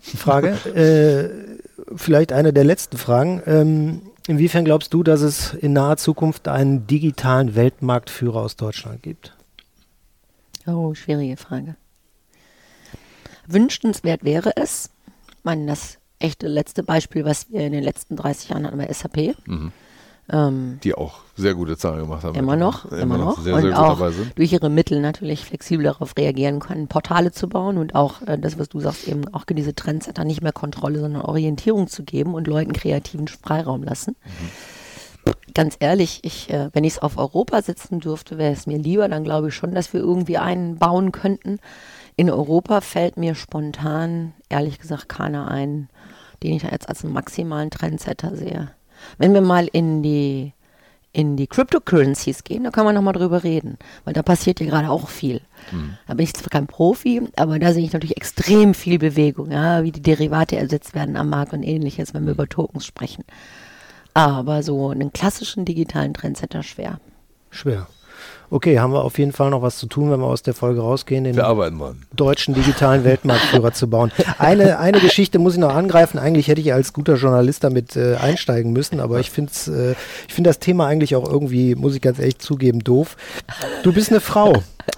Frage, 0.00 0.52
äh, 0.74 1.94
vielleicht 1.94 2.32
eine 2.32 2.54
der 2.54 2.64
letzten 2.64 2.96
Fragen. 2.96 3.42
Ähm, 3.44 4.02
inwiefern 4.26 4.64
glaubst 4.64 4.94
du, 4.94 5.02
dass 5.02 5.20
es 5.20 5.52
in 5.52 5.74
naher 5.74 5.98
Zukunft 5.98 6.48
einen 6.48 6.86
digitalen 6.86 7.54
Weltmarktführer 7.54 8.40
aus 8.40 8.56
Deutschland 8.56 9.02
gibt? 9.02 9.34
Oh, 10.66 10.94
schwierige 10.94 11.36
Frage. 11.36 11.76
Wünschenswert 13.46 14.24
wäre 14.24 14.56
es, 14.56 14.90
meine, 15.44 15.66
das 15.66 15.98
echte 16.18 16.48
letzte 16.48 16.82
Beispiel, 16.82 17.24
was 17.24 17.50
wir 17.50 17.60
in 17.60 17.72
den 17.72 17.82
letzten 17.82 18.16
30 18.16 18.50
Jahren 18.50 18.66
hatten 18.66 18.78
bei 18.78 18.92
SAP. 18.92 19.34
Mhm. 19.46 19.72
Ähm, 20.32 20.78
die 20.84 20.94
auch 20.94 21.20
sehr 21.34 21.54
gute 21.54 21.76
Zahlen 21.76 22.02
gemacht 22.02 22.22
haben. 22.22 22.38
Immer 22.38 22.54
noch, 22.54 22.84
immer, 22.84 23.00
immer 23.00 23.18
noch. 23.18 23.40
Sehr, 23.40 23.54
und 23.54 23.62
sehr 23.62 23.80
auch 23.80 23.98
durch 24.36 24.52
ihre 24.52 24.70
Mittel 24.70 25.00
natürlich 25.00 25.44
flexibel 25.44 25.84
darauf 25.84 26.16
reagieren 26.16 26.60
können, 26.60 26.86
Portale 26.86 27.32
zu 27.32 27.48
bauen 27.48 27.78
und 27.78 27.96
auch 27.96 28.22
äh, 28.22 28.38
das, 28.38 28.56
was 28.56 28.68
du 28.68 28.78
sagst, 28.78 29.08
eben 29.08 29.26
auch 29.34 29.44
diese 29.44 29.74
Trendsetter 29.74 30.24
nicht 30.24 30.42
mehr 30.42 30.52
Kontrolle, 30.52 31.00
sondern 31.00 31.22
Orientierung 31.22 31.88
zu 31.88 32.04
geben 32.04 32.34
und 32.34 32.46
Leuten 32.46 32.72
kreativen 32.72 33.26
Freiraum 33.26 33.82
lassen. 33.82 34.14
Mhm. 34.24 35.32
Ganz 35.52 35.76
ehrlich, 35.80 36.20
ich, 36.22 36.48
äh, 36.50 36.70
wenn 36.72 36.84
ich 36.84 36.94
es 36.94 36.98
auf 37.00 37.18
Europa 37.18 37.60
sitzen 37.62 37.98
dürfte, 37.98 38.38
wäre 38.38 38.52
es 38.52 38.66
mir 38.66 38.78
lieber, 38.78 39.08
dann 39.08 39.24
glaube 39.24 39.48
ich 39.48 39.54
schon, 39.54 39.74
dass 39.74 39.92
wir 39.92 40.00
irgendwie 40.00 40.38
einen 40.38 40.76
bauen 40.76 41.10
könnten, 41.10 41.58
in 42.20 42.28
Europa 42.28 42.82
fällt 42.82 43.16
mir 43.16 43.34
spontan, 43.34 44.34
ehrlich 44.50 44.78
gesagt, 44.78 45.08
keiner 45.08 45.50
ein, 45.50 45.88
den 46.42 46.52
ich 46.52 46.64
jetzt 46.64 46.86
als 46.86 47.02
einen 47.02 47.14
maximalen 47.14 47.70
Trendsetter 47.70 48.36
sehe. 48.36 48.72
Wenn 49.16 49.32
wir 49.32 49.40
mal 49.40 49.66
in 49.72 50.02
die 50.02 50.52
in 51.12 51.38
die 51.38 51.46
Cryptocurrencies 51.46 52.44
gehen, 52.44 52.64
da 52.64 52.70
kann 52.70 52.84
man 52.84 52.94
nochmal 52.94 53.14
drüber 53.14 53.42
reden, 53.42 53.78
weil 54.04 54.12
da 54.12 54.22
passiert 54.22 54.60
ja 54.60 54.66
gerade 54.66 54.90
auch 54.90 55.08
viel. 55.08 55.40
Mhm. 55.72 55.96
Da 56.06 56.12
bin 56.12 56.24
ich 56.24 56.34
zwar 56.34 56.50
kein 56.50 56.66
Profi, 56.66 57.22
aber 57.36 57.58
da 57.58 57.72
sehe 57.72 57.84
ich 57.84 57.94
natürlich 57.94 58.18
extrem 58.18 58.74
viel 58.74 58.98
Bewegung, 58.98 59.50
ja, 59.50 59.82
wie 59.82 59.90
die 59.90 60.02
Derivate 60.02 60.58
ersetzt 60.58 60.94
werden 60.94 61.16
am 61.16 61.30
Markt 61.30 61.54
und 61.54 61.62
ähnliches, 61.62 62.12
wenn 62.12 62.26
wir 62.26 62.34
über 62.34 62.50
Tokens 62.50 62.84
sprechen. 62.84 63.24
Aber 64.12 64.62
so 64.62 64.90
einen 64.90 65.10
klassischen 65.10 65.64
digitalen 65.64 66.12
Trendsetter 66.12 66.62
schwer. 66.62 67.00
Schwer. 67.48 67.88
Okay, 68.52 68.80
haben 68.80 68.92
wir 68.92 69.04
auf 69.04 69.18
jeden 69.18 69.30
Fall 69.30 69.50
noch 69.50 69.62
was 69.62 69.78
zu 69.78 69.86
tun, 69.86 70.10
wenn 70.10 70.18
wir 70.18 70.26
aus 70.26 70.42
der 70.42 70.54
Folge 70.54 70.80
rausgehen, 70.80 71.22
den 71.22 71.36
deutschen 72.16 72.52
digitalen 72.52 73.04
Weltmarktführer 73.04 73.72
zu 73.72 73.88
bauen. 73.88 74.10
Eine, 74.38 74.80
eine 74.80 74.98
Geschichte 74.98 75.38
muss 75.38 75.54
ich 75.54 75.60
noch 75.60 75.72
angreifen. 75.72 76.18
Eigentlich 76.18 76.48
hätte 76.48 76.60
ich 76.60 76.72
als 76.72 76.92
guter 76.92 77.14
Journalist 77.14 77.62
damit 77.62 77.94
äh, 77.94 78.16
einsteigen 78.16 78.72
müssen, 78.72 78.98
aber 78.98 79.20
ich 79.20 79.30
finde 79.30 79.52
äh, 79.68 79.94
ich 80.26 80.34
finde 80.34 80.50
das 80.50 80.58
Thema 80.58 80.86
eigentlich 80.86 81.14
auch 81.14 81.30
irgendwie, 81.30 81.76
muss 81.76 81.94
ich 81.94 82.00
ganz 82.00 82.18
ehrlich 82.18 82.38
zugeben, 82.38 82.80
doof. 82.80 83.16
Du 83.84 83.92
bist 83.92 84.10
eine 84.10 84.20
Frau 84.20 84.52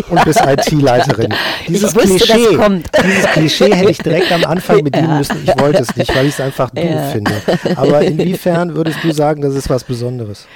und 0.09 0.25
bist 0.25 0.41
IT-Leiterin. 0.41 1.35
Dieses 1.69 1.93
Klischee, 1.93 2.59
dieses 3.05 3.27
Klischee 3.33 3.75
hätte 3.75 3.91
ich 3.91 3.99
direkt 3.99 4.33
am 4.33 4.45
Anfang 4.45 4.83
bedienen 4.83 5.11
ja. 5.11 5.19
müssen. 5.19 5.37
Ich 5.45 5.61
wollte 5.61 5.83
es 5.83 5.95
nicht, 5.95 6.15
weil 6.15 6.27
ich 6.27 6.35
es 6.35 6.41
einfach 6.41 6.71
doof 6.71 6.85
ja. 6.85 7.03
finde. 7.11 7.33
Aber 7.77 8.01
inwiefern 8.01 8.75
würdest 8.75 8.99
du 9.03 9.13
sagen, 9.13 9.43
das 9.43 9.55
ist 9.55 9.69
was 9.69 9.85
Besonderes? 9.85 10.47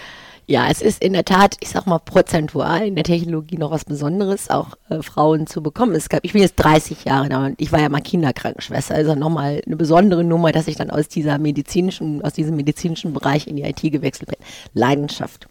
Ja, 0.49 0.69
es 0.71 0.81
ist 0.81 1.03
in 1.03 1.13
der 1.13 1.25
Tat, 1.25 1.57
ich 1.59 1.71
sag 1.71 1.87
mal, 1.87 1.99
prozentual 1.99 2.87
in 2.87 2.95
der 2.95 3.03
Technologie 3.03 3.57
noch 3.57 3.73
was 3.73 3.85
Besonderes, 3.85 4.49
auch 4.49 4.77
äh, 4.89 5.03
Frauen 5.03 5.49
zu 5.49 5.61
bekommen. 5.61 5.97
Es 5.97 6.09
gab, 6.09 6.25
ich 6.25 6.35
bin 6.35 6.43
jetzt 6.43 6.55
30 6.55 7.05
Jahre 7.05 7.29
da 7.29 7.47
und 7.47 7.61
ich 7.61 7.73
war 7.73 7.81
ja 7.81 7.89
mal 7.89 8.01
Kinderkrankenschwester, 8.01 8.95
also 8.95 9.17
nochmal 9.17 9.61
eine 9.67 9.75
besondere 9.75 10.23
Nummer, 10.23 10.53
dass 10.53 10.69
ich 10.69 10.77
dann 10.77 10.91
aus 10.91 11.09
dieser 11.09 11.39
medizinischen, 11.39 12.23
aus 12.23 12.35
diesem 12.35 12.55
medizinischen 12.55 13.13
Bereich 13.13 13.49
in 13.49 13.57
die 13.57 13.65
IT 13.65 13.81
gewechselt 13.83 14.29
bin. 14.29 14.39
Leidenschaft. 14.73 15.49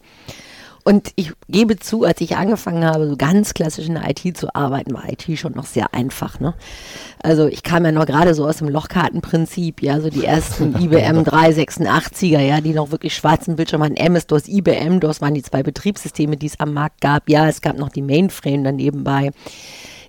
Und 0.88 1.14
ich 1.16 1.32
gebe 1.50 1.78
zu, 1.78 2.04
als 2.04 2.22
ich 2.22 2.38
angefangen 2.38 2.86
habe, 2.86 3.10
so 3.10 3.18
ganz 3.18 3.56
klassisch 3.56 3.88
in 3.88 3.96
der 3.96 4.08
IT 4.08 4.38
zu 4.38 4.54
arbeiten, 4.54 4.94
war 4.94 5.10
IT 5.10 5.26
schon 5.40 5.54
noch 5.54 5.66
sehr 5.66 5.96
einfach. 5.96 6.40
Ne? 6.40 6.54
Also 7.24 7.48
ich 7.48 7.64
kam 7.64 7.86
ja 7.86 7.92
noch 7.92 8.06
gerade 8.06 8.36
so 8.36 8.46
aus 8.46 8.58
dem 8.58 8.70
Lochkartenprinzip, 8.70 9.82
ja, 9.82 10.00
so 10.00 10.12
die 10.12 10.24
ersten 10.24 10.76
IBM 10.80 11.24
386er, 11.24 12.40
ja, 12.40 12.62
die 12.62 12.74
noch 12.74 12.92
wirklich 12.92 13.16
schwarzen 13.16 13.56
Bildschirm 13.56 13.82
hatten. 13.82 13.96
MS-DOS, 13.96 14.48
IBM, 14.48 15.00
DOS 15.00 15.22
waren 15.22 15.34
die 15.34 15.42
zwei 15.42 15.64
Betriebssysteme, 15.64 16.38
die 16.38 16.46
es 16.46 16.60
am 16.60 16.72
Markt 16.72 17.02
gab. 17.02 17.30
Ja, 17.30 17.50
es 17.50 17.62
gab 17.62 17.80
noch 17.80 17.90
die 17.90 18.04
Mainframe 18.04 18.64
dann 18.64 18.76
nebenbei 18.76 19.32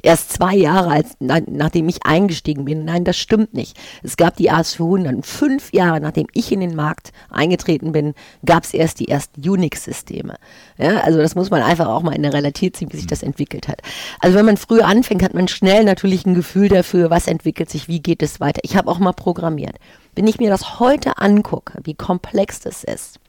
erst 0.02 0.32
zwei 0.32 0.54
Jahre, 0.54 0.90
als, 0.90 1.16
na, 1.20 1.40
nachdem 1.46 1.88
ich 1.88 2.04
eingestiegen 2.04 2.64
bin. 2.64 2.84
Nein, 2.84 3.04
das 3.04 3.16
stimmt 3.16 3.54
nicht. 3.54 3.76
Es 4.02 4.16
gab 4.16 4.36
die 4.36 4.50
AS400. 4.50 5.24
Fünf 5.24 5.72
Jahre, 5.72 6.00
nachdem 6.00 6.26
ich 6.32 6.52
in 6.52 6.60
den 6.60 6.74
Markt 6.74 7.12
eingetreten 7.30 7.92
bin, 7.92 8.14
gab 8.44 8.64
es 8.64 8.74
erst 8.74 9.00
die 9.00 9.08
ersten 9.08 9.48
Unix-Systeme. 9.48 10.36
Ja, 10.78 11.00
also 11.00 11.18
das 11.18 11.34
muss 11.34 11.50
man 11.50 11.62
einfach 11.62 11.88
auch 11.88 12.02
mal 12.02 12.14
in 12.14 12.22
der 12.22 12.32
Realität 12.32 12.76
sehen, 12.76 12.92
wie 12.92 12.96
sich 12.96 13.06
das 13.06 13.22
entwickelt 13.22 13.68
hat. 13.68 13.82
Also 14.20 14.36
wenn 14.36 14.46
man 14.46 14.56
früh 14.56 14.80
anfängt, 14.80 15.22
hat 15.22 15.34
man 15.34 15.48
schnell 15.48 15.84
natürlich 15.84 16.26
ein 16.26 16.34
Gefühl 16.34 16.68
dafür, 16.68 17.10
was 17.10 17.26
entwickelt 17.26 17.70
sich, 17.70 17.88
wie 17.88 18.00
geht 18.00 18.22
es 18.22 18.40
weiter. 18.40 18.60
Ich 18.62 18.76
habe 18.76 18.90
auch 18.90 18.98
mal 18.98 19.12
programmiert. 19.12 19.76
Wenn 20.14 20.26
ich 20.26 20.38
mir 20.38 20.50
das 20.50 20.80
heute 20.80 21.18
angucke, 21.18 21.80
wie 21.84 21.94
komplex 21.94 22.60
das 22.60 22.84
ist, 22.84 23.20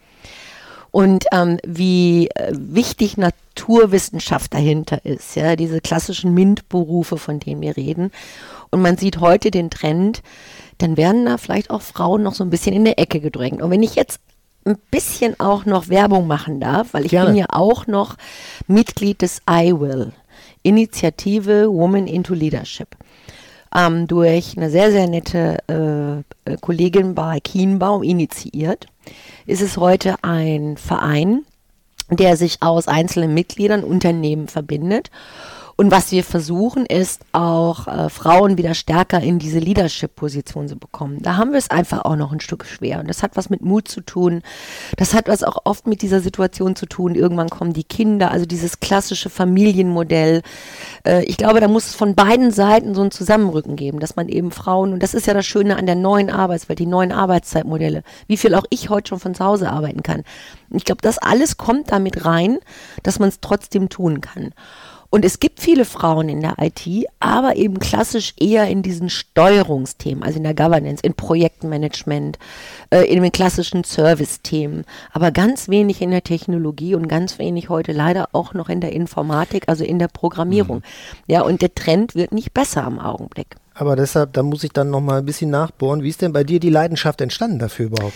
und 0.92 1.26
ähm, 1.32 1.60
wie 1.66 2.28
äh, 2.30 2.54
wichtig 2.54 3.18
Naturwissenschaft 3.18 4.54
dahinter 4.54 5.04
ist, 5.06 5.36
ja, 5.36 5.56
diese 5.56 5.82
klassischen 5.82 6.34
MINT-Berufe, 6.34 7.18
von 7.18 7.40
denen 7.40 7.62
wir 7.62 7.78
reden. 7.78 8.12
Und 8.72 8.82
man 8.82 8.98
sieht 8.98 9.20
heute 9.20 9.52
den 9.52 9.70
Trend, 9.70 10.22
dann 10.78 10.98
werden 10.98 11.26
da 11.26 11.38
vielleicht 11.38 11.70
auch 11.70 11.82
Frauen 11.82 12.24
noch 12.24 12.36
so 12.36 12.44
ein 12.44 12.50
bisschen 12.50 12.74
in 12.74 12.86
der 12.86 13.00
Ecke 13.00 13.20
gedrängt. 13.20 13.62
Und 13.62 13.72
wenn 13.72 13.84
ich 13.84 13.96
jetzt 13.96 14.20
ein 14.66 14.78
bisschen 14.92 15.40
auch 15.40 15.66
noch 15.66 15.90
Werbung 15.90 16.28
machen 16.28 16.60
darf, 16.60 16.94
weil 16.94 17.06
ich 17.06 17.12
Gerne. 17.12 17.30
bin 17.30 17.38
ja 17.38 17.46
auch 17.50 17.88
noch 17.88 18.16
Mitglied 18.68 19.22
des 19.22 19.42
IWIL, 19.50 20.12
Initiative 20.64 21.70
Women 21.72 22.08
into 22.08 22.34
Leadership. 22.34 22.90
Ähm, 23.78 24.08
durch 24.08 24.58
eine 24.58 24.72
sehr, 24.72 24.92
sehr 24.92 25.08
nette 25.08 25.60
äh, 25.70 26.52
äh 26.52 26.58
Kollegin 26.60 27.14
bei 27.14 27.40
Kienbaum 27.40 28.02
initiiert 28.02 28.88
ist 29.46 29.62
es 29.62 29.78
heute 29.78 30.16
ein 30.24 30.78
Verein, 30.78 31.46
der 32.10 32.38
sich 32.38 32.58
aus 32.62 32.88
einzelnen 32.88 33.34
Mitgliedern, 33.34 33.84
Unternehmen 33.84 34.48
verbindet 34.48 35.12
und 35.80 35.92
was 35.92 36.12
wir 36.12 36.24
versuchen, 36.24 36.88
ist 36.88 37.22
auch 37.34 37.88
äh, 37.88 38.10
Frauen 38.10 38.58
wieder 38.58 38.74
stärker 38.74 39.22
in 39.22 39.38
diese 39.38 39.60
Leadership-Position 39.60 40.68
zu 40.68 40.76
bekommen. 40.76 41.22
Da 41.22 41.38
haben 41.38 41.52
wir 41.52 41.60
es 41.60 41.70
einfach 41.70 42.04
auch 42.04 42.16
noch 42.16 42.32
ein 42.32 42.40
Stück 42.40 42.66
schwer. 42.66 43.00
Und 43.00 43.08
das 43.08 43.22
hat 43.22 43.38
was 43.38 43.52
mit 43.52 43.62
Mut 43.62 43.88
zu 43.88 44.02
tun. 44.02 44.42
Das 44.98 45.14
hat 45.14 45.28
was 45.28 45.44
auch 45.44 45.60
oft 45.66 45.86
mit 45.86 46.02
dieser 46.02 46.20
Situation 46.20 46.76
zu 46.76 46.88
tun. 46.88 47.14
Irgendwann 47.14 47.50
kommen 47.50 47.74
die 47.74 47.84
Kinder, 47.84 48.32
also 48.32 48.48
dieses 48.48 48.80
klassische 48.80 49.30
Familienmodell. 49.30 50.42
Äh, 51.06 51.26
ich 51.26 51.38
glaube, 51.38 51.60
da 51.60 51.68
muss 51.68 51.90
es 51.90 51.94
von 51.96 52.16
beiden 52.16 52.50
Seiten 52.50 52.96
so 52.96 53.04
ein 53.04 53.12
Zusammenrücken 53.12 53.76
geben, 53.76 54.00
dass 54.00 54.16
man 54.16 54.30
eben 54.30 54.50
Frauen, 54.50 54.94
und 54.94 55.04
das 55.04 55.14
ist 55.14 55.28
ja 55.28 55.36
das 55.36 55.46
Schöne 55.46 55.78
an 55.78 55.86
der 55.86 55.94
neuen 55.94 56.32
Arbeitswelt, 56.32 56.80
die 56.80 56.88
neuen 56.88 57.12
Arbeitszeitmodelle, 57.12 58.02
wie 58.26 58.38
viel 58.38 58.56
auch 58.56 58.66
ich 58.72 58.90
heute 58.90 59.10
schon 59.10 59.20
von 59.20 59.36
zu 59.36 59.46
Hause 59.46 59.70
arbeiten 59.70 60.02
kann. 60.02 60.24
Ich 60.72 60.86
glaube, 60.86 61.04
das 61.04 61.20
alles 61.20 61.58
kommt 61.58 61.92
damit 61.92 62.26
rein, 62.26 62.58
dass 63.04 63.20
man 63.20 63.30
es 63.30 63.42
trotzdem 63.42 63.90
tun 63.90 64.22
kann. 64.22 64.54
Und 65.10 65.24
es 65.24 65.40
gibt 65.40 65.62
viele 65.62 65.86
Frauen 65.86 66.28
in 66.30 66.42
der 66.42 66.56
IT, 66.60 66.86
aber 67.20 67.56
eben 67.56 67.80
klassisch 67.80 68.34
eher 68.40 68.68
in 68.68 68.82
diesen 68.84 69.10
Steuerungsthemen, 69.10 70.24
also 70.24 70.38
in 70.38 70.44
der 70.44 70.54
Governance, 70.54 71.02
in 71.02 71.14
Projektmanagement, 71.14 72.38
äh, 72.90 73.04
in 73.04 73.22
den 73.22 73.32
klassischen 73.32 73.84
Service-Themen, 73.84 74.84
aber 75.14 75.32
ganz 75.32 75.70
wenig 75.70 76.02
in 76.02 76.12
der 76.12 76.24
Technologie 76.24 76.96
und 76.96 77.08
ganz 77.08 77.40
wenig 77.40 77.70
heute 77.70 77.94
leider 77.94 78.30
auch 78.34 78.54
noch 78.54 78.70
in 78.70 78.82
der 78.82 78.92
Informatik, 78.92 79.64
also 79.68 79.84
in 79.84 80.00
der 80.00 80.10
Programmierung. 80.10 80.78
Mhm. 80.78 80.84
Ja, 81.28 81.42
und 81.42 81.62
der 81.62 81.74
Trend 81.74 82.16
wird 82.16 82.34
nicht 82.34 82.54
besser 82.54 82.84
am 82.84 83.00
Augenblick. 83.00 83.56
Aber 83.74 83.96
deshalb, 83.96 84.34
da 84.34 84.44
muss 84.44 84.64
ich 84.64 84.72
dann 84.72 84.90
noch 84.90 85.02
mal 85.02 85.20
ein 85.20 85.26
bisschen 85.26 85.52
nachbohren. 85.52 86.04
Wie 86.04 86.10
ist 86.10 86.22
denn 86.22 86.34
bei 86.34 86.44
dir 86.44 86.60
die 86.60 86.70
Leidenschaft 86.70 87.22
entstanden 87.22 87.60
dafür 87.60 87.86
überhaupt? 87.86 88.16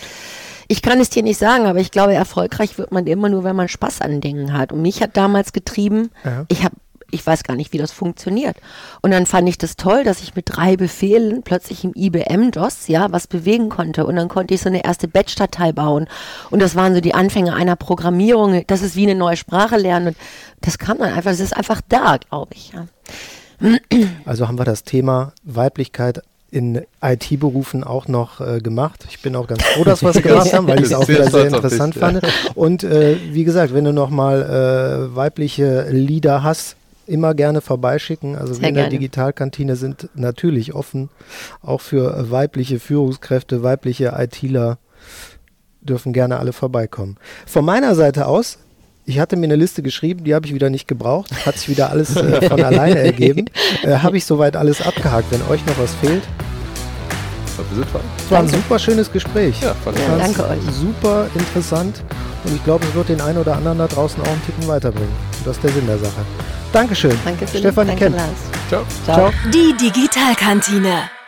Ich 0.67 0.81
kann 0.81 0.99
es 0.99 1.09
dir 1.09 1.21
nicht 1.21 1.37
sagen, 1.37 1.65
aber 1.65 1.79
ich 1.79 1.91
glaube, 1.91 2.13
erfolgreich 2.13 2.77
wird 2.77 2.93
man 2.93 3.05
immer 3.05 3.27
nur, 3.27 3.43
wenn 3.43 3.57
man 3.57 3.67
Spaß 3.67 4.01
an 4.01 4.21
Dingen 4.21 4.53
hat. 4.53 4.71
Und 4.71 4.81
mich 4.81 5.01
hat 5.01 5.17
damals 5.17 5.51
getrieben, 5.51 6.11
ja. 6.23 6.45
ich 6.47 6.63
habe 6.63 6.75
ich 7.11 7.25
weiß 7.25 7.43
gar 7.43 7.55
nicht, 7.55 7.73
wie 7.73 7.77
das 7.77 7.91
funktioniert. 7.91 8.57
Und 9.01 9.11
dann 9.11 9.25
fand 9.25 9.47
ich 9.47 9.57
das 9.57 9.75
toll, 9.75 10.03
dass 10.03 10.21
ich 10.21 10.35
mit 10.35 10.45
drei 10.47 10.77
Befehlen 10.77 11.43
plötzlich 11.43 11.83
im 11.83 11.93
IBM-DOS 11.95 12.87
ja 12.87 13.11
was 13.11 13.27
bewegen 13.27 13.69
konnte. 13.69 14.05
Und 14.05 14.15
dann 14.15 14.29
konnte 14.29 14.53
ich 14.53 14.61
so 14.61 14.69
eine 14.69 14.83
erste 14.83 15.07
Batch-Datei 15.07 15.71
bauen. 15.71 16.07
Und 16.49 16.61
das 16.61 16.75
waren 16.75 16.95
so 16.95 17.01
die 17.01 17.13
Anfänge 17.13 17.53
einer 17.53 17.75
Programmierung. 17.75 18.63
Das 18.67 18.81
ist 18.81 18.95
wie 18.95 19.03
eine 19.03 19.15
neue 19.15 19.37
Sprache 19.37 19.77
lernen. 19.77 20.07
Und 20.07 20.17
das 20.61 20.77
kam 20.77 20.97
dann 20.97 21.13
einfach, 21.13 21.31
das 21.31 21.39
ist 21.39 21.55
einfach 21.55 21.81
da, 21.87 22.17
glaube 22.17 22.53
ich. 22.55 22.73
Ja. 22.73 22.87
Also 24.25 24.47
haben 24.47 24.57
wir 24.57 24.65
das 24.65 24.83
Thema 24.83 25.33
Weiblichkeit 25.43 26.21
in 26.51 26.81
IT-Berufen 27.01 27.83
auch 27.83 28.07
noch 28.07 28.41
äh, 28.41 28.59
gemacht. 28.59 29.05
Ich 29.09 29.21
bin 29.21 29.35
auch 29.35 29.47
ganz 29.47 29.63
froh, 29.63 29.85
dass 29.85 30.03
wir 30.03 30.09
es 30.09 30.21
gemacht 30.21 30.53
haben, 30.53 30.67
weil 30.67 30.79
ich 30.79 30.87
es 30.87 30.93
auch 30.93 31.07
wieder 31.07 31.31
sehr 31.31 31.45
interessant 31.45 31.95
dich, 31.95 32.01
fand. 32.01 32.21
Ja. 32.21 32.29
Und 32.55 32.83
äh, 32.83 33.17
wie 33.31 33.45
gesagt, 33.45 33.73
wenn 33.73 33.85
du 33.85 33.93
nochmal 33.93 34.41
äh, 35.11 35.15
weibliche 35.15 35.87
Leader 35.89 36.43
hast, 36.43 36.75
immer 37.11 37.33
gerne 37.33 37.61
vorbeischicken. 37.61 38.35
Also 38.35 38.53
sehr 38.53 38.63
wir 38.63 38.69
in 38.69 38.75
der 38.75 38.89
Digitalkantine 38.89 39.75
sind 39.75 40.09
natürlich 40.15 40.73
offen, 40.73 41.09
auch 41.61 41.81
für 41.81 42.31
weibliche 42.31 42.79
Führungskräfte, 42.79 43.63
weibliche 43.63 44.13
ITler 44.17 44.77
dürfen 45.81 46.13
gerne 46.13 46.39
alle 46.39 46.53
vorbeikommen. 46.53 47.17
Von 47.45 47.65
meiner 47.65 47.95
Seite 47.95 48.27
aus 48.27 48.59
ich 49.05 49.19
hatte 49.19 49.35
mir 49.35 49.45
eine 49.45 49.55
Liste 49.55 49.81
geschrieben, 49.81 50.23
die 50.23 50.35
habe 50.35 50.45
ich 50.45 50.53
wieder 50.53 50.69
nicht 50.69 50.87
gebraucht. 50.87 51.31
Hat 51.45 51.57
sich 51.57 51.69
wieder 51.69 51.89
alles 51.89 52.15
äh, 52.15 52.47
von 52.47 52.63
alleine 52.63 52.99
ergeben. 52.99 53.45
Äh, 53.83 53.97
habe 53.97 54.17
ich 54.17 54.25
soweit 54.25 54.55
alles 54.55 54.81
abgehakt. 54.81 55.31
Wenn 55.31 55.41
euch 55.49 55.65
noch 55.65 55.77
was 55.79 55.95
fehlt. 55.95 56.21
Es 58.17 58.31
war 58.31 58.39
ein 58.39 58.47
super 58.47 58.79
schönes 58.79 59.11
Gespräch. 59.11 59.61
Ja, 59.61 59.75
ja, 59.85 60.17
danke 60.17 60.47
euch. 60.47 60.59
Super 60.73 61.27
interessant. 61.33 62.03
Und 62.43 62.55
ich 62.55 62.63
glaube, 62.63 62.85
es 62.85 62.95
wird 62.95 63.09
den 63.09 63.21
einen 63.21 63.37
oder 63.37 63.55
anderen 63.55 63.77
da 63.77 63.87
draußen 63.87 64.21
auch 64.23 64.27
einen 64.27 64.45
Ticken 64.45 64.67
weiterbringen. 64.67 65.13
Und 65.39 65.47
das 65.47 65.57
ist 65.57 65.63
der 65.63 65.71
Sinn 65.71 65.87
der 65.87 65.97
Sache. 65.99 66.25
Dankeschön. 66.73 67.17
Danke, 67.23 67.47
Stefan 67.47 67.87
Danke, 67.87 68.05
Kemp. 68.05 68.17
Ciao. 68.69 68.83
Ciao. 69.05 69.31
Die 69.53 69.75
Digitalkantine. 69.77 71.20